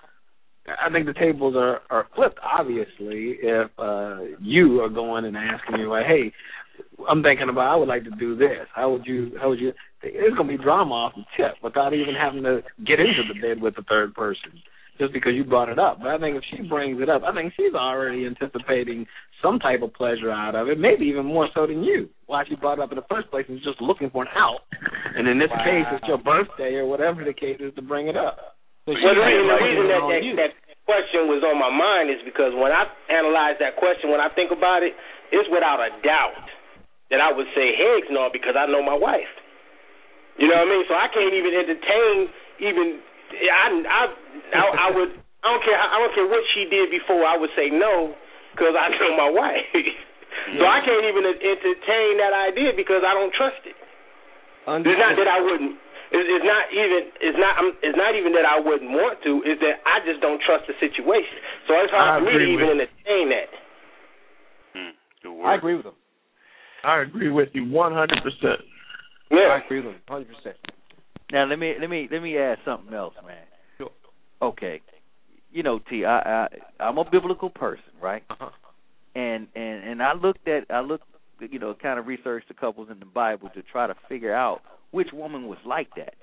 [0.67, 2.39] I think the tables are are flipped.
[2.43, 6.31] Obviously, if uh you are going and asking me like, "Hey,
[7.09, 8.67] I'm thinking about I would like to do this.
[8.73, 9.31] How would you?
[9.39, 12.61] How would you?" There's going to be drama off the tip without even having to
[12.85, 14.61] get into the bed with the third person,
[14.97, 15.99] just because you brought it up.
[15.99, 19.05] But I think if she brings it up, I think she's already anticipating
[19.43, 22.09] some type of pleasure out of it, maybe even more so than you.
[22.25, 24.63] Why she brought it up in the first place is just looking for an out,
[25.15, 28.17] and in this case, it's your birthday or whatever the case is to bring it
[28.17, 28.57] up.
[28.85, 30.33] So Well, the reason, the reason that that, you.
[30.37, 30.53] that
[30.85, 34.53] question was on my mind is because when I analyze that question, when I think
[34.53, 34.93] about it,
[35.33, 36.45] it's without a doubt
[37.09, 39.29] that I would say heck no because I know my wife.
[40.37, 40.83] You know what I mean?
[40.85, 42.15] So I can't even entertain
[42.61, 43.01] even
[43.31, 44.01] I I
[44.53, 45.11] I, I would
[45.41, 48.13] I don't care I don't care what she did before I would say no
[48.53, 49.67] because I know my wife.
[50.59, 53.75] so I can't even entertain that idea because I don't trust it.
[54.65, 55.77] It's not that I wouldn't.
[56.11, 57.01] It's not even.
[57.21, 57.53] It's not.
[57.81, 59.41] It's not even that I wouldn't want to.
[59.43, 61.37] Is that I just don't trust the situation.
[61.67, 63.49] So it's hard for me to even entertain that.
[64.73, 65.45] Hmm.
[65.45, 65.97] I agree with him.
[66.85, 68.61] I agree with you one hundred percent.
[69.29, 70.57] Yeah, I agree with him hundred percent.
[71.31, 73.37] Now let me let me let me add something else, man.
[73.77, 73.89] Sure.
[74.41, 74.81] Okay,
[75.51, 76.47] you know, T, I I
[76.79, 78.23] I'm a biblical person, right?
[78.29, 78.49] Uh-huh.
[79.15, 81.05] And and and I looked at I looked
[81.39, 84.61] you know kind of researched the couples in the Bible to try to figure out
[84.91, 86.13] which woman was like that,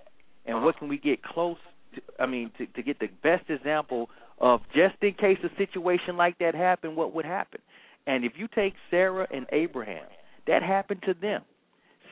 [0.47, 0.67] and Uh-huh.
[0.67, 1.59] what can we get close.
[1.95, 4.09] to I mean, to to get the best example
[4.39, 7.61] of just in case a situation like that happened, what would happen?
[8.07, 10.07] And if you take Sarah and Abraham,
[10.47, 11.43] that happened to them.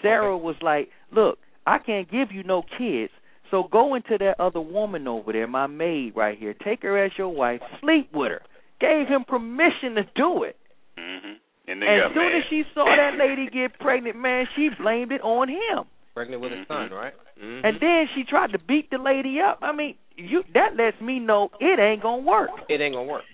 [0.03, 3.13] Sarah was like, "Look, I can't give you no kids,
[3.51, 6.55] so go into that other woman over there, my maid right here.
[6.55, 8.43] Take her as your wife, sleep with her."
[8.81, 10.57] Gave him permission to do it.
[10.97, 11.35] hmm
[11.69, 12.37] And they as soon mad.
[12.39, 15.85] as she saw that lady get pregnant, man, she blamed it on him.
[16.15, 17.13] Pregnant with a son, right?
[17.39, 17.67] Mm-hmm.
[17.67, 19.59] And then she tried to beat the lady up.
[19.63, 22.51] I mean, you that lets me know it ain't gonna work.
[22.71, 23.25] it ain't gonna work.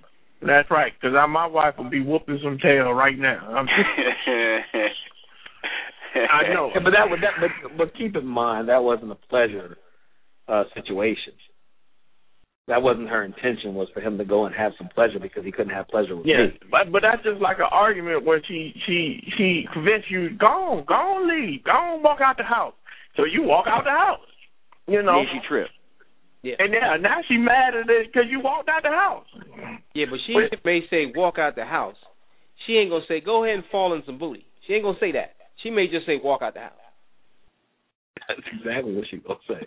[0.42, 3.64] That's right, because my wife would be whooping some tail right now.
[6.14, 6.70] I'm, know.
[6.74, 9.76] But that would that but but keep in mind that wasn't a pleasure
[10.48, 11.32] uh situation.
[12.68, 15.52] That wasn't her intention was for him to go and have some pleasure because he
[15.52, 16.58] couldn't have pleasure with Yeah, me.
[16.70, 20.84] but but that's just like an argument where she she she convinced you go on,
[20.84, 22.74] go on, leave, go on, walk out the house.
[23.16, 24.26] So you walk out the house,
[24.88, 25.22] you know.
[25.22, 25.70] Then she tripped.
[26.58, 29.26] And now now she mad at it because you walked out the house.
[29.94, 30.34] Yeah, but she
[30.64, 31.96] may say walk out the house.
[32.66, 34.44] She ain't gonna say go ahead and fall in some booty.
[34.66, 35.34] She ain't gonna say that.
[35.62, 36.72] She may just say walk out the house.
[38.28, 39.66] That's exactly what she gonna say.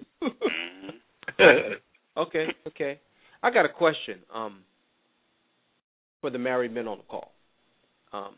[1.40, 1.76] Mhm.
[2.18, 3.00] Okay, okay.
[3.42, 4.60] I got a question um,
[6.20, 7.32] for the married men on the call.
[8.12, 8.36] Um,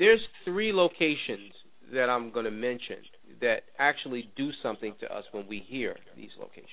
[0.00, 1.52] there's three locations
[1.92, 2.96] that I'm going to mention
[3.40, 6.68] that actually do something to us when we hear these locations.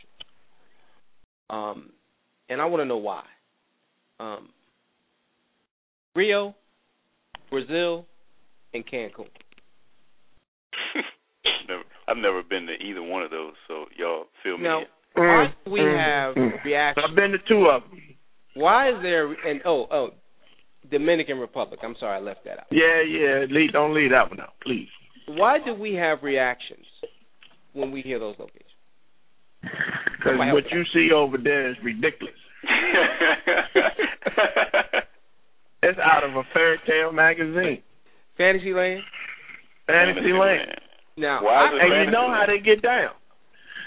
[1.51, 1.91] Um,
[2.49, 3.23] and I want to know why.
[4.19, 4.49] Um,
[6.15, 6.55] Rio,
[7.51, 8.05] Brazil,
[8.73, 9.27] and Cancun.
[12.17, 14.85] Never, I've never been to either one of those, so y'all fill me Now, in.
[15.15, 16.63] why do we Mm, have mm.
[16.63, 17.05] reactions?
[17.09, 17.99] I've been to two of them.
[18.55, 20.09] Why is there an oh oh
[20.89, 21.79] Dominican Republic?
[21.83, 22.65] I'm sorry, I left that out.
[22.71, 23.45] Yeah, yeah.
[23.49, 24.89] Leave, don't leave that one out, please.
[25.27, 26.85] Why do we have reactions
[27.73, 28.65] when we hear those locations?
[29.61, 32.35] Because what you see over there is ridiculous.
[35.83, 37.81] It's out of a fairy tale magazine,
[38.37, 39.01] Fantasyland.
[39.87, 40.79] Fantasyland.
[41.21, 43.13] Now, I, and you know how they get down.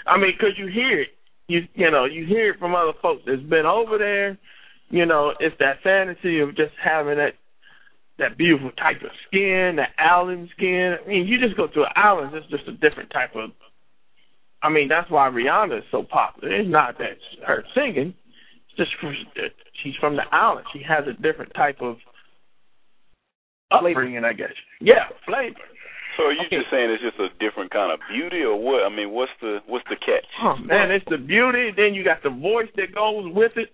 [0.07, 1.09] I mean, because you hear it.
[1.47, 4.39] You you know you hear it from other folks that's been over there.
[4.89, 7.33] You know, it's that fantasy of just having that
[8.17, 10.95] that beautiful type of skin, that island skin.
[11.03, 13.51] I mean, you just go to an island, it's just a different type of.
[14.63, 16.55] I mean, that's why Rihanna is so popular.
[16.55, 18.15] It's not that her singing;
[18.69, 18.91] it's just
[19.83, 20.65] she's from the island.
[20.73, 21.97] She has a different type of
[23.71, 24.55] upbringing, I guess.
[24.79, 25.59] Yeah, flavor.
[26.17, 28.83] So are you just saying it's just a different kind of beauty, or what?
[28.83, 30.25] I mean, what's the what's the catch?
[30.43, 31.71] Oh man, it's the beauty.
[31.75, 33.69] Then you got the voice that goes with it.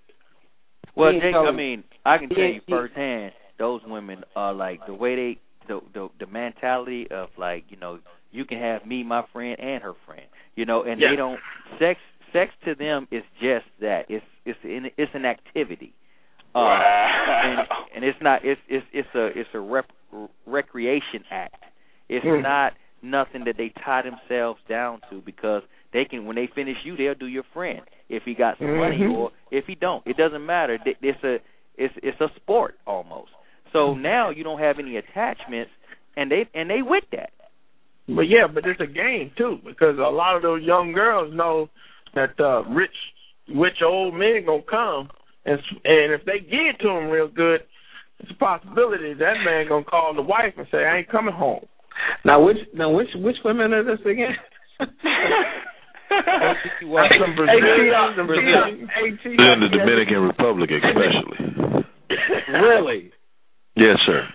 [0.96, 5.16] Well, Jake, I mean, I can tell you firsthand, those women are like the way
[5.16, 5.38] they,
[5.68, 8.00] the the the mentality of like, you know,
[8.32, 11.12] you can have me, my friend, and her friend, you know, and Yeah.
[11.12, 11.40] they don't
[11.80, 12.00] sex.
[12.34, 14.06] Sex to them is just that.
[14.08, 15.94] It's it's an it's an activity.
[16.56, 17.60] Uh, and
[17.96, 19.86] and it's not it's it's it's a it's a rep,
[20.46, 21.56] recreation act.
[22.12, 22.44] It's Mm.
[22.44, 26.96] not nothing that they tie themselves down to because they can when they finish you
[26.96, 29.16] they'll do your friend if he got some money Mhm.
[29.16, 30.06] or if he don't.
[30.06, 30.78] It doesn't matter.
[30.86, 31.40] It's a
[31.78, 33.32] it's it's a sport almost.
[33.72, 35.72] So now you don't have any attachments
[36.18, 37.32] and they and they with that.
[38.08, 41.70] But yeah, but it's a game too because a lot of those young girls know
[42.14, 42.96] that uh rich,
[43.56, 45.10] rich old men gonna come,
[45.46, 47.64] and s- and if they get to them real good,
[48.20, 51.66] it's a possibility that man gonna call the wife and say, "I ain't coming home."
[52.26, 54.36] Now which now which which women are this again?
[56.86, 58.88] well, That's some Brazilian, ATR, some Brazilian.
[58.88, 59.54] Brazilian.
[59.54, 61.40] In the Dominican Republic, especially.
[62.52, 63.12] really?
[63.76, 64.28] Yes, sir.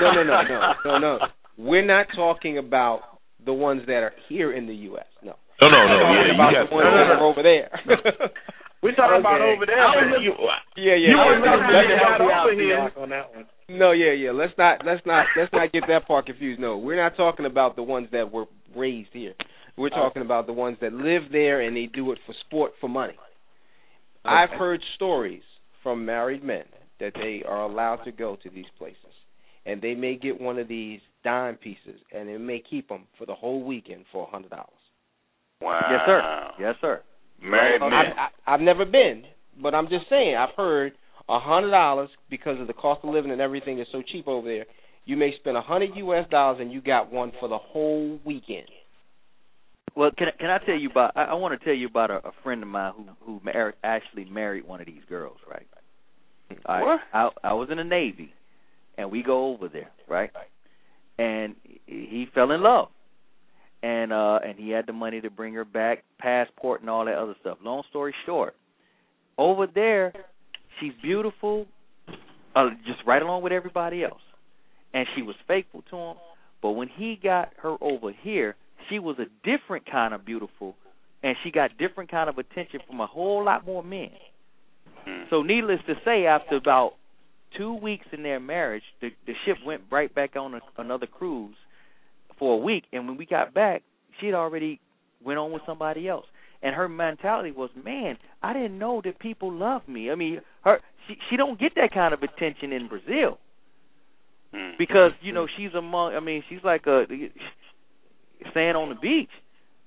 [0.00, 1.18] no, no, no, no, no, no.
[1.58, 3.00] We're not talking about
[3.44, 5.06] the ones that are here in the U.S.
[5.22, 5.34] No.
[5.62, 5.96] No, no, no.
[6.10, 7.70] We're Yeah, about you got the ones that are over there.
[8.82, 9.80] We're talking about over there.
[9.80, 10.34] I was looking- You,
[10.76, 11.10] yeah, yeah.
[11.10, 12.92] You I were was looking looking at at that that over over here.
[12.96, 13.46] on that one.
[13.68, 14.30] No, yeah, yeah.
[14.30, 16.60] Let's not let's not let's not get that part confused.
[16.60, 18.46] No, we're not talking about the ones that were
[18.76, 19.34] raised here.
[19.76, 19.96] We're oh.
[19.96, 23.16] talking about the ones that live there and they do it for sport for money.
[24.24, 25.42] I've heard stories
[25.82, 26.64] from married men
[27.00, 28.98] that they are allowed to go to these places,
[29.64, 33.26] and they may get one of these dime pieces, and it may keep them for
[33.26, 34.66] the whole weekend for a hundred dollars.
[35.60, 35.80] Wow.
[35.90, 36.50] Yes, sir.
[36.60, 37.02] Yes, sir.
[37.42, 38.12] Married I, men.
[38.46, 39.24] I, I've never been,
[39.62, 40.92] but I'm just saying I've heard
[41.28, 44.46] a hundred dollars because of the cost of living and everything is so cheap over
[44.46, 44.66] there.
[45.04, 46.26] You may spend a hundred U.S.
[46.30, 48.66] dollars and you got one for the whole weekend.
[49.94, 51.12] Well, can I- can I tell you about?
[51.16, 53.74] I, I want to tell you about a, a friend of mine who who mar-
[53.84, 55.66] actually married one of these girls, right?
[56.66, 57.00] I, What?
[57.12, 58.32] I I was in the Navy,
[58.98, 60.30] and we go over there, right?
[61.18, 61.56] And
[61.86, 62.88] he fell in love,
[63.86, 67.14] and uh and he had the money to bring her back, passport and all that
[67.14, 67.58] other stuff.
[67.62, 68.54] Long story short,
[69.38, 70.12] over there,
[70.80, 71.66] she's beautiful,
[72.56, 74.20] uh, just right along with everybody else,
[74.92, 76.16] and she was faithful to him.
[76.62, 78.56] But when he got her over here,
[78.88, 80.74] she was a different kind of beautiful,
[81.22, 84.10] and she got different kind of attention from a whole lot more men.
[85.04, 85.24] Hmm.
[85.30, 86.94] So, needless to say, after about
[87.56, 91.54] two weeks in their marriage, the the ship went right back on a, another cruise
[92.38, 93.82] for a week, and when we got back,
[94.20, 94.80] she had already
[95.24, 96.26] went on with somebody else.
[96.62, 100.10] And her mentality was, man, I didn't know that people love me.
[100.10, 103.38] I mean, her she she don't get that kind of attention in Brazil
[104.52, 104.70] Hmm.
[104.78, 106.14] because you know she's among.
[106.14, 107.04] I mean, she's like a
[108.54, 109.30] sand on the beach.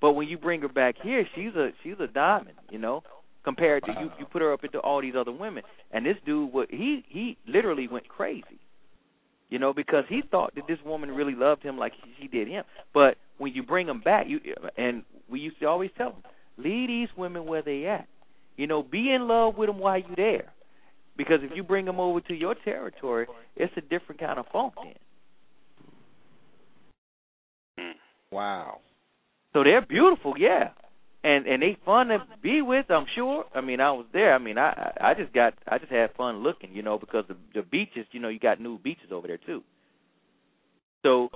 [0.02, 3.04] But when you bring her back here, she's a she's a diamond, you know.
[3.44, 6.54] Compared to you, you put her up into all these other women, and this dude,
[6.54, 8.60] what he he literally went crazy,
[9.50, 12.64] you know, because he thought that this woman really loved him like she did him.
[12.94, 14.40] But when you bring them back, you
[14.78, 16.24] and we used to always tell them,
[16.58, 18.08] leave these women where they at,
[18.58, 20.52] you know, be in love with them while you're there,
[21.18, 24.74] because if you bring them over to your territory, it's a different kind of funk
[24.84, 24.94] then.
[27.78, 28.36] Hmm.
[28.36, 28.80] Wow.
[29.54, 30.70] So they're beautiful, yeah,
[31.24, 32.90] and and they fun to be with.
[32.90, 33.46] I'm sure.
[33.54, 34.34] I mean, I was there.
[34.34, 37.26] I mean, I I I just got I just had fun looking, you know, because
[37.28, 39.64] the the beaches, you know, you got new beaches over there too.
[41.04, 41.30] So,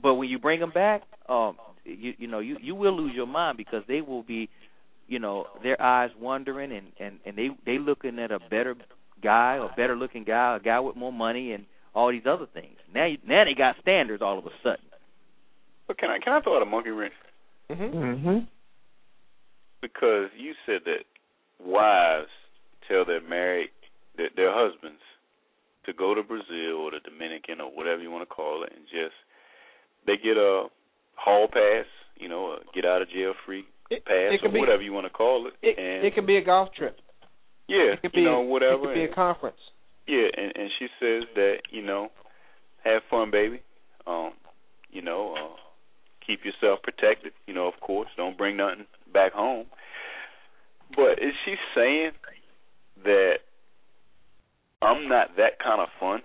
[0.00, 3.26] but when you bring them back, um, you you know you you will lose your
[3.26, 4.48] mind because they will be,
[5.08, 8.76] you know, their eyes wandering and and and they they looking at a better
[9.22, 12.76] guy, a better looking guy, a guy with more money and all these other things.
[12.94, 14.84] Now you, now they got standards all of a sudden.
[15.88, 17.14] But can I can I throw out a monkey wrench?
[17.70, 17.96] Mm-hmm.
[17.96, 18.38] Mm-hmm.
[19.84, 21.04] Because you said that
[21.60, 22.32] wives
[22.88, 23.68] tell their married
[24.16, 25.02] their, their husbands
[25.84, 28.84] to go to Brazil or the Dominican or whatever you want to call it, and
[28.88, 29.12] just
[30.06, 30.68] they get a
[31.16, 31.84] hall pass,
[32.16, 34.94] you know, a get out of jail free It- pass it or be- whatever you
[34.94, 35.54] want to call it.
[35.60, 36.98] It and it could be a golf trip.
[37.68, 38.84] yeah, It could you be know, whatever.
[38.84, 39.60] It could be and- a conference.
[40.06, 42.08] Yeah, and and she says that you know,
[42.84, 43.60] have fun, baby.
[44.06, 44.32] Um,
[44.90, 45.56] you know, uh,
[46.26, 47.32] keep yourself protected.
[47.46, 49.64] You know, of course, don't bring nothing back home.
[50.94, 52.10] But is she saying
[53.04, 53.36] that
[54.82, 56.20] I'm not that kind of fun?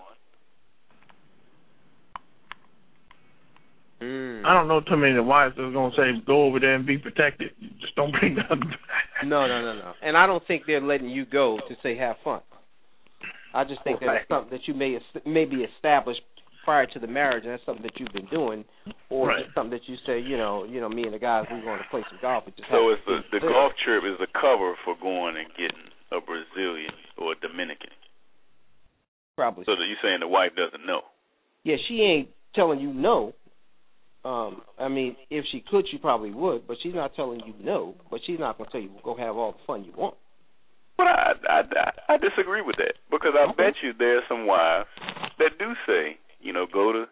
[4.02, 4.46] Mm.
[4.46, 7.52] I don't know too many wives that's gonna say go over there and be protected.
[7.82, 9.26] Just don't bring nothing back.
[9.26, 9.94] No, no, no, no.
[10.02, 12.40] And I don't think they're letting you go to say have fun.
[13.54, 14.22] I just think that Right.
[14.22, 16.22] it's something that you may es- maybe established
[16.64, 18.66] prior to the marriage, and that's something that you've been doing,
[19.10, 19.44] or Right.
[19.44, 21.80] just something that you say, you know, you know, me and the guys we're going
[21.80, 22.48] to play some golf.
[22.48, 23.50] It just So it's the the Brazil.
[23.50, 27.92] golf trip is a cover for going and getting a Brazilian or a Dominican.
[29.36, 29.64] probably.
[29.66, 31.02] So that you're saying the wife doesn't know.
[31.64, 33.34] Yeah, she ain't telling you no.
[34.26, 37.96] Um, I mean, if she could, she probably would, but she's not telling you no.
[38.12, 40.16] But she's not gonna tell you go have all the fun you want.
[40.98, 44.46] But I, I, I, I disagree with that because I bet you there are some
[44.46, 44.90] wives
[45.40, 47.06] that do say, you know, go to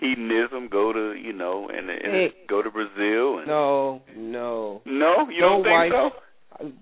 [0.00, 2.32] hedonism, go to, you know, and, and Hey.
[2.48, 3.38] go to Brazil.
[3.38, 6.10] And No, no, no, you no don't think so?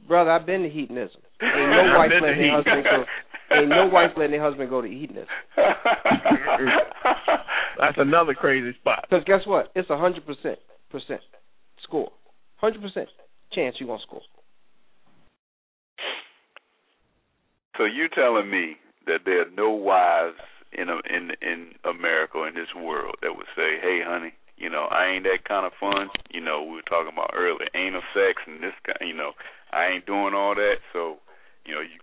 [0.09, 1.21] Brother, I've been to hedonism.
[1.43, 3.05] Ain't no wife been to letting their husband go.
[3.55, 5.29] Ain't no wife letting their husband go to hedonism.
[7.79, 9.05] That's another crazy spot.
[9.09, 9.71] Because guess what?
[9.75, 10.59] It's a hundred percent
[10.91, 11.21] percent
[11.83, 12.11] score.
[12.57, 13.09] Hundred percent
[13.53, 14.23] chance you gonna score.
[17.77, 18.77] so you telling me
[19.07, 20.37] that there are no wives
[20.73, 24.89] in a, in in America in this world that would say, "Hey, honey, you know,
[24.91, 26.09] I ain't that kind of fun.
[26.31, 29.09] You know, we were talking about earlier, anal sex and this kind.
[29.09, 29.33] You know,
[29.73, 30.81] I ain't doing all that.
[30.93, 31.17] So,
[31.65, 32.01] you know, you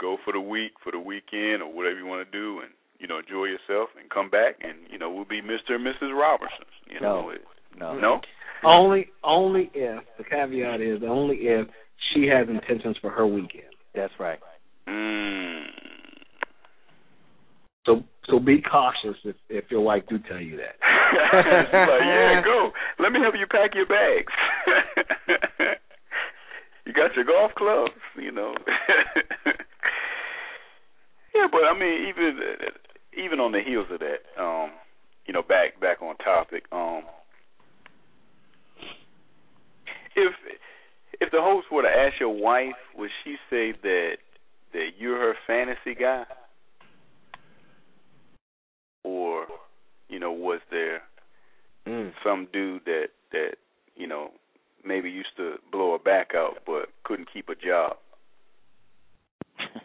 [0.00, 3.06] go for the week, for the weekend, or whatever you want to do, and you
[3.06, 6.14] know, enjoy yourself, and come back, and you know, we'll be Mister and Mrs.
[6.16, 6.66] Robertson.
[6.88, 7.30] You know, No.
[7.30, 7.42] it,
[7.78, 7.98] No.
[7.98, 8.20] no.
[8.64, 11.66] Only, only if the caveat is only if
[12.14, 13.74] she has intentions for her weekend.
[13.92, 14.38] That's right.
[14.86, 15.64] Mm.
[17.84, 20.76] So so be cautious if if your wife do tell you that.
[21.12, 22.70] Like, yeah, go.
[22.98, 24.32] Let me help you pack your bags.
[26.86, 28.54] you got your golf clubs, you know.
[31.34, 32.40] yeah, but I mean, even
[33.16, 34.70] even on the heels of that, um,
[35.26, 37.02] you know, back back on topic, um,
[40.16, 40.32] if
[41.20, 44.16] if the host were to ask your wife, would she say that
[44.72, 46.24] that you're her fantasy guy?
[49.04, 49.46] Or,
[50.08, 51.02] you know, was there
[51.86, 52.12] Mm.
[52.22, 53.56] some dude that that,
[53.96, 54.30] you know,
[54.84, 57.96] maybe used to blow a back out but couldn't keep a job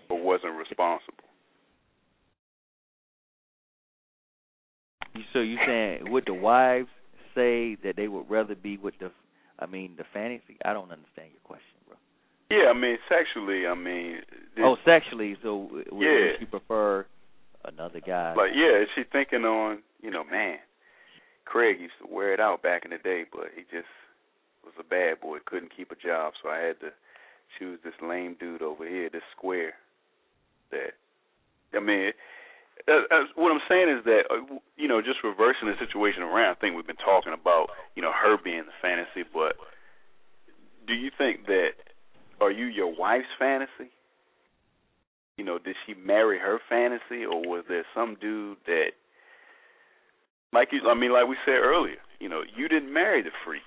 [0.10, 1.24] or wasn't responsible?
[5.34, 6.90] So you saying would the wives
[7.34, 9.12] say that they would rather be with the
[9.60, 11.98] I mean the fantasy I don't understand your question, bro.
[12.52, 14.22] Yeah, I mean sexually, I mean
[14.56, 16.32] this- Oh, sexually, so would Yeah.
[16.34, 17.08] would you prefer
[17.66, 18.34] another guy?
[18.36, 20.58] Like, yeah, is she thinking on, you know, man,
[21.46, 23.90] Craig used to wear it out back in the day, but he just
[24.64, 26.92] was a bad boy, couldn't keep a job, so I had to
[27.58, 29.74] choose this lame dude over here, this square.
[30.72, 30.94] That,
[31.74, 32.12] I mean,
[32.88, 36.56] uh, uh, what I'm saying is that, uh, you know, just reversing the situation around.
[36.56, 39.56] I think we've been talking about, you know, her being the fantasy, but
[40.86, 41.72] do you think that,
[42.40, 43.92] are you your wife's fantasy?
[45.38, 48.92] You know, did she marry her fantasy, or was there some dude that,
[50.52, 53.62] like you, I mean, like we said earlier, you know, you didn't marry the freak.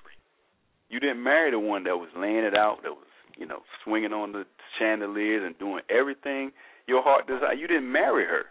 [0.89, 3.07] You didn't marry the one that was laying it out, that was,
[3.37, 4.43] you know, swinging on the
[4.77, 6.51] chandeliers and doing everything
[6.87, 7.57] your heart desired.
[7.57, 8.43] You didn't marry her.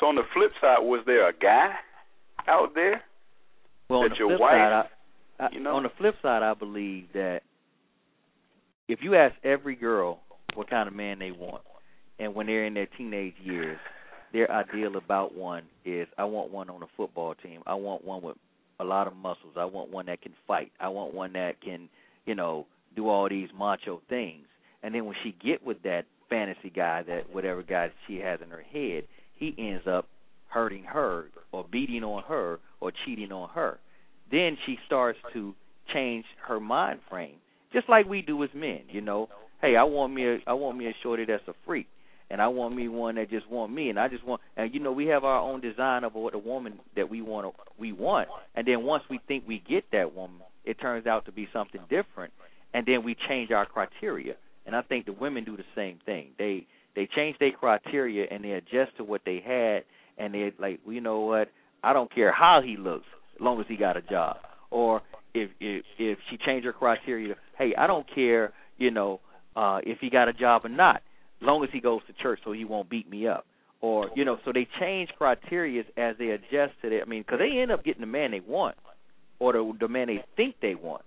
[0.00, 1.74] So on the flip side, was there a guy
[2.48, 3.02] out there
[3.88, 4.84] well, that your wife, side,
[5.38, 5.76] I, I, you know?
[5.76, 7.42] on the flip side, I believe that
[8.88, 10.18] if you ask every girl
[10.54, 11.62] what kind of man they want,
[12.18, 13.78] and when they're in their teenage years,
[14.32, 17.62] their ideal about one is I want one on a football team.
[17.66, 18.36] I want one with
[18.80, 19.54] a lot of muscles.
[19.56, 20.72] I want one that can fight.
[20.80, 21.88] I want one that can,
[22.26, 22.66] you know,
[22.96, 24.46] do all these macho things.
[24.82, 28.50] And then when she get with that fantasy guy, that whatever guy she has in
[28.50, 29.04] her head,
[29.34, 30.08] he ends up
[30.48, 33.78] hurting her or beating on her or cheating on her.
[34.30, 35.54] Then she starts to
[35.92, 37.36] change her mind frame,
[37.72, 38.80] just like we do as men.
[38.90, 39.28] You know,
[39.60, 41.86] hey, I want me a I want me a shorty that's a freak
[42.34, 44.80] and I want me one that just want me, and I just want, and you
[44.80, 48.28] know, we have our own design of what a woman that we want, we want,
[48.56, 51.80] and then once we think we get that woman, it turns out to be something
[51.88, 52.32] different,
[52.74, 54.34] and then we change our criteria,
[54.66, 56.30] and I think the women do the same thing.
[56.36, 56.66] They
[56.96, 59.84] they change their criteria and they adjust to what they had,
[60.18, 61.52] and they like, well, you know what?
[61.84, 63.06] I don't care how he looks,
[63.36, 64.38] as long as he got a job.
[64.72, 65.02] Or
[65.34, 69.20] if if if she changed her criteria, hey, I don't care, you know,
[69.54, 71.00] uh if he got a job or not
[71.40, 73.46] long as he goes to church so he won't beat me up
[73.80, 77.38] or you know so they change criteria as they adjust to it i mean because
[77.38, 78.76] they end up getting the man they want
[79.38, 81.02] or the, the man they think they want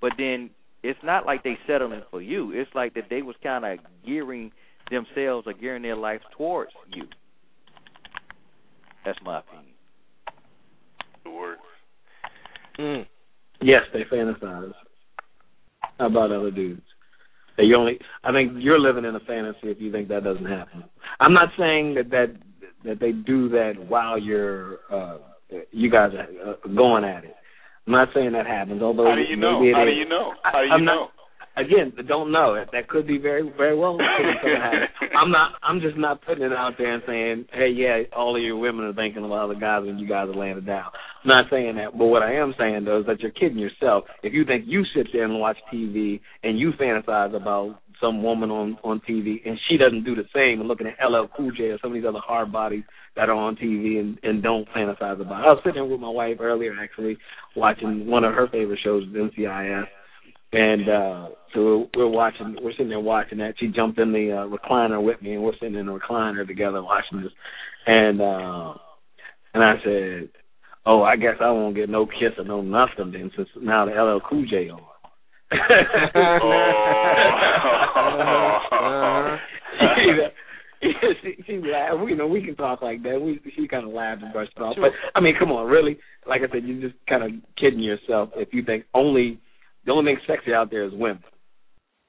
[0.00, 0.50] but then
[0.82, 4.50] it's not like they settling for you it's like that they was kind of gearing
[4.90, 7.04] themselves or gearing their life towards you
[9.04, 9.74] that's my opinion
[11.28, 11.60] the words.
[12.78, 13.06] Mm.
[13.60, 14.72] Yes, they fantasize
[15.98, 16.82] How about other dudes.
[17.58, 20.46] That you only, I think you're living in a fantasy if you think that doesn't
[20.46, 20.84] happen.
[21.20, 22.36] I'm not saying that that
[22.84, 25.18] that they do that while you're, uh
[25.72, 27.34] you guys are uh, going at it.
[27.86, 28.82] I'm not saying that happens.
[28.82, 29.64] Although How do you know?
[29.74, 30.34] How do you know?
[30.42, 31.08] How do you I'm know?
[31.58, 32.54] Again, don't know.
[32.72, 35.10] That could be very, very well could be something happen.
[35.18, 35.52] I'm not.
[35.62, 38.84] I'm just not putting it out there and saying, "Hey, yeah, all of your women
[38.84, 40.86] are thinking about other guys and you guys are laying it down."
[41.24, 44.04] I'm not saying that, but what I am saying though is that you're kidding yourself
[44.22, 48.50] if you think you sit there and watch TV and you fantasize about some woman
[48.50, 51.64] on on TV and she doesn't do the same and looking at LL Cool J
[51.64, 52.84] or some of these other hard bodies
[53.16, 55.42] that are on TV and and don't fantasize about.
[55.42, 55.48] It.
[55.48, 57.18] I was sitting there with my wife earlier actually
[57.56, 59.86] watching one of her favorite shows, NCIS,
[60.52, 63.54] and uh so we're watching we're sitting there watching that.
[63.58, 66.82] She jumped in the uh, recliner with me and we're sitting in the recliner together
[66.82, 67.32] watching this
[67.86, 68.74] and uh
[69.54, 70.28] and I said,
[70.86, 73.92] Oh, I guess I won't get no kiss or no nothing then since now the
[73.92, 74.80] LL Cool J on.
[75.50, 76.56] Uh-huh.
[80.82, 80.88] she,
[81.22, 82.08] she, she laughed.
[82.08, 83.20] You know, we can talk like that.
[83.20, 84.76] We she kind of laughed and brushed it off.
[84.80, 85.98] But I mean, come on, really?
[86.26, 89.40] Like I said, you're just kind of kidding yourself if you think only
[89.84, 91.22] the only thing sexy out there is women.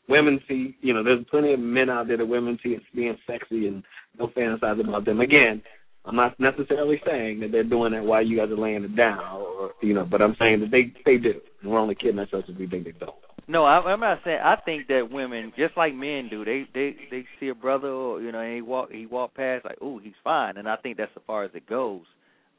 [0.08, 3.18] Women see, you know, there's plenty of men out there that women see as being
[3.28, 3.84] sexy and
[4.18, 5.20] don't fantasize about them.
[5.20, 5.62] Again,
[6.06, 9.20] I'm not necessarily saying that they're doing that while you guys are laying it down,
[9.20, 11.40] or you know, but I'm saying that they they do.
[11.64, 13.14] we're only kidding ourselves if we think they don't.
[13.48, 14.40] No, I, I'm not saying.
[14.44, 18.22] I think that women, just like men do, they they they see a brother, or,
[18.22, 20.98] you know, and he walk he walk past like, oh, he's fine, and I think
[20.98, 22.06] that's as far as it goes.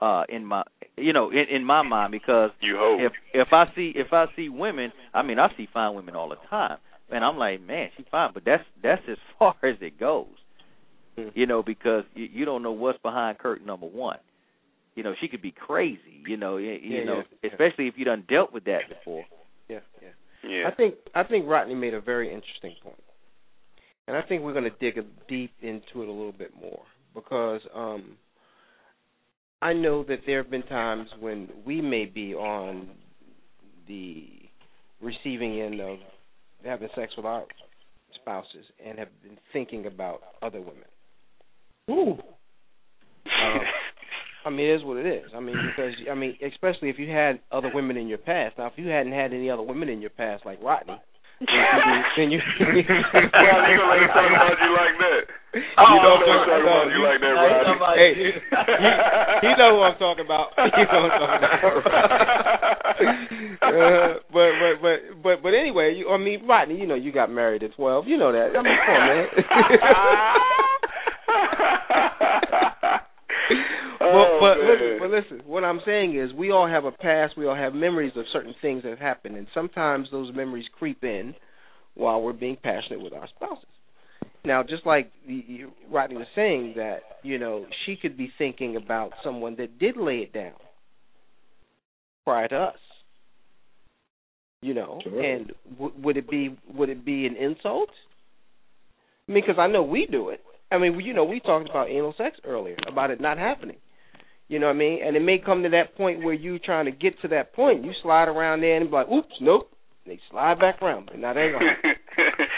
[0.00, 0.62] Uh, in my,
[0.96, 3.00] you know, in in my mind, because You hope.
[3.02, 6.30] if if I see if I see women, I mean, I see fine women all
[6.30, 6.78] the time,
[7.10, 10.26] and I'm like, man, she's fine, but that's that's as far as it goes.
[11.34, 14.16] You know, because you, you don't know what's behind curtain number one.
[14.94, 16.22] You know, she could be crazy.
[16.26, 17.50] You know, you, you Yeah, know, yeah, yeah.
[17.50, 19.24] especially if you done dealt with that before.
[19.68, 20.08] Yeah, yeah.
[20.48, 20.66] Yeah.
[20.66, 23.02] I think I think Rodney made a very interesting point,
[24.08, 26.82] and I think we're going to dig a deep into it a little bit more
[27.14, 28.16] because um,
[29.62, 32.88] I know that there have been times when we may be on
[33.86, 34.26] the
[35.02, 35.98] receiving end of
[36.64, 37.44] having sex with our
[38.20, 40.84] spouses and have been thinking about other women.
[41.90, 42.12] Ooh.
[43.26, 43.60] Um,
[44.46, 45.30] I mean, it is what it is.
[45.36, 48.56] I mean, because I mean, especially if you had other women in your past.
[48.56, 51.00] Now, if you hadn't had any other women in your past, like Rodney,
[52.16, 52.40] then you.
[52.60, 55.22] Why you gonna let talk about you like that?
[55.50, 57.80] Oh, you don't no, let him talk about you like that, Rodney.
[57.96, 58.28] Hey, he,
[59.40, 60.52] he know who I'm talking about.
[60.60, 62.20] He know who I'm talking about.
[63.62, 67.30] uh, but but but but but anyway, you, I mean, Rodney, you know, you got
[67.32, 68.06] married at 12.
[68.06, 68.52] You know that.
[68.54, 70.66] I mean, come on, man.
[74.40, 77.46] But but listen, but listen, what I'm saying is we all have a past, we
[77.46, 81.34] all have memories of certain things that have happened, and sometimes those memories creep in
[81.94, 83.64] while we're being passionate with our spouses.
[84.44, 89.12] Now, just like you- Rodney was saying that, you know, she could be thinking about
[89.22, 90.54] someone that did lay it down
[92.24, 92.78] prior to us.
[94.62, 95.22] You know, Sure.
[95.22, 97.90] and w- would it be would it be an insult?
[99.28, 100.44] I mean, because I know we do it.
[100.72, 103.76] I mean, you know, we talked about anal sex earlier, about it not happening.
[104.50, 104.98] You know what I mean?
[105.06, 107.84] And it may come to that point where you trying to get to that point.
[107.84, 109.70] You slide around there and be like, oops, nope.
[110.04, 111.06] They slide back around.
[111.06, 111.70] but now they ain't gonna.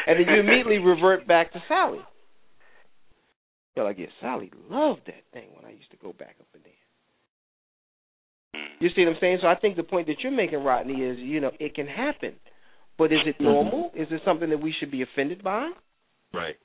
[0.06, 2.01] And then you immediately revert back to Sally.
[3.77, 6.62] You're like, yeah, Sally loved that thing when I used to go back up in
[6.64, 6.73] there.
[8.81, 9.39] You see what I'm saying?
[9.43, 12.32] So I think the point that you're making, Rodney, is, you know, it can happen.
[12.98, 13.44] But is it mm-hmm.
[13.44, 13.93] normal?
[13.94, 15.70] Is it something that we should be offended by?
[16.35, 16.56] Right.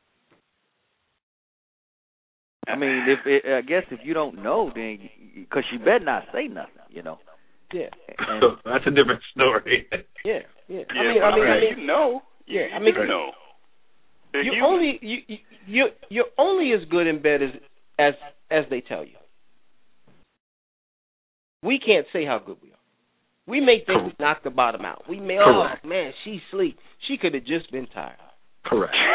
[2.68, 5.00] I mean, if it, I guess if you don't know, then
[5.36, 7.20] because you better not say nothing, you know.
[7.74, 7.90] Yeah.
[8.20, 9.88] And, That's a different story.
[10.26, 10.80] Yeah, yeah.
[10.80, 12.22] Yeah, I mean, I but mean, I mean, you know.
[12.48, 12.62] yeah.
[12.74, 13.32] I You mean, do know.
[14.34, 17.50] If you you- only you you you're, you're only as good in bed as
[18.00, 18.14] as
[18.52, 19.16] as they tell you.
[21.64, 22.74] We can't say how good we are.
[23.48, 25.04] We may think we knocked the bottom out.
[25.10, 25.82] We may, Correct.
[25.84, 26.78] oh man, she's sleep.
[27.08, 28.18] She could have just been tired.
[28.66, 28.94] Correct.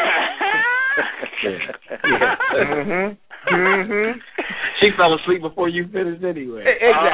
[2.53, 3.17] Mhm.
[3.51, 4.13] Mhm.
[4.79, 6.63] She fell asleep before you finished anyway.
[6.65, 7.13] Exactly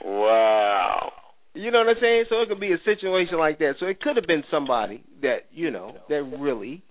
[0.04, 1.12] Wow.
[1.54, 2.24] You know what I'm saying?
[2.28, 3.74] So it could be a situation like that.
[3.80, 6.82] So it could have been somebody that you know that really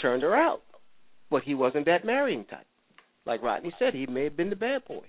[0.00, 0.62] turned her out,
[1.30, 2.66] but he wasn't that marrying type.
[3.26, 5.04] Like Rodney said, he may have been the bad boy.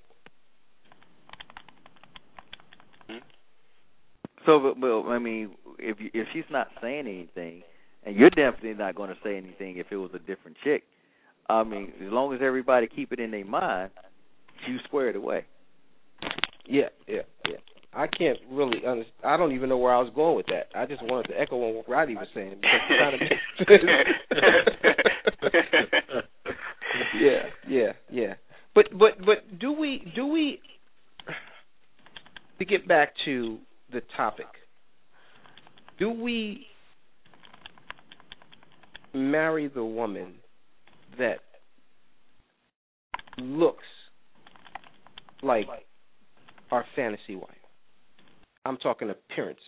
[4.46, 7.64] so, but, well, I mean, if you, if she's not saying anything,
[8.06, 10.84] and you're definitely not going to say anything if it was a different chick.
[11.50, 13.92] I mean, as long as everybody keep it in their mind,
[14.68, 15.46] you square it away.
[16.66, 17.58] Yeah, yeah, yeah.
[17.94, 19.24] I can't really understand.
[19.24, 20.68] I don't even know where I was going with that.
[20.76, 23.22] I just wanted to echo on what Rodney was saying because kind of
[27.20, 28.34] yeah, yeah, yeah.
[28.76, 30.60] But but but do we do we
[32.60, 33.58] to get back to
[33.92, 34.46] the topic?
[35.98, 36.68] Do we
[39.14, 40.34] marry the woman
[41.18, 41.40] that
[43.38, 43.86] looks
[45.42, 45.68] like
[46.72, 47.50] our fantasy wife?
[48.66, 49.64] I'm talking appearances.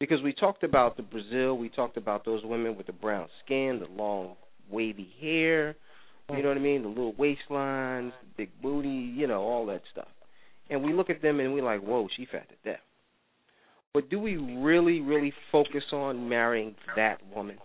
[0.00, 3.80] Because we talked about the Brazil, we talked about those women with the brown skin,
[3.80, 4.36] the long
[4.70, 5.76] wavy hair,
[6.30, 10.08] you know what I mean, the little waistlines, big booty, you know, all that stuff.
[10.70, 12.80] And we look at them and we're like, whoa, she fat to death.
[13.92, 17.58] But do we really, really focus on marrying that woman?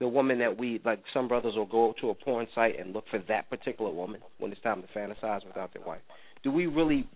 [0.00, 3.04] The woman that we like some brothers will go to a porn site and look
[3.10, 6.00] for that particular woman when it's time to fantasize without their wife.
[6.44, 7.08] Do we really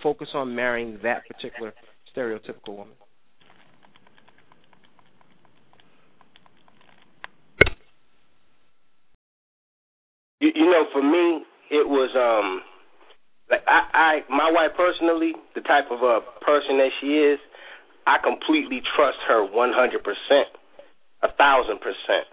[0.00, 1.74] focus on marrying that particular
[2.16, 2.94] stereotypical woman?
[10.38, 12.62] You, you know, for me, it was um,
[13.50, 17.38] like I, I, my wife personally, the type of uh, person that she is,
[18.06, 20.48] I completely trust her one hundred percent,
[21.22, 22.26] a thousand percent.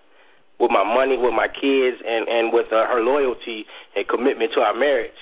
[0.59, 3.65] with my money, with my kids, and and with uh, her loyalty
[3.95, 5.17] and commitment to our marriage.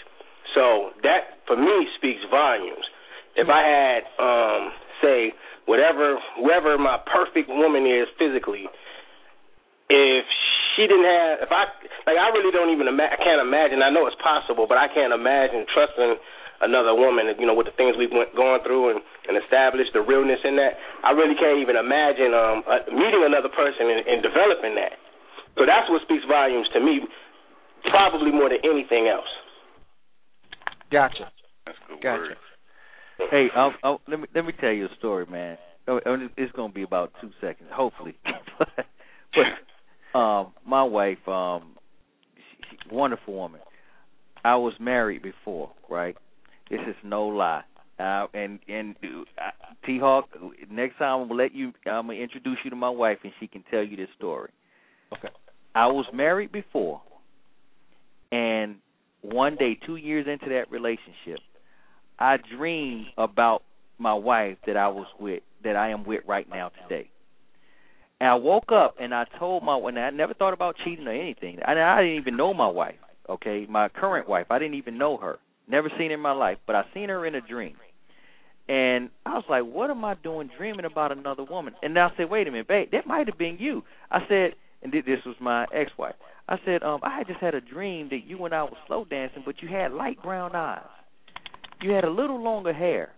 [0.55, 2.85] So that for me speaks volumes.
[3.35, 5.33] If I had, um, say,
[5.65, 8.63] whatever, whoever my perfect woman is physically,
[9.89, 10.25] if
[10.75, 11.71] she didn't have, if I,
[12.05, 13.81] like, I really don't even, ima- I can't imagine.
[13.81, 16.19] I know it's possible, but I can't imagine trusting
[16.61, 17.31] another woman.
[17.39, 20.55] You know, with the things we've went, gone through and and established the realness in
[20.61, 20.77] that.
[21.03, 24.95] I really can't even imagine um uh, meeting another person and, and developing that.
[25.57, 27.07] So that's what speaks volumes to me,
[27.89, 29.31] probably more than anything else.
[30.91, 31.31] Gotcha.
[31.65, 32.35] That's good Gotcha.
[32.35, 32.37] word.
[33.31, 35.57] Hey, um, oh, let me let me tell you a story, man.
[35.87, 35.99] Oh,
[36.35, 38.15] It's gonna be about two seconds, hopefully.
[38.59, 39.45] but, but
[40.15, 41.75] um, my wife, um,
[42.35, 43.61] she, she, wonderful woman.
[44.43, 46.15] I was married before, right?
[46.69, 47.63] This is no lie.
[47.99, 48.95] Uh, and and
[49.37, 49.51] uh,
[49.85, 50.25] T Hawk,
[50.69, 51.71] next time I'm gonna let you.
[51.85, 54.51] I'm gonna introduce you to my wife, and she can tell you this story.
[55.13, 55.29] Okay.
[55.73, 57.01] I was married before,
[58.31, 58.75] and
[59.21, 61.39] one day, two years into that relationship,
[62.19, 63.63] I dreamed about
[63.97, 67.09] my wife that I was with, that I am with right now today.
[68.19, 71.11] And I woke up and I told my and I never thought about cheating or
[71.11, 71.59] anything.
[71.65, 72.95] I, I didn't even know my wife.
[73.29, 74.47] Okay, my current wife.
[74.49, 75.39] I didn't even know her.
[75.67, 77.75] Never seen her in my life, but I seen her in a dream.
[78.67, 82.29] And I was like, "What am I doing dreaming about another woman?" And I said,
[82.29, 85.65] "Wait a minute, babe, that might have been you." I said, and this was my
[85.73, 86.15] ex-wife.
[86.47, 89.41] I said, um, I just had a dream that you and I were slow dancing,
[89.45, 90.83] but you had light brown eyes.
[91.81, 93.13] You had a little longer hair,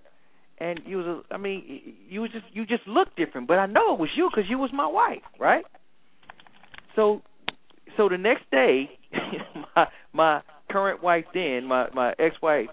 [0.59, 3.47] and you was, a, I mean, you was just you just looked different.
[3.47, 5.63] But I know it was you because you was my wife, right?
[6.95, 7.21] So,
[7.95, 8.89] so the next day,
[9.75, 12.67] my my current wife, then my my ex-wife,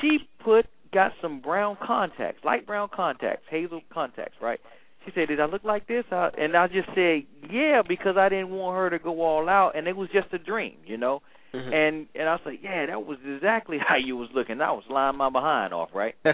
[0.00, 4.60] she put got some brown contacts, light brown contacts, hazel contacts, right?
[5.04, 8.28] She said, "Did I look like this?" Uh, and I just said, "Yeah," because I
[8.28, 11.22] didn't want her to go all out, and it was just a dream, you know.
[11.54, 11.72] Mhm.
[11.72, 14.84] And and I was like, "Yeah, that was exactly how you was looking." I was
[14.88, 16.14] lying my behind off, right?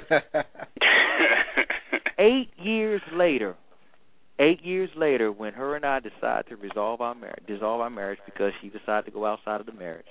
[2.19, 3.55] eight years later,
[4.39, 8.19] eight years later, when her and I decided to resolve our marriage, dissolve our marriage
[8.25, 10.07] because she decided to go outside of the marriage,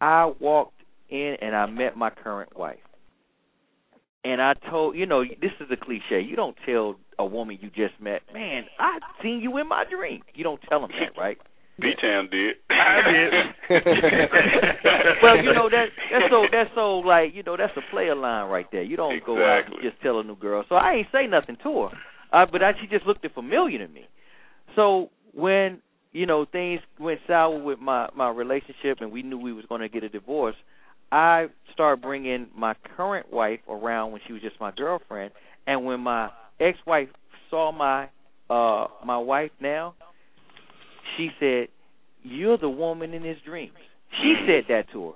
[0.00, 2.78] I walked in and I met my current wife.
[4.24, 6.20] And I told, you know, this is a cliche.
[6.20, 10.22] You don't tell a woman you just met, man, I seen you in my dream.
[10.34, 11.38] You don't tell them that, right?
[11.80, 12.56] B Town did.
[12.70, 13.32] I did.
[15.22, 18.48] well, you know that that's so that's so like you know that's a player line
[18.48, 18.82] right there.
[18.82, 20.64] You don't go out and just tell a new girl.
[20.68, 21.88] So I ain't say nothing to her,
[22.32, 24.06] uh, but I, she just looked familiar to me.
[24.74, 25.82] So when
[26.12, 29.82] you know things went sour with my my relationship and we knew we was going
[29.82, 30.56] to get a divorce,
[31.12, 35.32] I started bringing my current wife around when she was just my girlfriend,
[35.66, 37.08] and when my ex-wife
[37.50, 38.08] saw my
[38.48, 39.94] uh my wife now,
[41.16, 41.68] she said,
[42.22, 43.74] "You're the woman in his dreams."
[44.22, 44.46] She mm.
[44.46, 45.12] said that to her,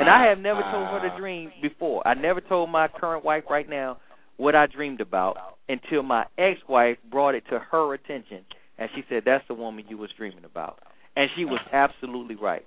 [0.00, 2.06] and I have never told her the dream before.
[2.06, 3.98] I never told my current wife right now
[4.36, 5.36] what I dreamed about
[5.68, 8.44] until my ex-wife brought it to her attention,
[8.78, 10.80] and she said, "That's the woman you was dreaming about,"
[11.16, 12.64] and she was absolutely right.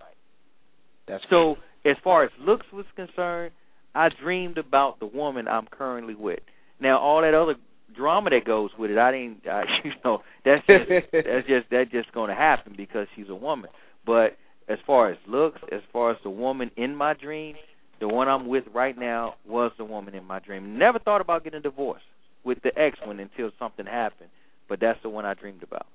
[1.07, 3.51] That's So, as far as looks was concerned,
[3.95, 6.39] I dreamed about the woman I'm currently with.
[6.79, 7.55] Now, all that other
[7.95, 11.91] drama that goes with it, I didn't, I, you know, that's just that's just that's
[11.91, 13.69] just going to happen because she's a woman.
[14.05, 14.37] But
[14.67, 17.55] as far as looks, as far as the woman in my dream,
[17.99, 20.77] the one I'm with right now was the woman in my dream.
[20.77, 22.01] Never thought about getting a divorce
[22.43, 24.29] with the ex one until something happened,
[24.69, 25.87] but that's the one I dreamed about.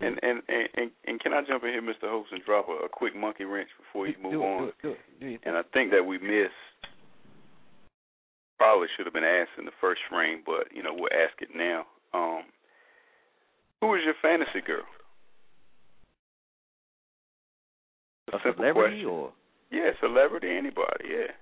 [0.00, 2.08] And, and and and can I jump in here, Mr.
[2.08, 4.62] Host, and drop a, a quick monkey wrench before you move do it, on?
[4.62, 5.38] do it, do it, do thing.
[5.44, 6.54] And I think that we missed.
[8.58, 11.50] Probably should have been asked in the first frame, but you know we'll ask it
[11.54, 11.86] now.
[12.12, 12.42] Um,
[13.80, 14.82] who is your fantasy girl?
[18.28, 19.08] A simple celebrity question.
[19.08, 19.32] or
[19.70, 21.04] Yeah, celebrity, anybody.
[21.08, 21.32] Yeah.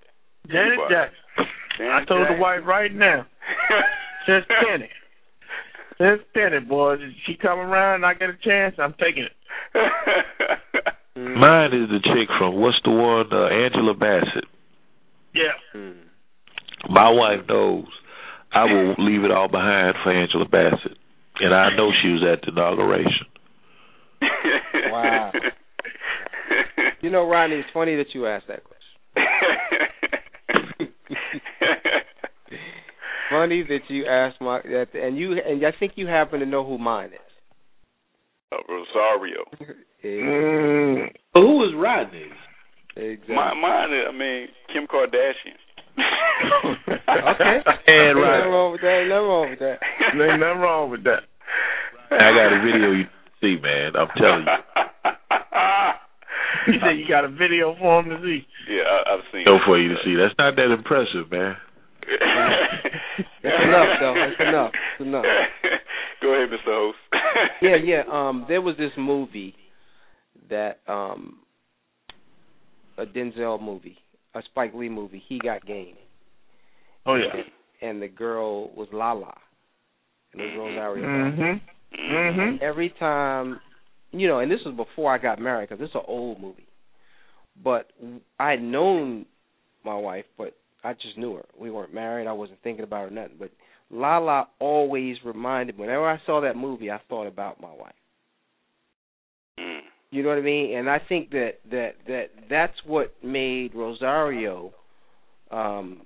[0.46, 0.94] Janet Anybody.
[0.94, 1.46] Jackson.
[1.78, 3.26] Janet I told the wife right now.
[4.26, 4.90] Since Penny.
[5.98, 6.96] Since Penny, boy.
[7.26, 9.32] She come around and I get a chance, I'm taking it.
[11.16, 13.32] Mine is the chick from what's the one?
[13.32, 14.44] Uh, Angela Bassett.
[15.34, 15.56] Yeah.
[15.74, 16.05] Mm.
[16.88, 17.86] My wife knows
[18.52, 20.96] I will leave it all behind for Angela Bassett,
[21.40, 23.26] and I know she was at the inauguration.
[24.88, 25.32] Wow.
[27.02, 28.76] You know, Rodney, it's funny that you asked that question.
[33.30, 36.64] Funny that you asked my that, and you and I think you happen to know
[36.64, 37.20] who mine is.
[38.52, 39.44] Uh, Rosario.
[40.04, 41.08] Mm.
[41.34, 42.30] But who was Rodney's?
[42.94, 43.34] Exactly.
[43.34, 45.58] My, mine, is, I mean, Kim Kardashian.
[45.98, 47.62] Okay.
[47.86, 48.50] And Ain't nothing Rodney.
[48.50, 49.00] wrong with that.
[49.08, 49.78] Nothing wrong with that.
[50.12, 51.22] Ain't nothing wrong with that.
[52.10, 52.92] I got a video.
[52.92, 53.04] You,
[53.40, 53.96] see, man.
[53.96, 54.52] I'm telling you.
[56.74, 58.46] you said you got a video for him to see.
[58.68, 59.44] Yeah, I, I've seen.
[59.46, 60.14] No, for you to see.
[60.16, 61.56] That's not that impressive, man.
[63.42, 64.14] That's enough, though.
[64.14, 64.72] That's enough.
[64.72, 65.24] That's enough.
[66.22, 66.66] Go ahead, Mr.
[66.66, 66.98] Host.
[67.62, 68.02] yeah, yeah.
[68.10, 69.54] Um, there was this movie
[70.50, 71.38] that um,
[72.98, 73.98] a Denzel movie,
[74.36, 75.22] a Spike Lee movie.
[75.26, 75.96] He got game.
[77.06, 77.32] Oh yeah.
[77.80, 79.34] And, and the girl was Lala,
[80.32, 81.06] and it was Rosario.
[81.06, 81.60] Mhm.
[81.98, 82.62] Mhm.
[82.62, 83.60] Every time,
[84.12, 86.66] you know, and this was before I got married because this is an old movie.
[87.62, 87.90] But
[88.38, 89.24] I had known
[89.84, 90.54] my wife, but
[90.84, 91.44] I just knew her.
[91.58, 92.26] We weren't married.
[92.26, 93.36] I wasn't thinking about her nothing.
[93.38, 93.50] But
[93.90, 95.82] Lala always reminded me.
[95.82, 97.94] Whenever I saw that movie, I thought about my wife.
[99.58, 99.80] Mm.
[100.10, 100.76] You know what I mean?
[100.76, 104.72] And I think that that that that's what made Rosario.
[105.50, 106.02] Um,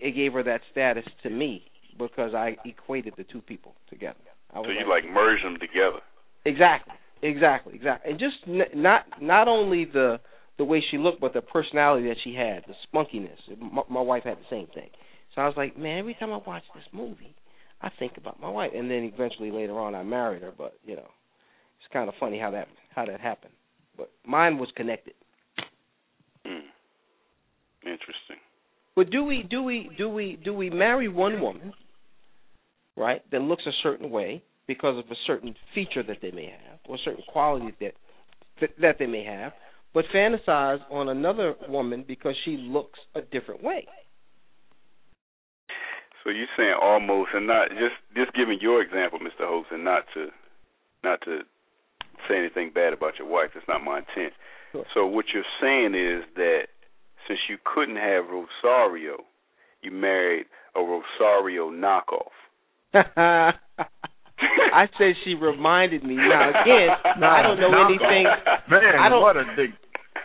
[0.00, 1.62] it gave her that status to me
[1.98, 4.18] because I equated the two people together.
[4.52, 6.00] I was So you like merge them together.
[6.44, 10.20] Exactly, exactly, exactly, and just n- not not only the
[10.58, 13.38] the way she looked, but the personality that she had, the spunkiness.
[13.60, 14.88] My, my wife had the same thing.
[15.34, 17.34] So I was like, man, every time I watch this movie,
[17.82, 18.70] I think about my wife.
[18.74, 20.52] And then eventually later on, I married her.
[20.56, 21.08] But you know,
[21.80, 23.54] it's kind of funny how that how that happened.
[23.96, 25.14] But mine was connected.
[26.46, 26.60] Mm.
[27.82, 28.36] Interesting.
[28.96, 31.72] But do we do we do we do we marry one woman,
[32.96, 36.78] right, that looks a certain way because of a certain feature that they may have,
[36.88, 37.94] or certain quality that
[38.80, 39.52] that, they may have,
[39.92, 43.86] but fantasize on another woman because she looks a different way?
[46.22, 49.46] So you're saying almost, and not just just giving your example, Mr.
[49.46, 50.28] Host, and not to
[51.02, 51.40] not to
[52.28, 53.50] say anything bad about your wife.
[53.54, 54.32] That's not my intent.
[54.72, 54.84] Sure.
[54.94, 56.66] So what you're saying is that
[57.28, 59.24] since you couldn't have Rosario,
[59.82, 60.46] you married
[60.76, 62.32] a Rosario knockoff.
[64.74, 66.16] I said she reminded me.
[66.16, 66.88] Now again,
[67.22, 67.86] I don't know Knockoff.
[67.90, 68.24] anything.
[68.70, 69.70] Man, I don't- what a dick.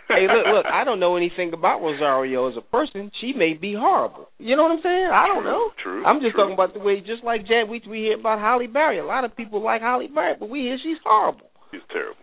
[0.08, 3.12] hey, look, look, I don't know anything about Rosario as a person.
[3.20, 4.28] She may be horrible.
[4.38, 5.06] You know what I'm saying?
[5.12, 5.70] I don't True, know.
[5.82, 6.04] True.
[6.04, 6.42] I'm just true.
[6.42, 8.98] talking about the way, just like Jan, we we hear about Halle Berry.
[8.98, 12.16] A lot of people like Halle Berry, but we hear she's horrible, He's terrible.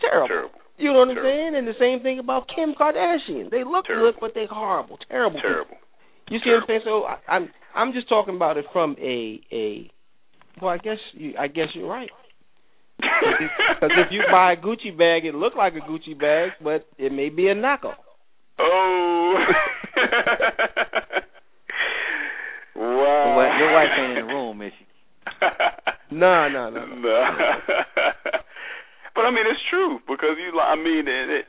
[0.00, 0.28] terrible.
[0.28, 0.58] Terrible.
[0.76, 1.54] You know what I'm saying?
[1.56, 3.50] And the same thing about Kim Kardashian.
[3.50, 4.10] They look Terrible.
[4.12, 5.36] good, but they're horrible, terrible.
[5.36, 5.50] people.
[5.50, 5.76] Terrible.
[6.30, 6.80] You see what I'm saying?
[6.84, 9.90] So I, I'm I'm just talking about it from a a.
[10.60, 12.10] Well, I guess you I guess you're right.
[13.00, 17.12] Because if you buy a Gucci bag, it look like a Gucci bag, but it
[17.12, 17.94] may be a knockoff.
[18.58, 19.34] Oh.
[22.76, 23.34] wow.
[23.36, 24.86] Well, your wife ain't in the room, is she?
[26.16, 26.86] No, no, no.
[26.86, 27.24] No.
[29.14, 30.58] But I mean, it's true because you.
[30.58, 31.44] I mean, it, it,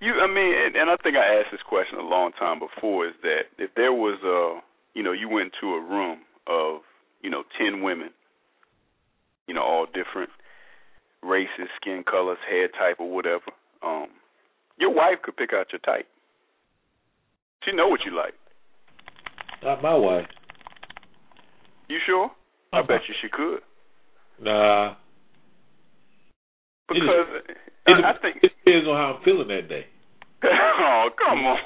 [0.00, 0.14] you.
[0.20, 3.06] I mean, and, and I think I asked this question a long time before.
[3.06, 4.60] Is that if there was a,
[4.96, 6.80] you know, you went to a room of,
[7.22, 8.10] you know, ten women,
[9.46, 10.30] you know, all different
[11.22, 13.52] races, skin colors, hair type, or whatever.
[13.82, 14.08] Um,
[14.78, 16.06] your wife could pick out your type.
[17.64, 18.34] She know what you like.
[19.62, 20.26] Not my wife.
[21.88, 22.30] You sure?
[22.72, 23.60] I bet you she could.
[24.40, 24.94] Nah.
[26.90, 27.26] Because
[27.86, 28.36] It, I, I think.
[28.42, 29.86] it depends on how I'm feeling that day.
[30.44, 31.56] oh, come on.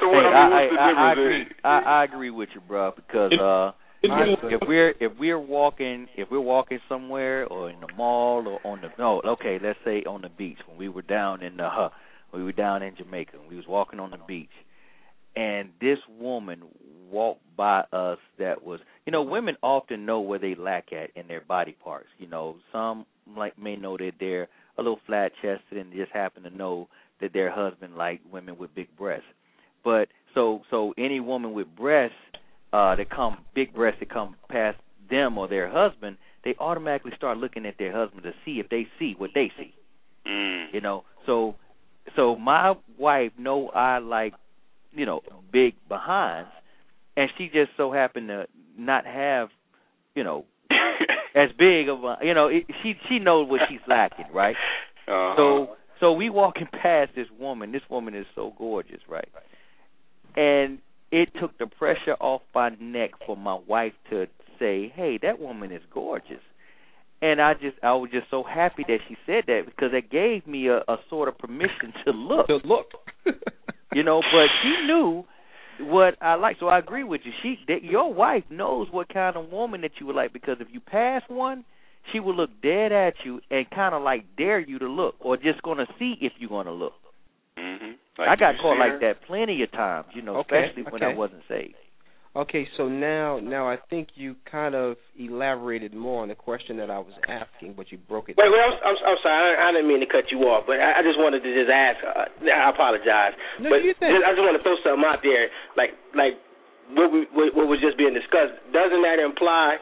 [0.00, 1.46] So Hey, what I mean, what's the I, I, I, I difference?
[1.50, 1.56] agree.
[1.64, 2.92] I, I agree with you, bro.
[2.94, 3.72] Because uh,
[4.02, 7.88] It if, depends- if we're if we're walking if we're walking somewhere or in the
[7.96, 11.42] mall or on the no okay let's say on the beach when we were down
[11.42, 11.88] in the uh,
[12.34, 14.50] we were down in Jamaica we was walking on the beach
[15.34, 16.62] and this woman
[17.10, 21.28] walked by us that was you know women often know where they lack at in
[21.28, 22.08] their body parts.
[22.18, 23.06] You know some
[23.36, 26.88] like may know that they're a little flat chested and just happen to know
[27.20, 29.26] that their husband like women with big breasts.
[29.84, 32.16] But so so any woman with breasts
[32.72, 34.78] uh that come big breasts that come past
[35.10, 38.86] them or their husband they automatically start looking at their husband to see if they
[38.98, 39.74] see what they see.
[40.26, 40.66] Mm.
[40.72, 41.54] you know so
[42.16, 44.34] so my wife know i like
[44.92, 45.20] you know
[45.52, 46.50] big behinds
[47.16, 48.46] and she just so happened to
[48.78, 49.48] not have
[50.14, 50.44] you know
[51.34, 54.56] as big of a you know it, she she knows what she's lacking right
[55.08, 55.34] uh-huh.
[55.36, 57.72] so so we walking past this woman.
[57.72, 59.28] This woman is so gorgeous, right?
[60.36, 60.78] And
[61.10, 64.26] it took the pressure off my neck for my wife to
[64.58, 66.42] say, "Hey, that woman is gorgeous."
[67.22, 70.46] And I just I was just so happy that she said that because it gave
[70.46, 72.48] me a, a sort of permission to look.
[72.48, 72.92] To look.
[73.94, 75.24] You know, but she knew
[75.80, 76.56] what I like.
[76.60, 77.32] So I agree with you.
[77.42, 80.68] She that your wife knows what kind of woman that you would like because if
[80.72, 81.64] you pass one,
[82.12, 85.36] she will look dead at you and kind of like dare you to look or
[85.36, 86.94] just going to see if you're going to look.
[87.58, 91.14] hmm I got caught like that plenty of times, you know, Okay, especially when I
[91.14, 91.74] wasn't saved.
[92.36, 96.90] Okay, so now now I think you kind of elaborated more on the question that
[96.90, 98.36] I was asking, but you broke it.
[98.36, 99.56] Wait, wait, I'm, I'm, I'm sorry.
[99.56, 101.72] I, I didn't mean to cut you off, but I, I just wanted to just
[101.72, 101.96] ask.
[102.04, 105.48] Uh, I apologize, No, but you think- I just want to throw something out there,
[105.80, 106.36] like like
[106.92, 108.52] what, we, what what was just being discussed.
[108.68, 109.80] Doesn't that imply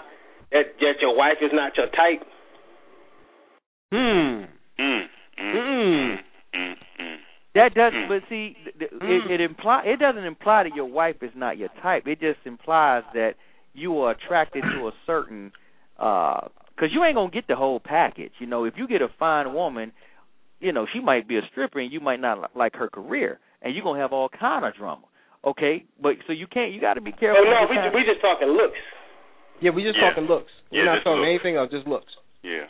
[0.54, 2.22] that that your wife is not your type?
[3.90, 4.46] Hmm.
[4.78, 5.04] Mm,
[5.42, 6.16] mm,
[6.54, 6.74] Mm.
[7.54, 7.70] Mm, mm.
[7.70, 8.00] That doesn't.
[8.00, 8.08] Mm.
[8.08, 11.56] But see, th- th- it, it imply it doesn't imply that your wife is not
[11.58, 12.06] your type.
[12.06, 13.34] It just implies that
[13.74, 15.52] you are attracted to a certain.
[15.96, 18.32] Because you ain't gonna get the whole package.
[18.40, 19.92] You know, if you get a fine woman,
[20.60, 23.74] you know she might be a stripper and you might not like her career, and
[23.74, 25.04] you're gonna have all kind of drama.
[25.44, 26.72] Okay, but so you can't.
[26.72, 27.44] You got to be careful.
[27.46, 27.92] Oh no, we time.
[27.94, 28.78] we just talking looks.
[29.60, 30.08] Yeah, we just Yeah.
[30.10, 30.50] talking looks.
[30.72, 31.28] We're Yeah, not talking looks.
[31.28, 32.12] anything else, just looks.
[32.42, 32.66] Yeah.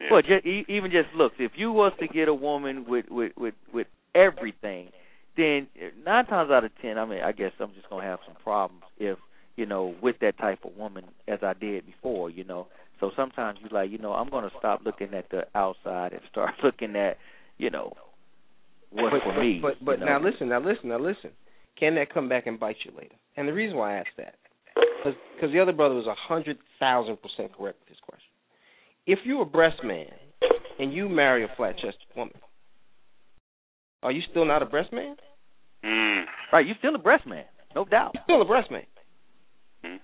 [0.00, 0.08] yeah.
[0.10, 1.36] Well, just, e- even just looks.
[1.38, 4.90] If you was to get a woman with with with with everything,
[5.36, 5.68] then
[6.04, 8.84] nine times out of ten, I mean, I guess I'm just gonna have some problems
[8.98, 9.18] if
[9.56, 12.30] you know with that type of woman as I did before.
[12.30, 12.68] You know,
[13.00, 16.54] so sometimes you like, you know, I'm gonna stop looking at the outside and start
[16.64, 17.18] looking at,
[17.58, 17.92] you know,
[18.90, 19.58] what's but, for but, me.
[19.60, 20.30] But but you now know?
[20.30, 21.30] listen, now listen, now listen.
[21.78, 23.16] Can that come back and bite you later?
[23.36, 24.36] And the reason why I asked that,
[25.02, 28.30] because the other brother was a hundred thousand percent correct with his question.
[29.06, 30.06] If you're a breast man
[30.78, 32.36] and you marry a flat chested woman,
[34.04, 35.16] are you still not a breast man?
[35.84, 36.24] Mm.
[36.52, 37.44] right, you still a breast man,
[37.74, 38.12] no doubt.
[38.14, 38.84] You're still a breast man.
[39.84, 39.98] Mm.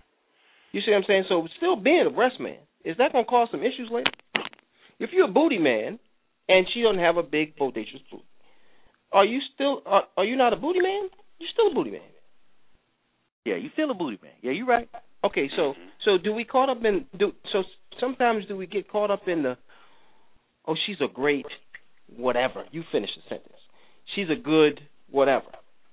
[0.72, 1.24] You see what I'm saying?
[1.28, 4.10] So still being a breast man, is that gonna cause some issues later?
[4.98, 5.98] If you're a booty man
[6.48, 8.24] and she doesn't have a big bodacious booty,
[9.12, 11.08] are you still are, are you not a booty man?
[11.38, 12.00] You're still a booty man.
[13.44, 14.32] Yeah, you still a booty man.
[14.42, 14.88] Yeah, you're right.
[15.24, 15.74] Okay, so
[16.04, 17.62] so do we caught up in do so
[18.00, 19.56] sometimes do we get caught up in the
[20.66, 21.46] oh she's a great
[22.16, 22.64] whatever.
[22.70, 23.59] You finish the sentence.
[24.14, 24.80] She's a good
[25.10, 25.46] whatever.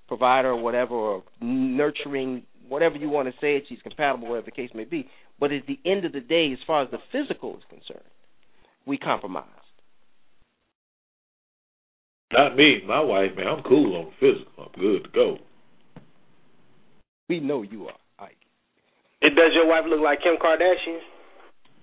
[0.07, 4.51] Provider or whatever or nurturing whatever you want to say it, she's compatible, whatever the
[4.51, 5.07] case may be.
[5.39, 8.07] But at the end of the day, as far as the physical is concerned,
[8.85, 9.47] we compromised.
[12.31, 13.47] Not me, my wife, man.
[13.47, 14.65] I'm cool on physical.
[14.65, 15.37] I'm good to go.
[17.29, 18.37] We know you are, Ike.
[19.21, 20.99] It does your wife look like Kim Kardashian?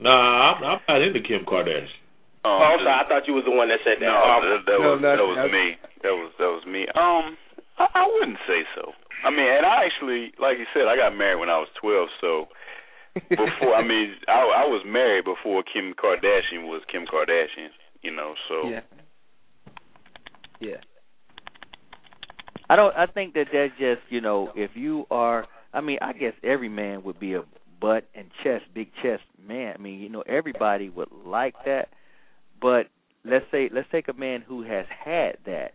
[0.00, 2.03] Nah, I'm, I'm not into Kim Kardashian.
[2.44, 3.00] Oh, I'm sorry.
[3.00, 4.06] I thought you was the one that said that.
[4.06, 5.66] No, Um, that, that No, was not- that was me.
[6.04, 6.84] That was that was me.
[6.92, 7.36] Um,
[7.80, 8.92] I, I wouldn't say so.
[9.24, 12.08] I mean, and I actually, like you said, I got married when I was twelve.
[12.20, 12.48] So
[13.32, 17.72] before, I mean, I, I was married before Kim Kardashian was Kim Kardashian.
[18.02, 18.80] You know, so Yeah.
[20.60, 20.76] Yeah.
[22.68, 22.94] I don't.
[22.96, 25.46] I think that that's just you know if you are.
[25.72, 27.42] I mean, I guess every man would be a
[27.80, 29.74] butt and chest, big chest man.
[29.76, 31.88] I mean, you know, everybody would like that.
[32.60, 32.88] But
[33.24, 35.72] let's say let's take a man who has had that,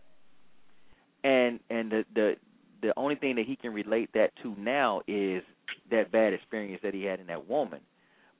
[1.24, 2.36] and and the the
[2.82, 5.42] the only thing that he can relate that to now is
[5.90, 7.80] that bad experience that he had in that woman.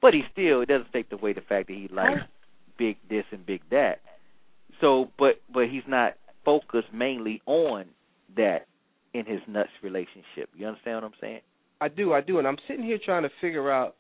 [0.01, 2.23] But he still it doesn't take away the fact that he likes
[2.79, 4.01] big this and big that.
[4.81, 6.15] So, but but he's not
[6.45, 7.87] focused mainly on
[8.37, 8.67] that
[9.12, 10.49] in his nuts relationship.
[10.57, 11.41] You understand what I'm saying?
[11.81, 13.97] I do, I do, and I'm sitting here trying to figure out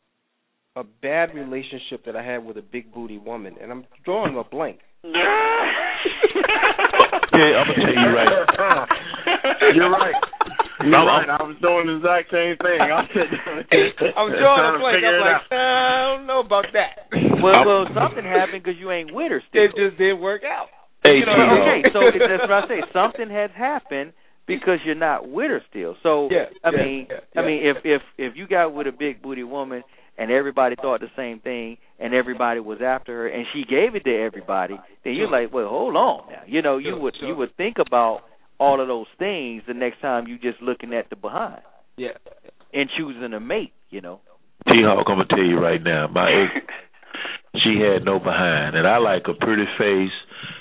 [0.76, 4.44] a bad relationship that I had with a big booty woman, and I'm drawing a
[4.44, 4.78] blank.
[7.32, 8.28] Yeah, I'm gonna tell you right.
[9.74, 10.14] You're right.
[10.84, 11.30] You're I'm- right.
[11.30, 12.80] I was doing the exact same thing.
[12.82, 13.06] I'm,
[14.18, 15.00] I'm drawing a blank.
[15.06, 15.48] I'm like, out.
[15.48, 17.08] Uh, I don't know about that.
[17.40, 19.62] Well, well, something happened because you ain't with her still.
[19.62, 20.68] It just didn't work out.
[21.02, 22.82] Hey, you know, okay, so that's what I say.
[22.92, 24.12] Something has happened
[24.46, 25.96] because you're not with her still.
[26.02, 27.46] So Yeah, I yeah, mean, yeah, I yeah.
[27.46, 29.82] mean, if if if you got with a big booty woman
[30.20, 34.04] and everybody thought the same thing and everybody was after her and she gave it
[34.04, 36.42] to everybody, then you're like, well, hold on now.
[36.46, 37.28] You know, you Sure, would sure.
[37.28, 38.20] you would think about
[38.58, 41.62] all of those things the next time you're just looking at the behind
[41.96, 42.10] Yeah.
[42.72, 43.72] and choosing a mate.
[43.90, 44.20] You know.
[44.68, 46.66] T Hawk, I'm gonna tell you right now, my ex,
[47.64, 50.12] she had no behind, and I like a pretty face,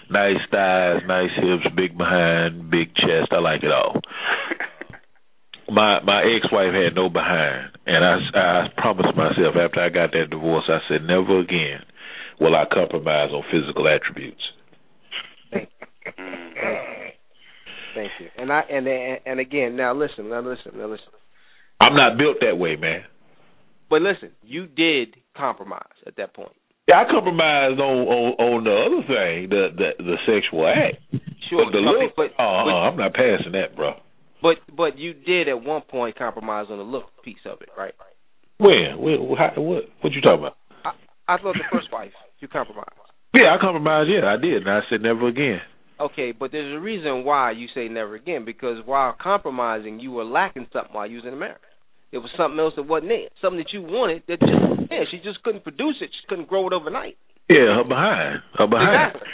[0.09, 3.29] nice thighs, nice hips, big behind, big chest.
[3.31, 3.99] I like it all.
[5.71, 10.11] My my ex wife had no behind, and I I promised myself after I got
[10.11, 11.85] that divorce, I said never again
[12.39, 14.41] will I compromise on physical attributes.
[15.51, 15.69] Thank
[18.19, 18.27] you.
[18.37, 21.07] And I and and, again, now listen, now listen, now listen.
[21.81, 23.03] I'm not built that way, man.
[23.89, 26.51] But listen, you did compromise at that point.
[26.87, 30.97] Yeah, I compromised on on, on the other thing, the the the sexual act.
[31.49, 33.93] Sure, But the look, but, uh, but I'm not passing that, bro.
[34.41, 37.93] But but you did at one point compromise on the look piece of it, right?
[38.57, 38.99] When?
[38.99, 39.35] When?
[39.37, 39.83] How, what?
[40.01, 40.57] What you talking about?
[40.83, 40.91] I
[41.35, 42.91] I thought the first wife you compromised.
[43.33, 44.09] Yeah, I compromised.
[44.09, 45.61] Yeah, I did, and I said never again.
[45.99, 50.23] Okay, but there's a reason why you say never again because while compromising, you were
[50.23, 51.59] lacking something while you was in the marriage.
[52.11, 53.29] It was something else that wasn't there.
[53.41, 56.09] Something that you wanted that just yeah, she just couldn't produce it.
[56.09, 57.17] She couldn't grow it overnight.
[57.49, 58.39] Yeah, her behind.
[58.57, 59.11] Her behind.
[59.15, 59.29] Exactly.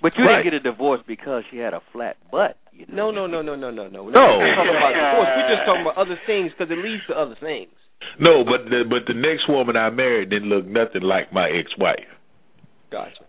[0.00, 0.42] But you Right.
[0.42, 2.56] didn't get a divorce because she had a flat butt.
[2.74, 3.10] You know?
[3.10, 4.04] No, no, no, no, no, no, no.
[4.04, 4.26] We're No.
[4.54, 5.30] talking about divorce.
[5.38, 7.70] We're just talking about other things because it leads to other things.
[8.18, 12.10] No, but the, but the next woman I married didn't look nothing like my ex-wife.
[12.90, 13.24] Gotcha.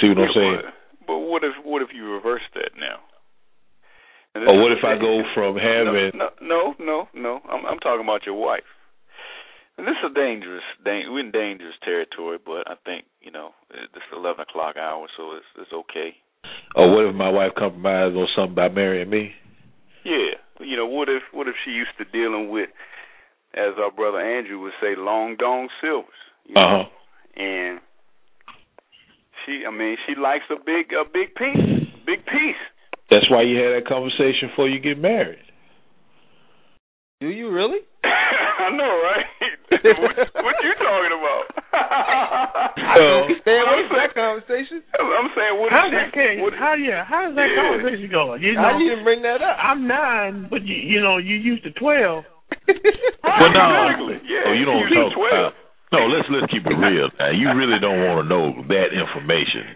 [0.00, 0.60] See what I'm saying?
[1.06, 2.98] But what if what if you reverse that now?
[4.34, 7.40] Or what is- if I go from having no, no, no, no.
[7.48, 8.66] I'm I'm talking about your wife.
[9.78, 12.38] And this is a dangerous, dang, we're in dangerous territory.
[12.44, 16.16] But I think you know it's eleven o'clock hour, so it's it's okay.
[16.74, 19.32] Or what if my wife compromised on something by marrying me?
[20.04, 22.68] Yeah, you know what if what if she used to dealing with,
[23.54, 26.08] as our brother Andrew would say, long dong silvers.
[26.46, 26.60] You know?
[26.60, 26.84] Uh huh.
[27.36, 27.80] and
[29.44, 32.62] she I mean she likes a big a big piece big piece.
[33.10, 35.42] That's why you had that conversation before you get married.
[37.20, 37.78] Do you really?
[38.04, 39.26] I know, right?
[39.70, 41.44] what, what you talking about?
[42.94, 44.82] Well, Stay away from that conversation.
[44.94, 47.58] I'm saying what How if that can, what, how yeah how's that Yeah.
[47.66, 48.42] conversation going?
[48.42, 49.56] You I know, didn't bring that up.
[49.58, 52.24] I'm nine, but you you know you used to twelve.
[53.26, 54.16] But no, Exactly.
[54.30, 55.52] Yeah, oh, you don't you talk twelve.
[55.52, 55.92] about.
[55.92, 57.10] No, let's let's keep it real.
[57.18, 59.74] Now, you really don't want to know that information.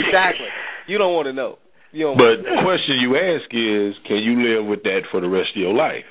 [0.00, 0.48] exactly.
[0.88, 1.58] You don't want to know.
[1.92, 2.18] You don't.
[2.18, 5.60] But the question you ask is, can you live with that for the rest of
[5.60, 6.04] your life?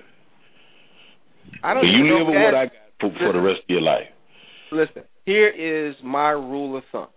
[1.64, 3.82] I don't Can you live with what I got for, for the rest of your
[3.82, 4.08] life?
[4.72, 7.08] Listen, here is my rule of thumb.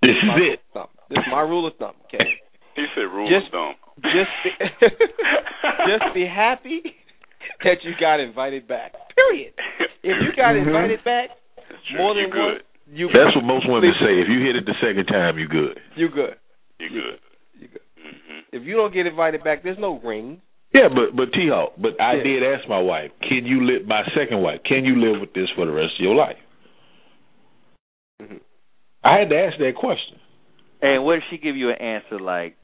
[0.00, 0.60] This is My it.
[0.72, 0.88] thumb.
[1.10, 1.94] This is my rule of thumb.
[2.08, 2.24] Okay.
[2.76, 3.74] he said rule Just- of thumb.
[3.98, 4.50] Just be,
[5.90, 6.80] just be happy
[7.64, 8.92] that you got invited back.
[9.16, 9.52] Period.
[10.04, 10.68] If you got Mm-hmm.
[10.68, 11.30] invited back
[11.98, 12.96] more you than once, good.
[12.96, 14.22] you That's what most women say.
[14.22, 15.80] If you hit it the second time, you good.
[15.96, 16.36] You good.
[16.78, 17.18] You good.
[17.58, 17.82] You good.
[17.98, 20.40] hmm If you don't get invited back, there's no ring.
[20.72, 22.22] Yeah, but but T Hawk, but I Yeah.
[22.22, 25.48] did ask my wife, can you live my second wife, can you live with this
[25.56, 26.38] for the rest of your life?
[28.22, 28.40] Mhm.
[29.04, 30.18] I had to ask that question.
[30.82, 32.56] And what if she give you an answer like,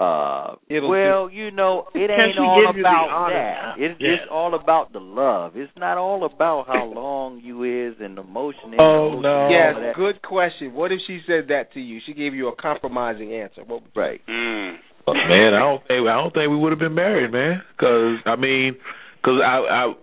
[0.00, 3.74] uh, It'll well, you know, it ain't she all give you the about honest that.
[3.78, 4.10] It's Yeah.
[4.14, 5.56] it's all about the love.
[5.56, 8.72] It's not all about how long you is and the motion.
[8.72, 9.48] and Oh, the motion no.
[9.50, 10.72] yes, good question.
[10.74, 12.00] What if she said that to you?
[12.06, 13.62] She gave you a compromising answer.
[13.64, 14.20] What would Right.
[14.28, 14.78] Mm.
[15.08, 17.62] Uh, man, I don't think I don't think we would have been married, man.
[17.76, 18.76] Because I mean,
[19.16, 19.56] because I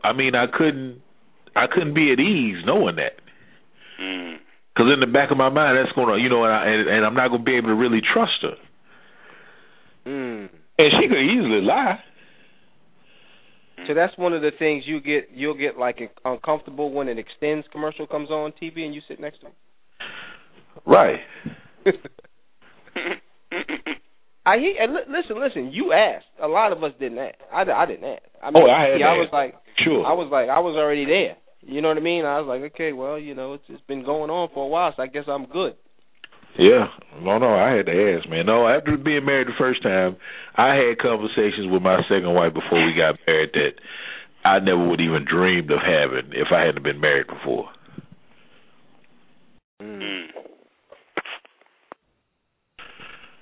[0.03, 1.02] I I mean I couldn't
[1.56, 3.14] I couldn't be at ease knowing that.
[4.02, 4.40] Mm.
[4.76, 7.06] Because in the back of my mind, that's gonna you know, and, I, and and
[7.06, 8.56] I'm not gonna be able to really trust her.
[10.06, 10.49] Mm.
[10.77, 11.99] And she could easily lie.
[13.88, 15.30] So that's one of the things you get.
[15.34, 19.39] You'll get like uncomfortable when an Extenze commercial comes on TV and you sit next
[19.41, 19.47] to
[20.85, 21.19] Right.
[24.45, 24.76] I hear.
[24.80, 25.72] And li- listen, listen.
[25.72, 26.26] You asked.
[26.41, 27.35] A lot of us didn't ask.
[27.53, 28.23] I, I didn't ask.
[28.43, 30.06] I mean, Oh, I had yeah, I was like, Sure.
[30.06, 31.38] I was like, I was already there.
[31.66, 32.26] You know what I mean?
[32.26, 34.94] I was like, okay, well, you know, it's it's been going on for a while,
[34.96, 35.74] so I guess I'm good.
[36.58, 36.86] Yeah.
[37.22, 38.46] No, no, I had to ask, man.
[38.46, 40.16] No, after being married the first time,
[40.56, 43.82] I had conversations with my second wife before we got married that
[44.46, 47.70] I never would even dreamed of having if I hadn't been married before.
[49.82, 50.28] Mm.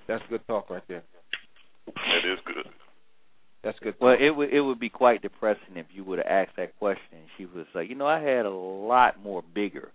[0.08, 1.04] That's good talk right there.
[1.88, 2.72] That is good.
[3.64, 3.95] That's good.
[3.99, 7.03] Well, it would it would be quite depressing if you would have asked that question
[7.14, 9.91] and she was like, you know, I had a lot more bigger,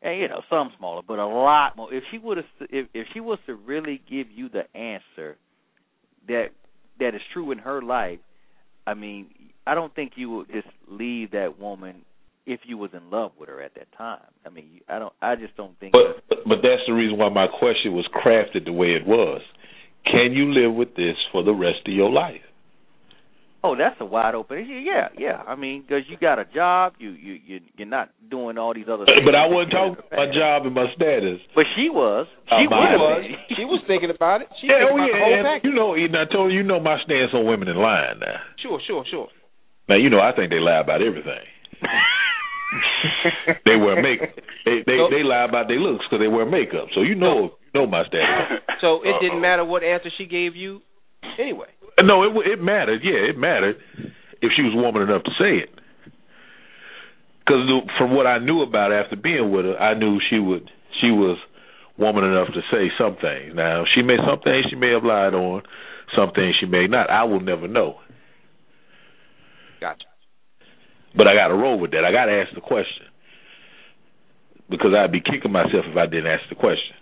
[0.00, 1.92] and you know, some smaller, but a lot more.
[1.92, 5.36] If she would have, if if she was to really give you the answer
[6.26, 6.46] that
[6.98, 8.18] that is true in her life,
[8.86, 9.28] I mean,
[9.66, 12.02] I don't think you would just leave that woman
[12.46, 14.24] if you was in love with her at that time.
[14.46, 15.12] I mean, I don't.
[15.20, 15.92] I just don't think.
[15.92, 19.42] But but that's the reason why my question was crafted the way it was.
[20.06, 22.40] Can you live with this for the rest of your life?
[23.66, 24.62] Oh, that's a wide open.
[24.86, 25.42] Yeah, yeah.
[25.42, 28.86] I mean, because you got a job, you you you you're not doing all these
[28.86, 29.04] other.
[29.06, 29.26] things.
[29.26, 31.40] But I wasn't talking about my job and my status.
[31.54, 32.26] But she was.
[32.48, 33.24] She Uh, my- was.
[33.58, 34.48] she was thinking about it.
[34.60, 36.62] She Yeah, thinking oh about whole yeah, and you know, Eden, I told you, you
[36.62, 38.38] know my stance on women in line now.
[38.62, 39.28] Sure, sure, sure.
[39.88, 41.42] Now you know I think they lie about everything.
[43.66, 44.30] they wear makeup.
[44.64, 46.88] They they So- they lie about their looks because they wear makeup.
[46.94, 48.62] So you know you know my stance.
[48.80, 49.40] So it didn't Uh-oh.
[49.40, 50.82] matter what answer she gave you,
[51.40, 51.68] anyway.
[52.02, 53.00] No, it it mattered.
[53.02, 53.76] Yeah, it mattered
[54.42, 55.70] if she was woman enough to say it.
[57.40, 60.68] Because from what I knew about after being with her, I knew she would
[61.00, 61.38] she was
[61.98, 63.54] woman enough to say some things.
[63.54, 65.62] Now she may some things she may have lied on,
[66.14, 67.08] some things she may not.
[67.08, 67.96] I will never know.
[69.80, 70.04] Gotcha.
[71.16, 72.04] But I got to roll with that.
[72.04, 73.06] I got to ask the question
[74.68, 76.94] because I'd be kicking myself if I didn't ask the question.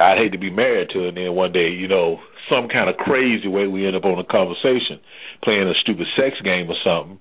[0.00, 2.18] I'd hate to be married to her and then one day, you know,
[2.48, 4.98] some kind of crazy way we end up on a conversation,
[5.44, 7.20] playing a stupid sex game or something,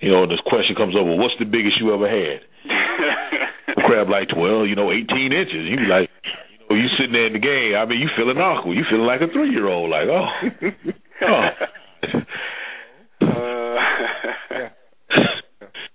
[0.00, 2.40] you know, and this question comes over, what's the biggest you ever had?
[3.86, 5.68] Crab like, well, you know, 18 inches.
[5.68, 7.76] You be like, you know, you sitting there in the game.
[7.76, 8.74] I mean, you feeling awkward.
[8.74, 9.90] You feeling like a three year old.
[9.90, 10.26] Like, oh,
[11.22, 11.48] oh.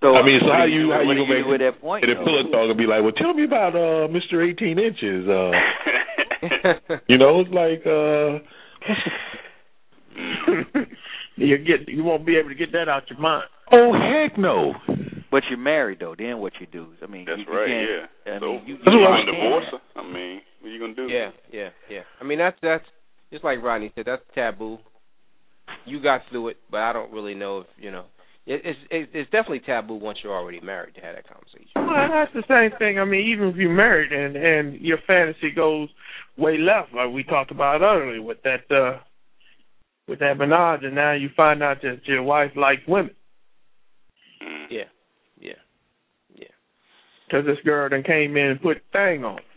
[0.04, 2.04] So I mean, so how you how you gonna do make at that point?
[2.04, 4.44] and the pillow talk and be like, well, tell me about uh Mr.
[4.44, 5.24] 18 inches.
[5.32, 5.52] Uh,
[7.08, 8.44] you know, it's like uh.
[11.38, 13.48] you get you won't be able to get that out your mind.
[13.72, 14.74] Oh heck no!
[15.32, 16.16] But you're married though.
[16.18, 16.88] Then what you do?
[17.02, 17.68] I mean, That's you, you right.
[17.68, 17.90] can't-
[18.26, 18.34] Yeah.
[18.36, 20.02] I so mean, you, you you want divorce her?
[20.02, 21.08] I mean, what are you gonna do?
[21.08, 22.02] Yeah, yeah, yeah.
[22.20, 22.86] I mean that's that's
[23.32, 24.06] just like Rodney said.
[24.06, 24.80] That's taboo.
[25.86, 28.06] You got through it, but I don't really know if you know.
[28.46, 31.72] It, it's it, it's definitely taboo once you're already married to have that conversation.
[31.76, 33.00] Well, that's the same thing.
[33.00, 35.90] I mean, even if you're married and and your fantasy goes
[36.38, 39.00] way left, like we talked about earlier with that uh
[40.08, 43.16] with that menage, and now you find out that your wife likes women
[44.44, 44.66] Mm.
[44.70, 44.84] Yeah,
[45.40, 45.54] yeah,
[46.36, 46.48] yeah.
[47.26, 49.40] because this girl then came in and put thing on.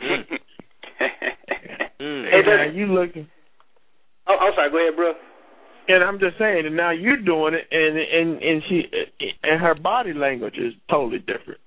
[2.00, 2.34] Mm.
[2.34, 3.28] And now you looking,
[4.26, 4.70] Oh, I'm sorry.
[4.70, 5.12] Go ahead, bro.
[5.88, 8.82] And I'm just saying, and now you're doing it, and and and she
[9.42, 11.60] and her body language is totally different.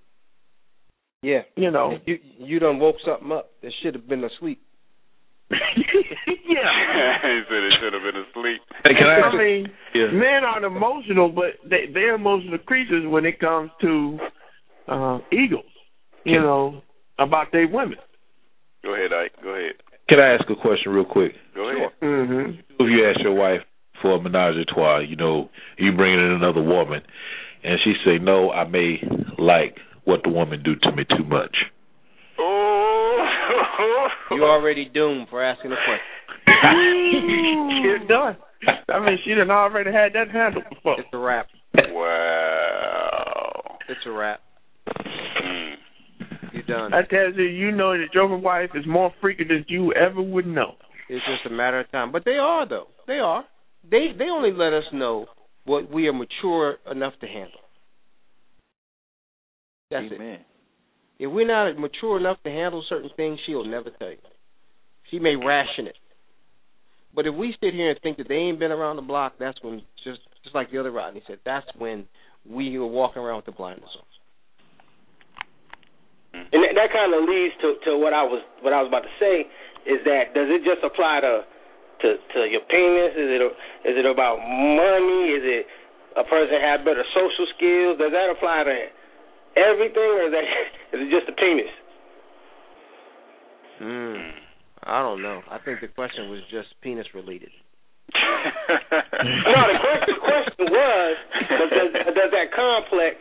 [1.21, 1.41] Yeah.
[1.55, 1.97] You know.
[2.05, 4.61] You you done woke something up that should have been asleep.
[5.51, 5.57] yeah.
[7.21, 8.61] he said he should have been asleep.
[8.83, 9.21] Hey, can I?
[9.21, 10.11] I mean, Yeah.
[10.11, 14.17] men aren't emotional, but they they're emotional creatures when it comes to
[14.87, 15.65] uh eagles.
[16.23, 16.81] You know
[17.19, 17.97] about their women.
[18.83, 19.43] Go ahead, Ike.
[19.43, 19.73] Go ahead.
[20.09, 21.33] Can I ask a question real quick?
[21.55, 21.89] Go ahead.
[22.01, 22.51] Mm-hmm.
[22.79, 23.61] If you ask your wife
[24.01, 27.01] for a menage a trois, you know, you bring in another woman,
[27.63, 29.01] and she say, "No, I may
[29.37, 31.55] like what the woman do to me too much."
[32.39, 33.27] Oh.
[34.31, 36.15] You already doomed for asking the question.
[37.83, 38.37] You're done.
[38.89, 40.99] I mean, she done already had that handled before.
[40.99, 41.47] It's a wrap.
[41.89, 43.77] Wow.
[43.87, 44.41] It's a wrap.
[44.87, 45.75] Mm.
[46.53, 46.93] You're done.
[46.93, 50.47] I tell you, you know that your wife is more freaky than you ever would
[50.47, 50.75] know.
[51.09, 52.11] It's just a matter of time.
[52.11, 52.87] But they are though.
[53.07, 53.45] They are.
[53.89, 55.27] They they only let us know
[55.65, 57.59] what we are mature enough to handle.
[59.91, 60.15] That's it.
[60.15, 60.39] Amen.
[61.19, 64.17] If we're not mature enough to handle certain things, she'll never tell you.
[65.11, 65.95] She may ration it.
[67.13, 69.57] But if we sit here and think that they ain't been around the block, that's
[69.63, 72.05] when just just like the other Rodney said, that's when
[72.45, 74.05] we are walking around with the blinders on.
[76.35, 79.07] And that, that kind of leads to to what I was what I was about
[79.07, 79.47] to say
[79.87, 81.47] is that does it just apply to
[82.01, 83.13] to to your penis?
[83.15, 83.41] Is it
[83.87, 85.35] is it about money?
[85.35, 85.63] Is it
[86.15, 87.99] a person have better social skills?
[87.99, 88.77] Does that apply to
[89.55, 90.45] everything, or is that
[90.95, 91.71] is it just the penis?
[93.79, 94.45] Hmm.
[94.85, 95.41] I don't know.
[95.49, 97.49] I think the question was just penis related.
[98.13, 101.13] no, the question, the question was
[101.49, 103.17] does, does, does that complex?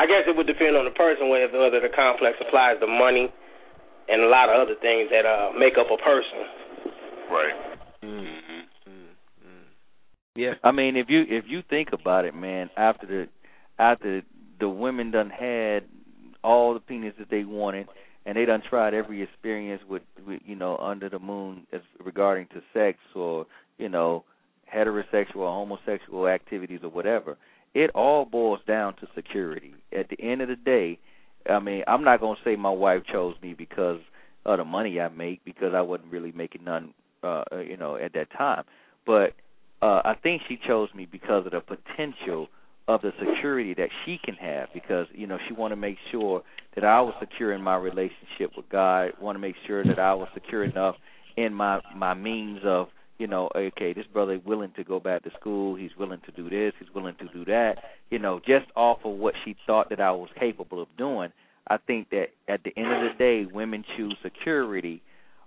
[0.00, 3.28] I guess it would depend on the person whether whether the complex applies to money
[4.08, 6.40] and a lot of other things that uh make up a person.
[7.28, 7.77] Right.
[8.02, 8.08] Mm.
[8.88, 9.48] Mm-hmm.
[10.36, 10.54] Yeah.
[10.62, 13.28] I mean, if you if you think about it, man, after the
[13.78, 14.22] after
[14.60, 15.84] the women done had
[16.44, 17.88] all the penis that they wanted,
[18.24, 22.46] and they done tried every experience with, with you know under the moon as regarding
[22.48, 23.46] to sex or
[23.78, 24.24] you know
[24.72, 27.36] heterosexual or homosexual activities or whatever.
[27.74, 29.74] It all boils down to security.
[29.96, 30.98] At the end of the day,
[31.48, 34.00] I mean, I'm not gonna say my wife chose me because
[34.44, 38.12] of the money I make because I wasn't really making none, uh, you know, at
[38.14, 38.64] that time.
[39.06, 39.34] But
[39.80, 42.48] uh, I think she chose me because of the potential
[42.88, 46.42] of the security that she can have because you know she want to make sure
[46.74, 50.14] that I was secure in my relationship with God, want to make sure that I
[50.14, 50.96] was secure enough
[51.36, 52.88] in my my means of
[53.18, 56.32] you know okay this brother is willing to go back to school, he's willing to
[56.32, 57.76] do this, he's willing to do that,
[58.10, 61.30] you know just off of what she thought that I was capable of doing.
[61.70, 65.02] I think that at the end of the day, women choose security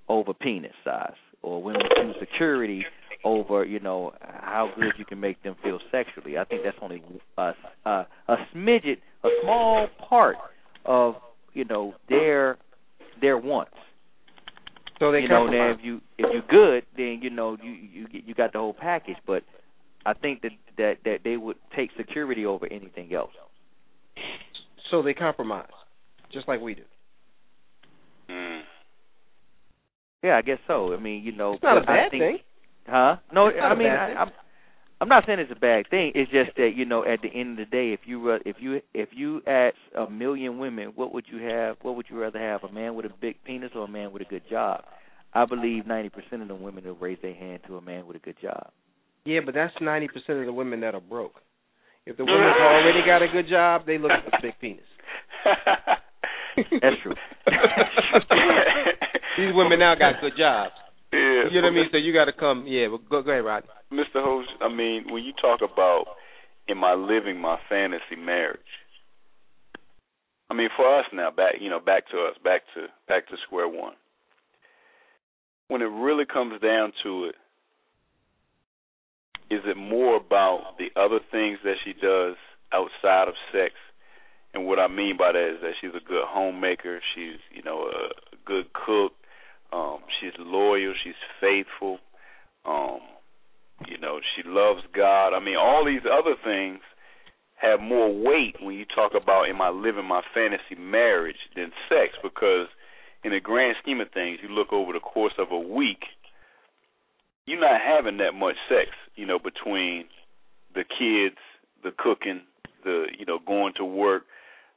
[0.08, 2.86] over penis size, or women choose security
[3.24, 6.38] over you know how good you can make them feel sexually.
[6.38, 7.04] I think that's only
[7.38, 7.54] a
[7.86, 10.38] a, a smidget, a small part
[10.86, 11.16] of
[11.54, 12.58] you know their
[13.20, 13.74] their wants.
[15.00, 18.08] So they you know, now if you if you're good, then you know you you
[18.12, 19.18] you got the whole package.
[19.26, 19.44] But
[20.06, 23.32] I think that that that they would take security over anything else.
[24.90, 25.70] So they compromise,
[26.32, 26.84] just like we do.
[28.30, 28.62] Mm.
[30.24, 30.94] Yeah, I guess so.
[30.94, 32.38] I mean, you know, It's not a but I bad think, thing.
[32.88, 33.16] Huh?
[33.34, 34.22] No, I mean, bad I.
[34.22, 34.32] I'm
[35.02, 36.12] I'm not saying it's a bad thing.
[36.14, 38.82] It's just that you know, at the end of the day, if you if you
[38.94, 41.78] if you ask a million women, what would you have?
[41.82, 42.64] What would you rather have?
[42.64, 44.84] A man with a big penis or a man with a good job?
[45.34, 48.16] I believe ninety percent of the women will raise their hand to a man with
[48.16, 48.70] a good job.
[49.26, 51.42] Yeah, but that's ninety percent of the women that are broke.
[52.06, 54.86] If the woman's already got a good job, they look for the big penis.
[56.58, 57.16] That's true.
[59.38, 60.74] These women now got good jobs.
[61.14, 61.90] Yeah, You know what I mean?
[61.92, 62.66] So you got to come.
[62.68, 63.64] Yeah, well, go, go ahead, Rod.
[63.92, 64.24] Mr.
[64.24, 66.06] Host, I mean, when you talk about
[66.70, 68.60] am I living my fantasy marriage?
[70.50, 73.36] I mean, for us now, back you know, back to us, back to back to
[73.46, 73.94] square one.
[75.68, 77.36] When it really comes down to it,
[79.50, 82.36] is it more about the other things that she does
[82.74, 83.74] outside of sex?
[84.54, 87.88] And what I mean by that is that she's a good homemaker, she's, you know,
[87.88, 89.14] a good cook,
[89.72, 92.00] um, she's loyal, she's faithful,
[92.66, 93.00] um,
[93.88, 95.34] you know, she loves God.
[95.34, 96.80] I mean, all these other things
[97.62, 102.14] have more weight when you talk about am I living my fantasy marriage than sex
[102.22, 102.68] because
[103.24, 106.04] in the grand scheme of things, you look over the course of a week,
[107.46, 110.06] you're not having that much sex, you know, between
[110.74, 111.38] the kids,
[111.84, 112.42] the cooking,
[112.84, 114.24] the you know, going to work.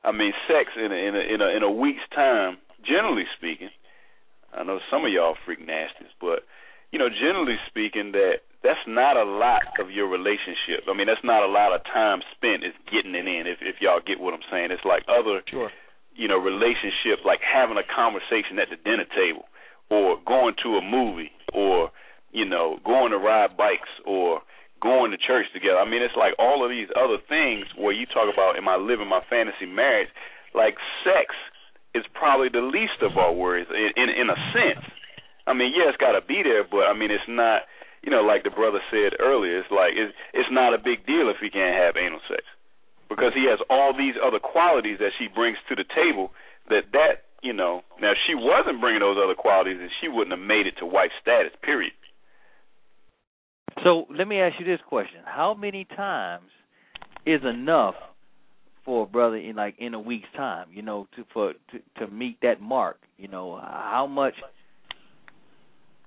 [0.05, 3.70] I mean, sex in a in a in a, in a week's time, generally speaking.
[4.52, 6.44] I know some of y'all freak nasties, but
[6.93, 10.86] you know, generally speaking, that that's not a lot of your relationship.
[10.89, 13.47] I mean, that's not a lot of time spent is getting it in.
[13.48, 15.70] If if y'all get what I'm saying, it's like other, Sure.
[16.14, 19.48] you know, relationships, like having a conversation at the dinner table,
[19.90, 21.90] or going to a movie, or
[22.31, 24.43] you know, going to ride bikes, or
[24.82, 25.78] going to church together.
[25.78, 28.76] I mean, it's like all of these other things where you talk about, am I
[28.76, 30.09] living my fantasy marriage?
[30.55, 31.34] Like sex
[31.94, 34.84] is probably the least of our worries in in, in a sense.
[35.46, 37.62] I mean, yeah, it's got to be there, but I mean, it's not.
[38.05, 41.32] You know, like the brother said earlier, it's like it's it's not a big deal
[41.32, 42.44] if he can't have anal sex
[43.09, 46.28] because he has all these other qualities that she brings to the table.
[46.68, 50.36] That that you know, now if she wasn't bringing those other qualities, then she wouldn't
[50.36, 51.52] have made it to wife status.
[51.62, 51.92] Period.
[53.82, 56.51] So let me ask you this question: How many times
[57.26, 57.94] is enough
[58.84, 60.68] for a brother in like in a week's time?
[60.72, 62.98] You know, to for to to meet that mark.
[63.18, 64.34] You know, how much?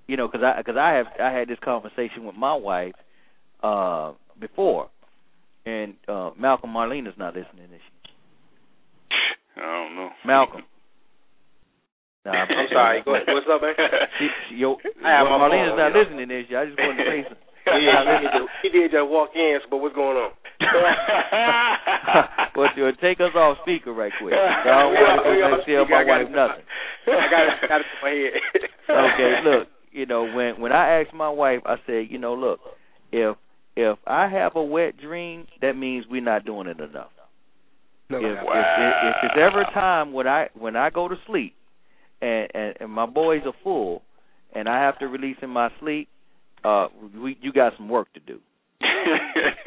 [0.06, 2.94] You know, because I because I have I had this conversation with my wife
[3.62, 4.88] uh before,
[5.66, 8.10] and uh Malcolm Marlene is not listening, is she?
[9.60, 10.10] I don't know.
[10.24, 10.62] Malcolm.
[12.24, 13.02] Nah, I'm sorry.
[13.04, 13.26] Go ahead.
[13.28, 13.74] What's up, man?
[14.18, 16.54] She, she, yo, I have well, my Marlena's not listening, is she?
[16.54, 17.47] I just wanted to say something.
[17.82, 18.20] Yeah,
[18.62, 20.30] he did, just walk in, but what's going on?
[22.56, 24.34] well, to take us off speaker right quick.
[24.36, 26.64] I don't want to We go all- and tell my wife nothing.
[27.06, 28.34] I got it, got it in my head.
[28.90, 32.60] Okay, look, you know when when I asked my wife, I said, you know, look,
[33.12, 33.36] if
[33.76, 37.10] if I have a wet dream, that means we're not doing it enough.
[38.10, 38.52] No, if, if, Wow.
[38.54, 41.54] if, if it's ever a time when I when I go to sleep
[42.20, 44.02] and, and and my boys are full
[44.54, 46.08] and I have to release in my sleep,
[46.64, 46.88] uh,
[47.20, 48.38] we you got some work to do.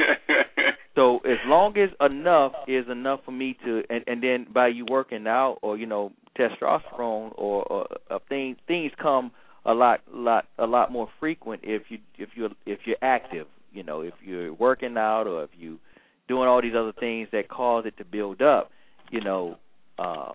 [0.96, 4.86] So as long as enough is enough for me to, and and then by you
[4.90, 9.32] working out or you know testosterone or, or uh, things things come
[9.66, 13.84] a lot lot a lot more frequent if you if you if you're active, you
[13.84, 15.80] know, if you're working out or if you
[16.28, 18.70] doing all these other things that cause it to build up,
[19.12, 19.58] you know,
[19.98, 20.34] uh,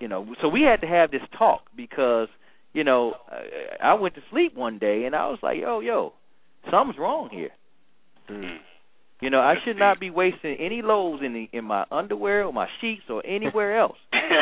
[0.00, 0.34] you know.
[0.40, 2.28] So we had to have this talk because
[2.72, 6.12] you know I, I went to sleep one day and I was like, yo yo,
[6.70, 7.50] something's wrong here.
[8.30, 8.58] Mm.
[9.20, 12.54] You know, I should not be wasting any loads in the, in my underwear or
[12.54, 13.98] my sheets or anywhere else.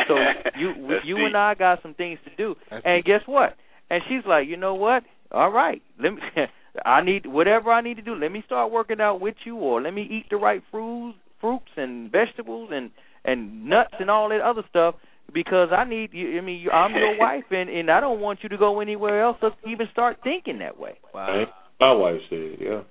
[0.07, 0.15] So
[0.57, 1.25] you That's you deep.
[1.27, 2.55] and I got some things to do.
[2.71, 3.55] That's and guess what?
[3.89, 5.03] And she's like, you know what?
[5.31, 6.21] All right, let me.
[6.85, 8.15] I need whatever I need to do.
[8.15, 11.71] Let me start working out with you, or let me eat the right fruits, fruits
[11.75, 12.91] and vegetables and
[13.25, 14.95] and nuts and all that other stuff
[15.33, 16.37] because I need you.
[16.37, 19.37] I mean, I'm your wife, and and I don't want you to go anywhere else
[19.41, 20.97] or even start thinking that way.
[21.13, 21.45] Wow.
[21.79, 22.81] My wife said, yeah.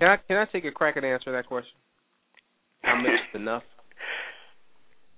[0.00, 1.72] Can I can I take a crack at answering that question?
[2.82, 3.62] How much is enough?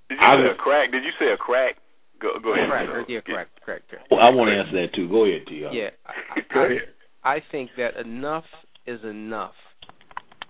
[0.09, 0.91] Did you I say was- a crack?
[0.93, 1.77] Did you say a crack?
[2.21, 2.69] Go go ahead.
[2.69, 2.87] Crack.
[2.87, 3.05] sir.
[3.09, 4.03] Yeah, crack, crack, crack.
[4.11, 5.09] Well, I want to answer that too.
[5.09, 5.67] Go ahead, T.
[5.73, 6.79] Yeah, I, Go I, ahead.
[7.25, 8.45] I think that enough
[8.87, 9.55] is enough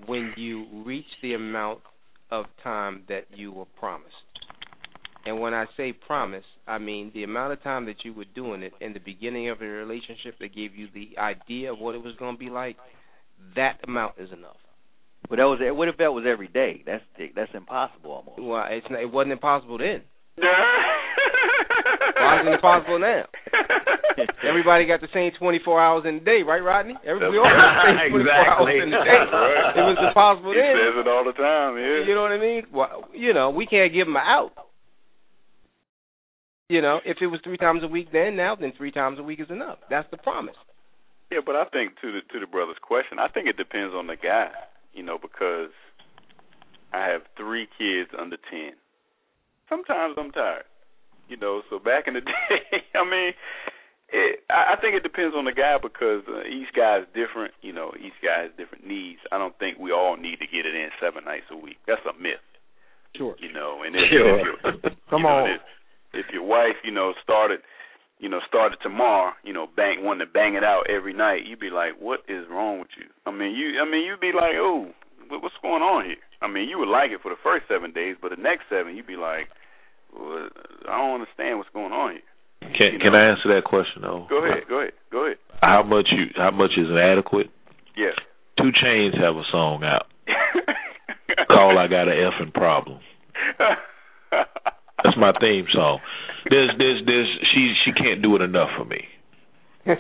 [0.07, 1.81] when you reach the amount
[2.31, 4.15] of time that you were promised.
[5.31, 8.65] And when I say promise, I mean the amount of time that you were doing
[8.65, 12.03] it in the beginning of a relationship that gave you the idea of what it
[12.03, 12.75] was going to be like.
[13.55, 14.59] That amount is enough.
[15.29, 16.83] But that was what if that was every day?
[16.85, 17.05] That's
[17.37, 18.43] that's impossible almost.
[18.43, 20.03] Well, it's not, it wasn't impossible then.
[20.43, 23.23] Why is it impossible now?
[24.43, 26.99] Everybody got the same 24 hours in a day, right, Rodney?
[27.07, 29.15] Every, we all got the same 24 hours in a day.
[29.31, 29.79] Right.
[29.79, 30.75] It was impossible He then.
[30.75, 31.79] says it all the time.
[31.79, 32.03] Yeah.
[32.03, 32.67] You know what I mean?
[32.75, 34.53] Well, you know, we can't give them an out.
[36.71, 39.25] You know, if it was three times a week then, now then three times a
[39.27, 39.79] week is enough.
[39.91, 40.55] That's the promise.
[41.31, 44.07] Yeah, but I think to the to the brother's question, I think it depends on
[44.07, 44.55] the guy.
[44.95, 45.75] You know, because
[46.95, 48.79] I have three kids under ten.
[49.69, 50.63] Sometimes I'm tired,
[51.29, 51.63] you know.
[51.71, 53.35] So back in the day, I mean,
[54.15, 57.51] it, I think it depends on the guy because uh, each guy is different.
[57.63, 59.19] You know, each guy has different needs.
[59.35, 61.79] I don't think we all need to get it in seven nights a week.
[61.87, 62.43] That's a myth.
[63.19, 63.35] Sure.
[63.43, 64.39] You know, and if, Sure.
[64.39, 64.59] if your,
[65.11, 65.51] Come you know, on.
[65.51, 65.63] If,
[66.13, 67.61] if your wife, you know, started,
[68.19, 71.61] you know, started tomorrow, you know, bang wanting to bang it out every night, you'd
[71.61, 73.07] be like, what is wrong with you?
[73.27, 74.91] I mean, you, I mean, you'd be like, oh,
[75.31, 76.17] what's going on here?
[76.43, 78.97] I mean, you would like it for the first seven days, but the next seven,
[78.97, 79.49] you'd be like,
[80.13, 80.49] well,
[80.89, 82.27] I don't understand what's going on here.
[82.77, 83.19] Can You can know.
[83.19, 84.27] I answer that question though?
[84.29, 85.39] Go ahead, go ahead, go ahead.
[85.63, 87.49] How much you how much is inadequate?
[87.97, 88.15] Yes.
[88.59, 90.07] 2 Chainz have a song out
[91.51, 92.99] Call "I Got a Effing Problem."
[95.05, 96.01] That's my theme song.
[96.49, 99.05] There's there's there's she she can't do it enough for me.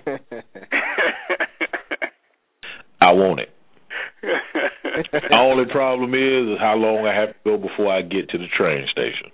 [3.00, 3.50] I want it.
[5.12, 8.38] The only problem is, is how long I have to go before I get to
[8.38, 9.30] the train station.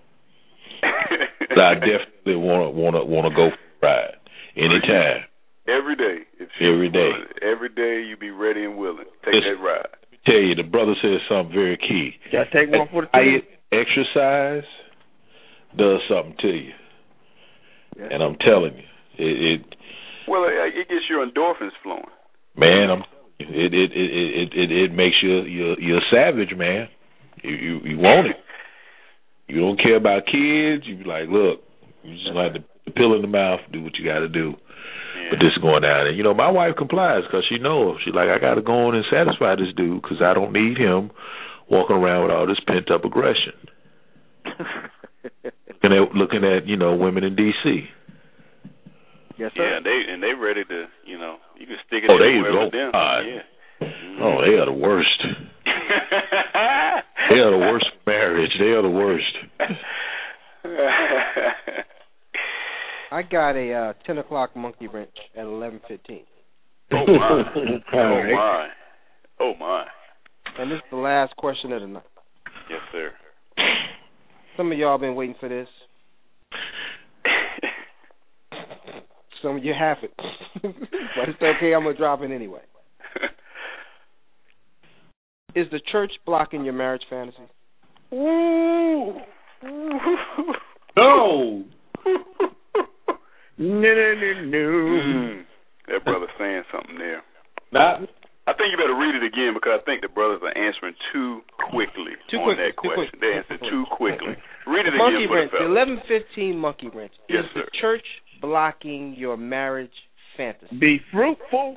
[1.48, 4.14] But I definitely want to want to want to go for a ride
[4.56, 5.24] anytime.
[5.66, 6.22] every day.
[6.38, 7.10] If she Every day.
[7.43, 9.06] Every day you be ready and willing.
[9.24, 9.88] Take It's- that ride.
[10.26, 12.14] Tell you, the brother said something very key.
[12.30, 13.43] Gotta take one for the I, team.
[13.72, 14.64] exercise
[15.77, 16.73] does something to you,
[17.98, 18.89] and I'm telling you,
[19.19, 19.77] it, it
[20.28, 22.05] Well, it, uh, it gets your endorphins flowing.
[22.57, 23.03] man, I'm
[23.39, 26.89] it it it it it, makes you you're you're a savage, man.
[27.43, 28.36] You you you want it.
[29.47, 30.85] You don't care about kids.
[30.86, 31.62] You be like, look,
[32.03, 33.61] you just like the, the pill in the mouth.
[33.73, 34.55] Do what you got to do.
[35.31, 38.12] But this is going down, and you know my wife complies because she knows she
[38.12, 41.11] like I got to go on and satisfy this dude because I don't need him
[41.69, 43.55] walking around with all this pent up aggression.
[45.69, 47.85] looking at looking at you know women in D.C.
[49.39, 49.62] Yes, sir.
[49.69, 52.53] Yeah, they and they ready to, you know, you can stick it Oh, they anywhere
[52.53, 52.90] go with them.
[52.94, 53.27] hard.
[53.27, 53.43] Yeah.
[54.23, 55.23] Oh, they are the worst.
[57.28, 58.51] They are the worst for marriage.
[58.59, 59.36] They are the worst.
[63.12, 66.23] I got a uh, ten o'clock monkey wrench at eleven fifteen.
[66.93, 67.43] oh my.
[67.93, 68.69] Oh my.
[69.40, 69.85] Oh my.
[70.59, 72.03] And this is the last question of the night.
[72.70, 73.11] Yes, sir.
[74.57, 75.69] Some of y'all been waiting for this.
[79.43, 80.12] Some of you haven't.
[80.62, 82.61] but it's okay, I'm gonna drop it anyway.
[85.55, 87.39] Is the church blocking your marriage fantasy?
[88.12, 89.15] Ooh.
[90.97, 91.65] No.
[93.59, 94.59] No, no, no, no.
[94.59, 95.43] Mm.
[95.89, 97.23] That brother's saying something there.
[97.73, 98.01] Not.
[98.47, 101.43] I think you better read it again because I think the brothers are answering too
[101.70, 103.10] quickly Too on quickly, that question.
[103.10, 103.20] quick.
[103.20, 104.36] They answered too quickly.
[104.66, 105.70] Read it monkey again for wrench, the fellas.
[105.74, 107.12] eleven fifteen monkey wrench.
[107.28, 107.64] Yes, is sir.
[107.66, 108.06] the church
[108.40, 109.94] blocking your marriage
[110.36, 110.77] fantasy?
[110.78, 111.77] Be fruitful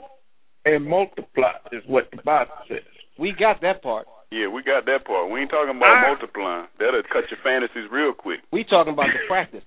[0.65, 2.85] and multiply is what the Bible says.
[3.17, 4.05] We got that part.
[4.31, 5.31] Yeah, we got that part.
[5.31, 6.07] We ain't talking about Ah.
[6.13, 6.67] multiplying.
[6.77, 8.41] That'll cut your fantasies real quick.
[8.53, 9.65] We talking about the practice.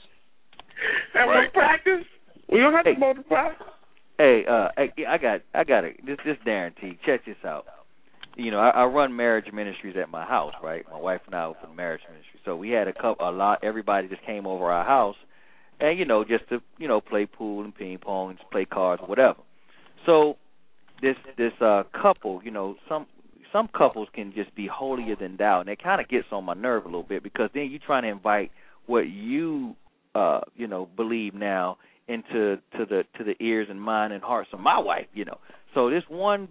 [1.14, 1.46] And Right.
[1.46, 2.04] we practice.
[2.48, 3.50] We don't have to multiply.
[4.22, 5.96] Hey, uh, hey, I got, I got it.
[6.06, 6.96] This, this guarantee.
[7.04, 7.64] Check this out.
[8.36, 10.84] You know, I, I run marriage ministries at my house, right?
[10.88, 12.38] My wife and I open marriage ministry.
[12.44, 13.64] So we had a couple, a lot.
[13.64, 15.16] Everybody just came over our house,
[15.80, 18.64] and you know, just to, you know, play pool and ping pong and just play
[18.64, 19.40] cards, whatever.
[20.06, 20.36] So
[21.02, 23.06] this, this uh couple, you know, some
[23.52, 26.54] some couples can just be holier than thou, and it kind of gets on my
[26.54, 28.52] nerve a little bit because then you're trying to invite
[28.86, 29.74] what you,
[30.14, 31.76] uh, you know, believe now
[32.12, 35.38] into to the to the ears and mind and hearts of my wife, you know.
[35.74, 36.48] So this one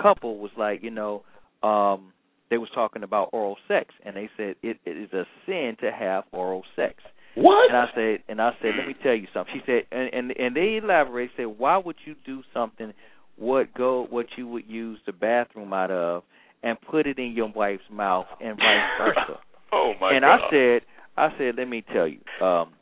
[0.00, 1.22] couple was like, you know,
[1.62, 2.12] um
[2.50, 5.90] they was talking about oral sex and they said it, it is a sin to
[5.92, 6.94] have oral sex.
[7.36, 7.70] What?
[7.70, 9.54] And I said and I said, Let me tell you something.
[9.54, 12.92] She said and and, and they elaborated, said, Why would you do something
[13.36, 16.22] what go what you would use the bathroom out of
[16.62, 19.40] and put it in your wife's mouth and vice versa?
[19.72, 20.16] Oh my god!
[20.16, 20.34] and God.
[20.34, 20.82] I said,
[21.16, 22.72] I said, let me tell you, um,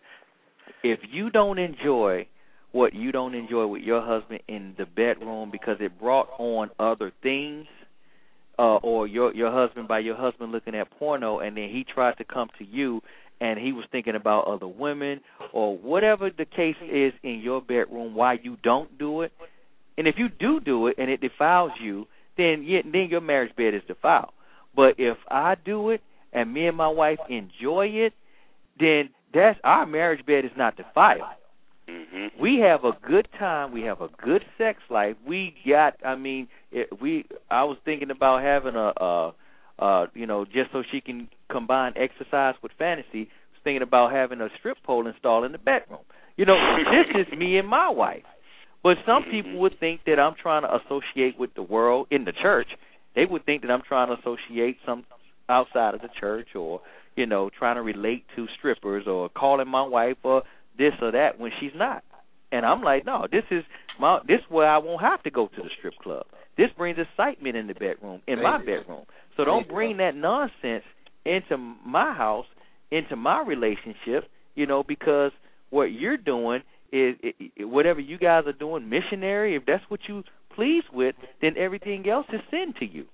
[0.82, 2.26] if you don't enjoy
[2.72, 7.12] what you don't enjoy with your husband in the bedroom because it brought on other
[7.22, 7.66] things,
[8.58, 12.16] uh, or your your husband by your husband looking at porno and then he tried
[12.18, 13.00] to come to you
[13.40, 15.20] and he was thinking about other women
[15.52, 19.32] or whatever the case is in your bedroom why you don't do it,
[19.96, 22.06] and if you do do it and it defiles you,
[22.36, 24.32] then yeah, then your marriage bed is defiled.
[24.74, 26.00] But if I do it
[26.32, 28.12] and me and my wife enjoy it,
[28.78, 31.22] then that's our marriage bed is not defiled.
[31.88, 32.40] Mm-hmm.
[32.40, 33.72] We have a good time.
[33.72, 35.16] We have a good sex life.
[35.26, 35.94] We got.
[36.04, 37.24] I mean, it, we.
[37.50, 39.32] I was thinking about having a, uh,
[39.78, 43.28] uh, you know, just so she can combine exercise with fantasy.
[43.52, 46.00] Was thinking about having a strip pole installed in the bedroom.
[46.36, 48.24] You know, this is me and my wife.
[48.82, 52.32] But some people would think that I'm trying to associate with the world in the
[52.32, 52.68] church.
[53.16, 55.04] They would think that I'm trying to associate some
[55.48, 56.80] outside of the church or
[57.16, 60.42] you know trying to relate to strippers or calling my wife or
[60.76, 62.04] this or that when she's not.
[62.50, 63.64] And I'm like, no, this is
[64.00, 66.26] my this is where I won't have to go to the strip club.
[66.56, 69.04] This brings excitement in the bedroom, in my bedroom.
[69.36, 70.84] So don't bring that nonsense
[71.24, 72.46] into my house,
[72.90, 75.30] into my relationship, you know, because
[75.70, 77.14] what you're doing is
[77.60, 80.24] whatever you guys are doing missionary, if that's what you
[80.54, 83.04] pleased with, then everything else is sin to you.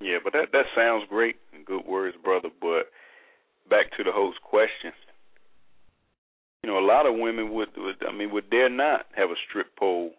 [0.00, 2.90] Yeah, but that that sounds great and good words, brother, but
[3.72, 4.92] back to the host question
[6.62, 9.40] you know, a lot of women would, would I mean, would dare not have a
[9.48, 10.12] strip pole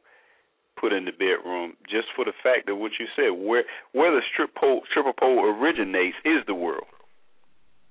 [0.79, 3.63] put in the bedroom just for the fact that what you said, where
[3.93, 6.87] where the strip pole stripper pole originates is the world.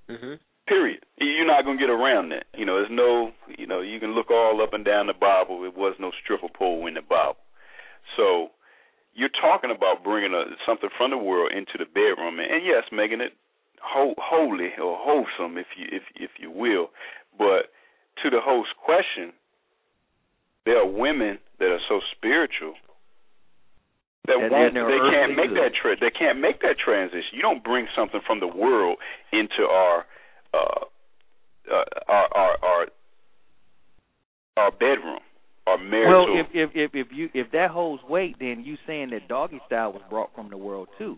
[0.07, 0.39] Mhm.
[0.67, 1.03] Period.
[1.17, 2.45] You're not gonna get around that.
[2.53, 5.65] You know, there's no, you know, you can look all up and down the Bible.
[5.65, 7.37] It was no stripper pole in the Bible.
[8.15, 8.51] So
[9.15, 12.83] you're talking about bringing a, something from the world into the bedroom, and, and yes,
[12.91, 13.33] making it
[13.83, 16.89] ho- holy or wholesome, if you if if you will.
[17.37, 17.69] But
[18.23, 19.33] to the host question,
[20.65, 22.73] there are women that are so spiritual
[24.25, 27.33] that And won't, they're can't make that tra- they can't make that transition.
[27.33, 28.97] You don't bring something from the world
[29.31, 30.05] into our
[30.53, 30.85] uh,
[31.71, 32.87] uh, our, our our
[34.55, 35.19] our bedroom,
[35.67, 39.09] our marriage Well, if if if if you if that holds weight, then you saying
[39.11, 41.17] that doggy style was brought from the world too.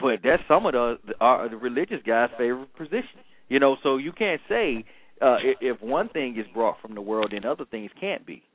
[0.00, 3.20] But that's some of the our, the religious guys' favorite position.
[3.48, 4.84] You know, so you can't say
[5.20, 8.42] uh if, one thing is brought from the world, then other things can't be.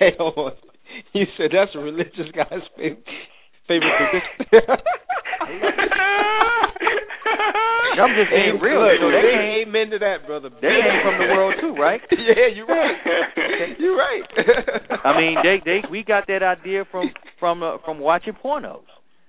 [0.00, 0.52] Hey, hold on.
[1.12, 3.04] You said that's a religious guy's favorite
[3.66, 4.76] favorite position.
[7.98, 8.78] I'm just being Hey, real.
[8.80, 10.50] look, So they came- amen to that, brother.
[10.50, 12.00] They came from the world too, right?
[12.12, 12.96] yeah, you're right.
[13.78, 14.22] You're right.
[15.04, 17.10] I mean, they they we got that idea from
[17.40, 18.84] from uh, from watching pornos.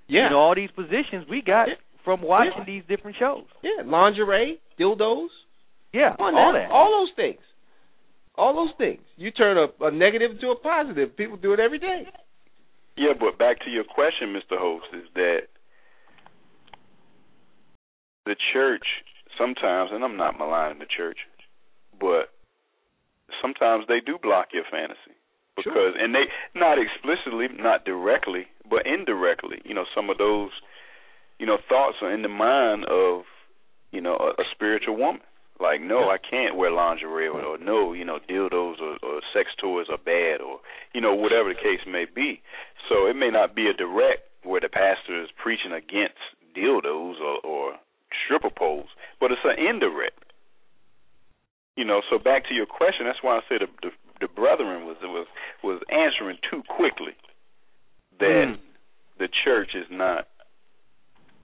[0.10, 1.76] Yeah, You know, all these positions we got Yeah.
[2.03, 2.64] from watching Yeah.
[2.65, 3.45] these different shows.
[3.61, 5.30] yeah, lingerie, dildos,
[5.94, 6.60] Yeah, on all now.
[6.60, 6.72] that.
[6.72, 7.40] all those things,
[8.36, 9.02] all those things.
[9.15, 11.15] You turn a, a negative to a positive.
[11.15, 12.07] People do it every day.
[12.98, 14.57] Yeah, but back to your question, Mr.
[14.60, 15.48] Host, is that
[18.26, 18.86] the church
[19.38, 21.18] sometimes, and I'm not maligning the church,
[21.99, 22.30] but
[23.41, 25.15] sometimes they do block your fantasy
[25.56, 26.26] because, and they
[26.56, 29.62] not explicitly, not directly, but indirectly.
[29.66, 30.52] You know, some of those,
[31.40, 33.24] you know, thoughts are in the mind of,
[33.91, 35.22] you know, a, a spiritual woman.
[35.60, 39.50] Like, no, I can't wear lingerie, or, or no, you know, dildos or, or sex
[39.60, 40.60] toys are bad, or
[40.94, 42.41] you know, whatever the case may be.
[42.88, 46.16] So it may not be a direct where the pastor is preaching against
[46.56, 47.74] dildos or, or
[48.24, 48.88] stripper poles,
[49.20, 50.32] but it's an indirect.
[51.76, 53.91] You know, so back to your question, that's why I said the, the,
[54.22, 55.28] the brethren was was
[55.62, 57.20] was answering too quickly
[58.20, 58.56] that
[59.18, 60.28] the church is not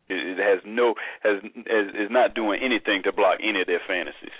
[0.08, 0.94] it, has no
[1.24, 4.38] has, has is not doing anything to block any of their fantasies.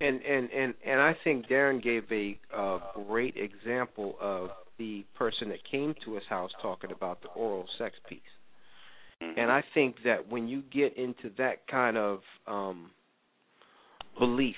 [0.00, 2.78] And and and and I think Darren gave a uh,
[3.08, 7.96] great example of the person that came to his house talking about the oral sex
[8.08, 8.20] piece.
[9.22, 9.38] Mhm.
[9.38, 12.90] And I think that when you get into that kind of um
[14.18, 14.56] belief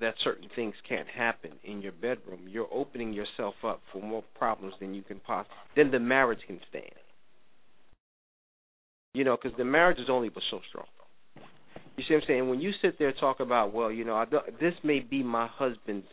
[0.00, 4.74] that certain things can't happen in your bedroom, you're opening yourself up for more problems
[4.80, 6.84] than you can possibly than the marriage can stand.
[9.14, 10.86] You know, because the marriage is only but so strong.
[11.96, 12.48] You see what I'm saying?
[12.50, 15.22] When you sit there and talk about, well, you know, I don't, this may be
[15.22, 16.06] my husband's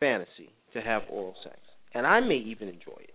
[0.00, 1.58] fantasy to have oral sex,
[1.92, 3.14] and I may even enjoy it.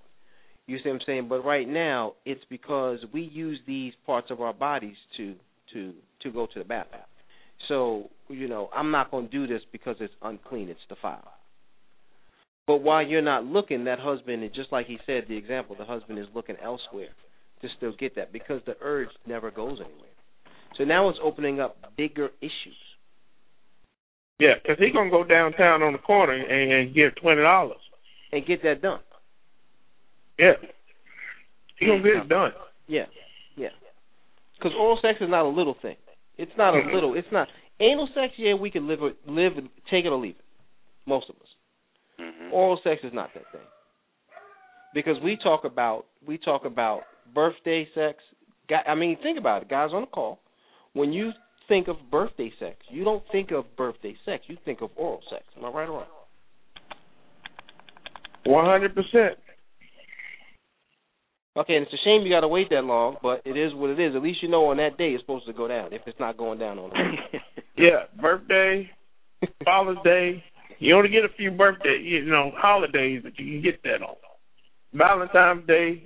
[0.67, 1.27] You see what I'm saying?
[1.27, 5.33] But right now, it's because we use these parts of our bodies to
[5.73, 7.01] to to go to the bathroom.
[7.67, 11.23] So you know, I'm not going to do this because it's unclean; it's defiled.
[12.67, 15.85] But while you're not looking, that husband, and just like he said, the example, the
[15.85, 17.09] husband is looking elsewhere
[17.61, 20.09] to still get that because the urge never goes anywhere.
[20.77, 22.77] So now it's opening up bigger issues.
[24.39, 27.81] Yeah, because he's gonna go downtown on the corner and, and give twenty dollars.
[28.31, 29.01] and get that done.
[30.37, 30.53] Yeah,
[31.79, 32.51] He's gonna get it done.
[32.87, 33.05] Yeah,
[33.55, 33.69] yeah.
[34.57, 35.95] Because oral sex is not a little thing.
[36.39, 37.15] It's not a little.
[37.15, 37.49] It's not
[37.81, 38.33] anal sex.
[38.37, 39.53] Yeah, we can live live,
[39.91, 40.45] take it or leave it.
[41.05, 41.47] Most of us.
[42.17, 42.53] Mhm.
[42.53, 43.67] Oral sex is not that thing.
[44.93, 47.03] Because we talk about we talk about
[47.33, 48.23] birthday sex.
[48.87, 50.39] I mean, think about it, guys on the call.
[50.93, 51.33] When you
[51.67, 54.45] think of birthday sex, you don't think of birthday sex.
[54.47, 55.43] You think of oral sex.
[55.57, 56.05] Am I right or wrong?
[58.45, 59.37] One hundred percent.
[61.59, 63.89] Okay, and it's a shame you got to wait that long, but it is what
[63.89, 64.15] it is.
[64.15, 65.91] At least you know on that day it's supposed to go down.
[65.91, 67.41] If it's not going down on that.
[67.77, 68.89] Yeah, birthday,
[69.63, 70.43] Father's Day.
[70.79, 74.17] You only get a few birthday, you know, holidays, but you can get that on.
[74.93, 76.03] Valentine's Day.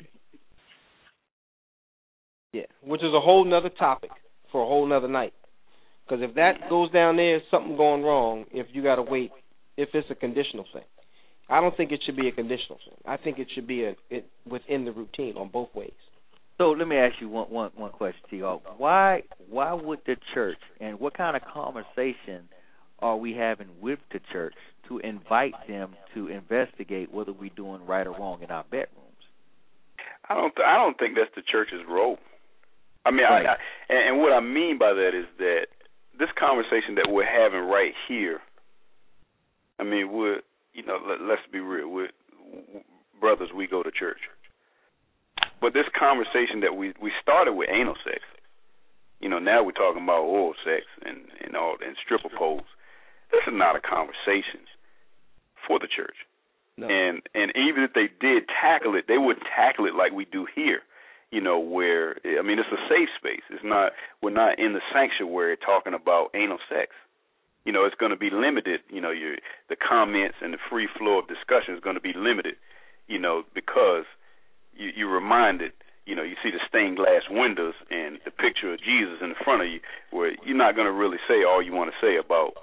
[2.51, 4.11] Yeah, which is a whole nother topic
[4.51, 5.34] for a whole nother night.
[6.05, 8.45] Because if that goes down there, something going wrong.
[8.51, 9.31] If you got to wait,
[9.75, 10.84] if it's a conditional thing,
[11.49, 12.98] I don't think it should be a conditional thing.
[13.06, 15.91] I think it should be a it within the routine on both ways.
[16.57, 18.40] So let me ask you one one one question, T.
[18.40, 22.48] Why why would the church and what kind of conversation
[22.99, 24.53] are we having with the church
[24.88, 28.99] to invite them to investigate whether we're doing right or wrong in our bedrooms?
[30.30, 32.18] I don't th- I don't think that's the church's role.
[33.06, 33.45] I mean, Right.
[33.45, 33.56] I, I
[33.90, 35.68] and, and what I mean by that is that
[36.18, 38.40] this conversation that we're having right here.
[39.80, 40.40] I mean, we're
[40.74, 41.88] you know let, let's be real.
[41.90, 42.10] We're
[43.20, 43.50] brothers.
[43.56, 44.20] We go to church.
[45.62, 48.20] But this conversation that we we started with anal sex,
[49.22, 52.68] you know, now we're talking about oral sex and and all and stripper poles.
[53.32, 54.68] This is not a conversation
[55.66, 56.28] for the church.
[56.76, 56.88] No.
[56.88, 60.45] And and even if they did tackle it, they wouldn't tackle it like we do
[60.54, 60.82] here.
[61.32, 63.41] You know, where I mean, it's a safe space.
[63.50, 63.94] It's not.
[64.22, 66.91] We're not in the sanctuary talking about anal sex.
[67.65, 68.81] You know, it's going to be limited.
[68.90, 69.35] You know, your
[69.69, 72.56] the comments and the free flow of discussion is going to be limited.
[73.07, 74.06] You know, because
[74.76, 75.72] you you reminded.
[76.06, 79.61] You know, you see the stained glass windows and the picture of Jesus in front
[79.64, 79.80] of you,
[80.11, 82.60] where you're not going to really say all you want to say about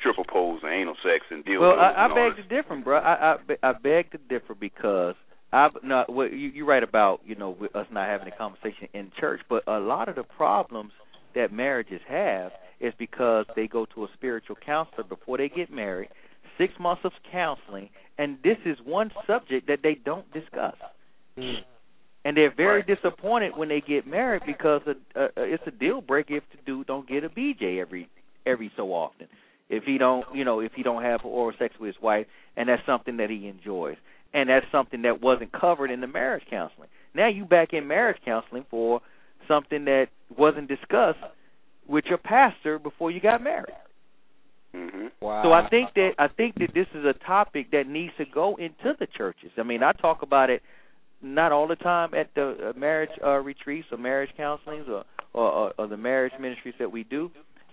[0.00, 1.60] stripper poles and anal sex and dildos.
[1.60, 2.98] Well, I, I beg to differ, bro.
[2.98, 5.14] I, I I beg to differ because
[5.52, 9.12] I no, well, you you're right about you know us not having a conversation in
[9.18, 10.92] church, but a lot of the problems
[11.34, 12.52] that marriages have
[12.82, 16.08] is because they go to a spiritual counselor before they get married,
[16.58, 17.88] six months of counseling,
[18.18, 20.74] and this is one subject that they don't discuss.
[21.38, 21.60] Mm.
[22.24, 24.82] And they're very disappointed when they get married because
[25.16, 28.08] it's a deal breaker if the dude don't get a BJ every
[28.44, 29.28] every so often.
[29.70, 32.26] If he don't, you know, if he don't have oral sex with his wife,
[32.56, 33.96] and that's something that he enjoys,
[34.34, 36.88] and that's something that wasn't covered in the marriage counseling.
[37.14, 39.00] Now you back in marriage counseling for
[39.48, 41.18] something that wasn't discussed
[41.88, 43.74] with your pastor before you got married.
[44.74, 45.06] Mm-hmm.
[45.20, 45.42] Wow.
[45.44, 48.56] So I think that I think that this is a topic that needs to go
[48.56, 49.50] into the churches.
[49.58, 50.62] I mean, I talk about it
[51.20, 55.04] not all the time at the uh, marriage uh, retreats or marriage counselings or,
[55.34, 57.30] or, or, or the marriage ministries that we do,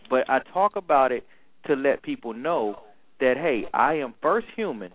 [0.09, 1.23] but I talk about it
[1.67, 2.75] to let people know
[3.19, 4.91] that hey, I am first human.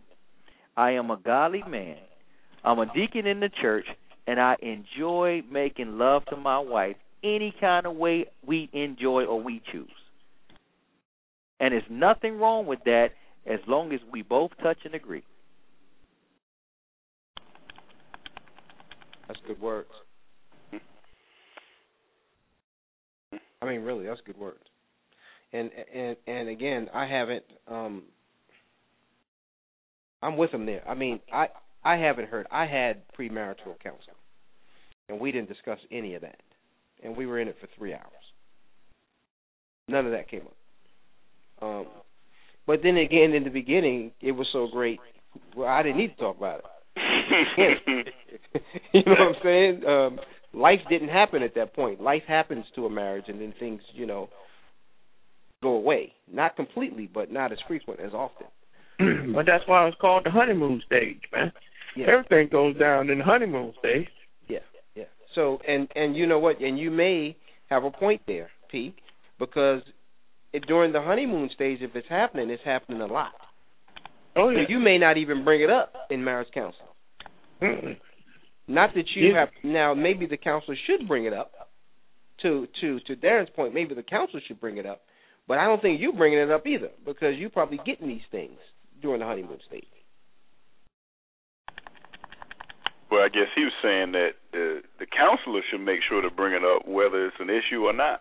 [0.77, 1.97] I am a godly man.
[2.65, 3.87] I'm a deacon in the church,
[4.27, 9.43] and I enjoy making love to my wife any kind of way we enjoy or
[9.43, 9.89] we choose.
[11.61, 13.09] And there's nothing wrong with that
[13.47, 15.25] as long as we both touch and agree.
[19.27, 19.89] That's good words.
[23.63, 24.63] I mean, really, that's good words.
[25.53, 27.45] And and and again, I haven't.
[27.67, 28.03] um
[30.23, 30.87] I'm with him there.
[30.89, 31.49] I mean, I
[31.85, 32.47] I haven't heard.
[32.51, 34.17] I had premarital counseling,
[35.09, 36.41] and we didn't discuss any of that,
[37.05, 38.03] and we were in it for three hours.
[39.89, 40.57] None of that came up.
[41.63, 41.87] Um,
[42.67, 44.99] but then again, in the beginning, it was so great.
[45.57, 46.65] Well, I didn't need to talk about it.
[48.93, 49.83] you know what I'm saying?
[49.87, 50.19] Um,
[50.53, 52.01] life didn't happen at that point.
[52.01, 54.29] Life happens to a marriage, and then things, you know,
[55.63, 56.13] go away.
[56.33, 58.47] Not completely, but not as frequent as often.
[59.35, 61.53] but that's why it's called the honeymoon stage, man.
[61.97, 62.07] Yeah.
[62.11, 64.09] Everything goes down in the honeymoon stage.
[65.35, 66.61] So, and and you know what?
[66.61, 67.37] And you may
[67.71, 68.95] have a point there, Pete,
[69.39, 69.83] because
[70.53, 73.33] it, during the honeymoon stage, if it's happening, it's happening a lot.
[74.37, 74.67] Oh So yeah.
[74.69, 76.89] you may not even bring it up in marriage counseling.
[77.63, 77.97] Mm-mm.
[78.67, 79.41] Not that you Yeah.
[79.41, 79.95] have now.
[79.95, 81.53] Maybe the counselor should bring it up.
[82.43, 85.03] To to to Darren's point, maybe the counselor should bring it up,
[85.49, 88.59] but I don't think you bringing it up either because you probably getting these things
[89.01, 89.87] during the honeymoon stage.
[93.15, 96.53] Well, I guess he was saying that the the counselor should make sure to bring
[96.53, 98.21] it up whether it's an issue or not.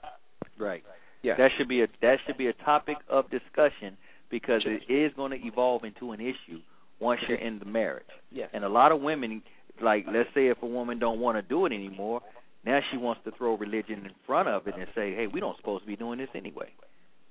[0.59, 0.83] Right.
[1.23, 1.33] Yeah.
[1.35, 3.97] That should be a that should be a topic of discussion
[4.29, 6.61] because it is going to evolve into an issue
[6.99, 8.05] once you're in the marriage.
[8.31, 8.45] Yeah.
[8.53, 9.41] And a lot of women,
[9.81, 12.21] like let's say if a woman don't want to do it anymore,
[12.63, 15.57] now she wants to throw religion in front of it and say, hey, we don't
[15.57, 16.69] supposed to be doing this anyway.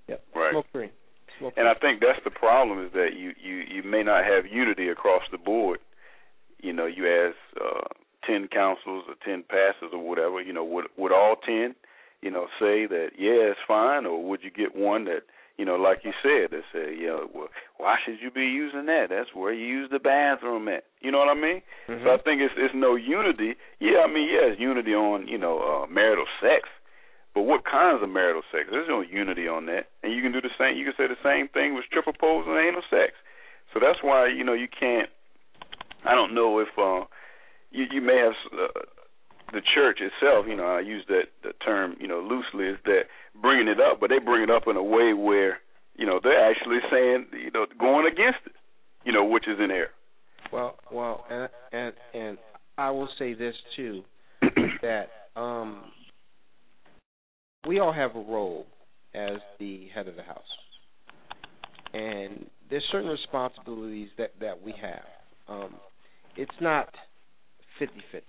[0.08, 0.24] Yep.
[0.34, 0.50] Right.
[0.50, 0.90] Smoke free.
[1.38, 4.46] Smoke And I think that's the problem is that you you you may not have
[4.50, 5.78] unity across the board.
[6.62, 7.88] You know, you ask uh,
[8.26, 10.40] ten councils or ten pastors or whatever.
[10.40, 11.74] You know, would would all ten,
[12.22, 15.22] you know, say that yeah, it's fine, or would you get one that
[15.58, 19.08] you know, like you said, that say, know, well, why should you be using that?
[19.10, 20.84] That's where you use the bathroom at.
[21.00, 21.60] You know what I mean?
[21.88, 22.04] Mm-hmm.
[22.04, 23.54] So I think it's it's no unity.
[23.78, 26.68] Yeah, I mean, yeah, it's unity on you know uh, marital sex,
[27.34, 28.68] but what kinds of marital sex?
[28.70, 29.92] There's no unity on that.
[30.02, 30.76] And you can do the same.
[30.76, 33.12] You can say the same thing with stripper poles and anal sex.
[33.74, 35.10] So that's why you know you can't.
[36.04, 37.06] I don't know if uh,
[37.70, 38.80] you you may have uh,
[39.52, 43.02] the church itself, you know, I use that the term, you know, loosely, is that
[43.40, 45.58] bringing it up, but they bring it up in a way where,
[45.96, 48.52] you know, they're actually saying, you know, going against it,
[49.04, 49.90] you know, which is in error.
[50.52, 52.38] Well, well, and and and
[52.76, 54.02] I will say this too,
[54.82, 55.84] that um,
[57.66, 58.66] we all have a role
[59.14, 60.42] as the head of the house,
[61.92, 65.04] and there's certain responsibilities that that we have.
[65.48, 65.74] Um,
[66.36, 66.88] it's not
[67.78, 68.26] fifty-fifty.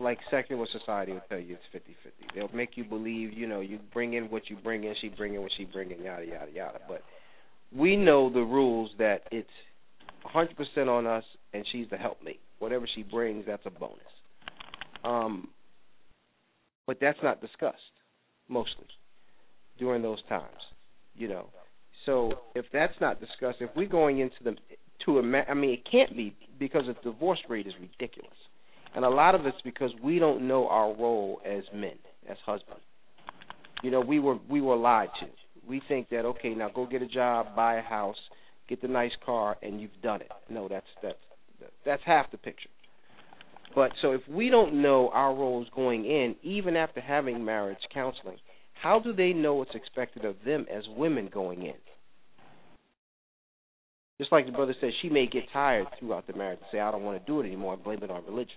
[0.00, 2.26] Like secular society will tell you it's fifty-fifty.
[2.34, 5.34] They'll make you believe, you know, you bring in what you bring in, she bring
[5.34, 6.78] in what she bring in, yada yada yada.
[6.88, 7.02] But
[7.74, 9.48] we know the rules that it's
[10.34, 12.40] 100% on us, and she's the helpmate.
[12.58, 13.98] Whatever she brings, that's a bonus.
[15.04, 15.48] Um,
[16.86, 17.78] but that's not discussed
[18.48, 18.86] mostly
[19.78, 20.60] during those times,
[21.16, 21.48] you know.
[22.06, 24.54] So if that's not discussed, if we're going into the
[25.06, 28.36] to a, I mean, it can't be because the divorce rate is ridiculous,
[28.94, 31.98] and a lot of it's because we don't know our role as men,
[32.28, 32.82] as husbands.
[33.82, 35.26] You know, we were we were lied to.
[35.68, 38.16] We think that okay, now go get a job, buy a house,
[38.68, 40.30] get the nice car, and you've done it.
[40.48, 41.18] No, that's that's
[41.84, 42.70] that's half the picture.
[43.74, 48.36] But so if we don't know our roles going in, even after having marriage counseling,
[48.74, 51.74] how do they know what's expected of them as women going in?
[54.22, 56.92] Just like the brother said, she may get tired throughout the marriage and say, I
[56.92, 58.54] don't want to do it anymore, I blame it on religion.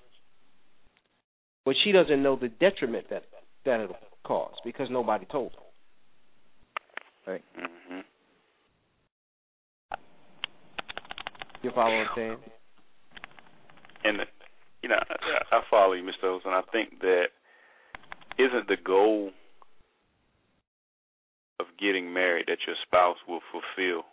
[1.66, 3.24] But she doesn't know the detriment that
[3.66, 5.54] that it'll cause because nobody told
[7.26, 7.32] her.
[7.32, 7.44] Right.
[7.60, 8.00] Mm-hmm.
[11.64, 12.38] You follow what I'm saying?
[14.04, 14.18] And
[14.84, 16.26] you know, I, I follow you, Mr.
[16.30, 16.52] Olson.
[16.52, 17.30] I think that
[18.38, 19.32] isn't the goal
[21.60, 24.04] of getting married that your spouse will fulfill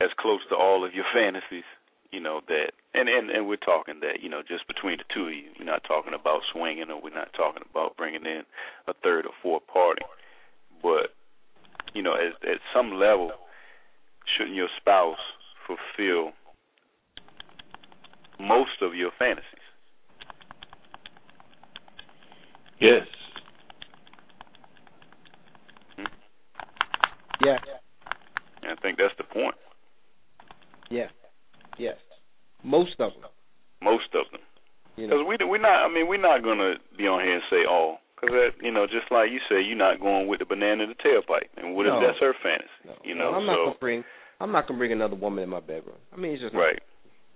[0.00, 1.66] as close to all of your fantasies.
[2.12, 5.26] You know that, and and and we're talking that you know just between the two
[5.26, 5.50] of you.
[5.58, 8.42] We're not talking about swinging, or we're not talking about bringing in
[8.86, 10.02] a third or fourth party.
[10.82, 11.10] But
[11.94, 13.32] you know, at at some level,
[14.36, 15.18] shouldn't your spouse
[15.66, 16.32] fulfill
[18.38, 19.66] most of your fantasies?
[22.80, 23.06] Yes.
[25.96, 26.04] Hmm?
[27.44, 27.58] Yeah.
[28.62, 29.54] And I think that's the point.
[30.90, 31.08] Yeah.
[31.78, 31.96] Yes.
[32.98, 33.30] Most of them.
[33.82, 34.40] Most of them.
[34.96, 35.28] You Because know.
[35.28, 35.84] we we're not.
[35.84, 37.98] I mean, we're not gonna be on here and say all.
[38.16, 40.88] Because that, you know, just like you say, you're not going with the banana in
[40.88, 42.72] the tailpipe, and what if that's her fantasy?
[42.86, 42.94] No.
[43.04, 44.04] You know, I'm not so gonna bring.
[44.40, 46.00] I'm not gonna bring another woman in my bedroom.
[46.12, 46.80] I mean, it's just not- right.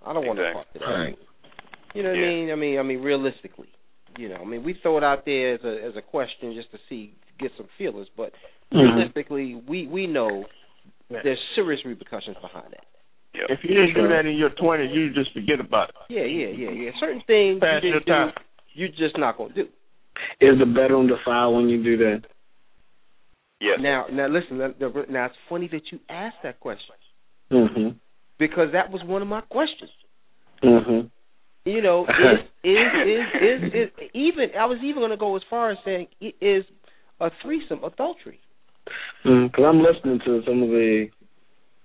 [0.05, 0.85] I don't want to talk to that.
[0.85, 1.19] Right.
[1.93, 2.25] You know what Yeah.
[2.25, 2.51] I mean?
[2.51, 3.69] I mean, I mean, realistically,
[4.17, 6.71] you know, I mean, we throw it out there as a as a question just
[6.71, 8.33] to see get some feelers, but
[8.73, 8.81] Mhm.
[8.81, 10.45] realistically, we we know
[11.09, 12.85] there's serious repercussions behind that.
[13.41, 13.49] Yep.
[13.49, 15.95] If you didn't do that in your twenties, you just forget about it.
[16.09, 16.91] Yeah, yeah, yeah, yeah.
[16.99, 18.31] Certain things Pass you your didn't do, time.
[18.73, 19.61] you're just not gonna do.
[20.39, 22.21] Is the bedroom defiled when you do that?
[23.59, 23.79] Yes.
[23.81, 24.57] Now, now listen.
[24.57, 24.69] Now,
[25.09, 26.95] now it's funny that you asked that question
[27.51, 27.89] Mm-hmm.
[28.39, 29.89] because that was one of my questions.
[30.63, 31.07] Mm-hmm.
[31.65, 32.05] You know,
[32.63, 35.77] is is is is, is even I was even going to go as far as
[35.83, 36.63] saying i- is
[37.19, 38.39] a threesome adultery?
[39.23, 41.07] Because I'm listening to some of the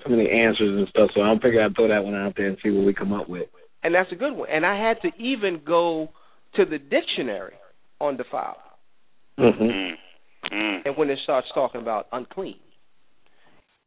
[0.07, 2.47] some of the answers and stuff, so I'll figure I'd throw that one out there
[2.47, 3.49] and see what we come up with.
[3.83, 4.49] And that's a good one.
[4.51, 6.09] And I had to even go
[6.55, 7.55] to the dictionary
[8.01, 8.57] on defiled,
[9.39, 9.63] Mm-hmm.
[9.65, 9.93] Mm.
[10.53, 10.79] Mm.
[10.87, 12.57] and when it starts talking about unclean.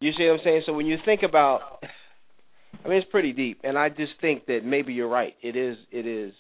[0.02, 0.64] You see what I'm saying?
[0.66, 1.62] So when you think about,
[2.86, 5.34] I mean, it's pretty deep, and I just think that maybe you're right.
[5.42, 5.78] It is.
[5.92, 6.34] It is.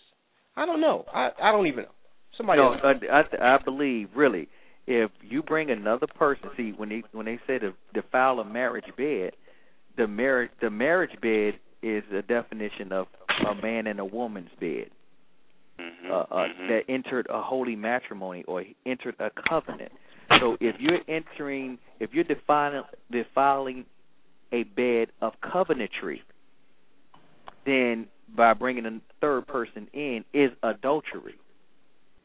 [0.55, 1.05] I don't know.
[1.13, 1.89] I I don't even know.
[2.37, 2.61] Somebody.
[2.61, 2.81] no, else.
[2.83, 4.47] I, I, I believe really,
[4.87, 8.85] if you bring another person, see when they when they say to defile a marriage
[8.97, 9.31] bed,
[9.99, 13.07] the marriage the marriage bed is a definition of
[13.47, 14.89] a man and a woman's bed
[15.77, 16.09] Mhm.
[16.09, 16.67] uh, uh, Mhm.
[16.69, 19.91] that entered a holy matrimony or entered a covenant.
[20.39, 23.85] So if you're entering, if you're defiling defiling
[24.51, 26.23] a bed of covenantry,
[27.65, 31.35] then by bringing a third person in is adultery.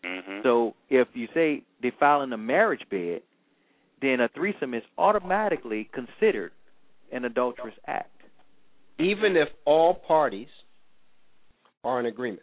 [0.03, 0.43] Mhm.
[0.43, 3.23] So if you say defiling a marriage bed,
[4.01, 6.53] then a threesome is automatically considered
[7.13, 8.11] an adulterous act.
[8.99, 10.49] even if all parties
[11.83, 12.43] are in agreement.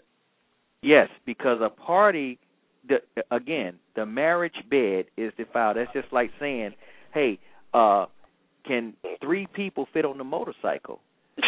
[0.84, 2.40] Yes, because a party,
[2.88, 2.98] the,
[3.32, 5.78] again, the marriage bed is defiled.
[5.78, 6.72] That's just like saying,
[7.14, 7.40] "Hey,
[7.74, 8.06] uh,
[8.68, 11.00] can three people fit on the motorcycle?"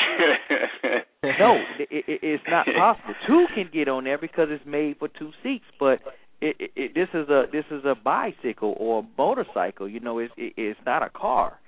[1.40, 3.14] No, it, it, it's not possible.
[3.26, 6.00] Two can get on there because it's made for two seats, but
[6.42, 9.88] it, it, it, this is a this is a bicycle or a motorcycle.
[9.88, 11.60] You know, it's it, it's not a car.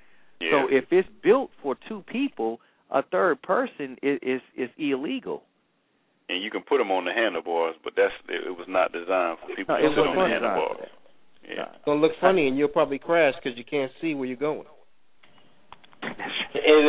[0.42, 0.52] Yeah.
[0.52, 2.60] So if it's built for two people,
[2.92, 5.44] a third person is is, is illegal.
[6.30, 9.38] and you can put them on the handlebars, but that's it, it was not designed
[9.42, 10.90] for people No, to it sit on the not designed for handlebars.
[11.48, 11.76] Yeah.
[11.76, 14.66] It's gonna look funny, and you'll probably crash because you can't see where you're going.
[16.02, 16.14] And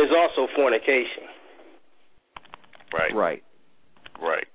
[0.01, 1.25] it's also fornication.
[2.93, 3.13] Right.
[3.13, 3.43] Right.
[4.21, 4.47] Right.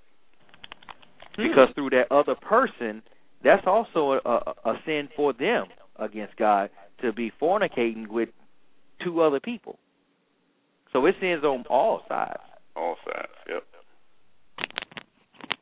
[1.37, 1.43] Hmm.
[1.49, 3.03] Because through that other person,
[3.45, 6.71] that's also a, a, a sin for them against God
[7.03, 8.29] to be fornicating with
[9.05, 9.79] two other people.
[10.93, 12.41] So it sins on all sides.
[12.77, 13.33] All sides.
[13.49, 13.65] Yep.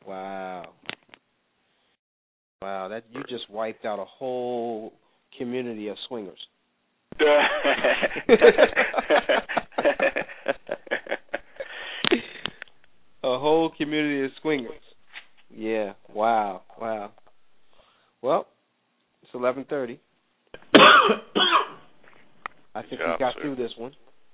[0.05, 0.69] Wow.
[2.61, 4.93] Wow, that you just wiped out a whole
[5.37, 6.37] community of swingers.
[7.19, 7.25] a
[13.23, 14.73] whole community of swingers.
[15.49, 15.93] Yeah.
[16.13, 16.61] Wow.
[16.79, 17.11] Wow.
[18.21, 18.47] Well,
[19.23, 19.99] it's eleven thirty.
[22.75, 23.41] I think job, we got sir.
[23.41, 23.91] through this one.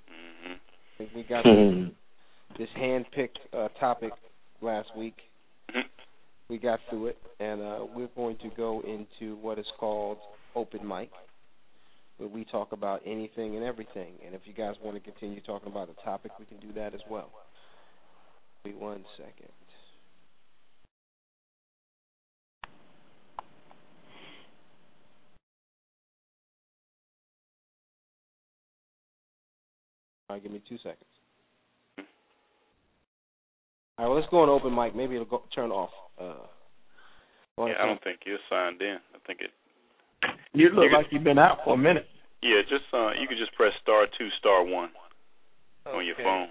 [0.07, 1.93] hmm I think we got Mhm.
[2.57, 4.13] this hand-picked uh, topic
[4.61, 5.29] last week.
[5.69, 5.83] Mhm.
[6.49, 10.17] We got through it, and uh, we're going to go into what is called
[10.55, 11.11] open mic,
[12.17, 14.13] where we talk about anything and everything.
[14.25, 16.93] And if you guys want to continue talking about the topic, we can do that
[16.95, 17.29] as well.
[18.65, 19.51] Wait one second.
[30.29, 31.03] All right, give me two seconds.
[33.97, 34.95] All right, well, let's go on open mic.
[34.95, 35.89] Maybe it'll go, turn off.
[36.19, 36.45] Uh,
[37.57, 38.97] Yeah, I don't think you're signed in.
[39.15, 39.51] I think it.
[40.53, 42.07] You look You can- like you've been out for a minute.
[42.41, 44.91] Yeah, just uh, you could just press star two, star one
[45.87, 46.49] on your phone.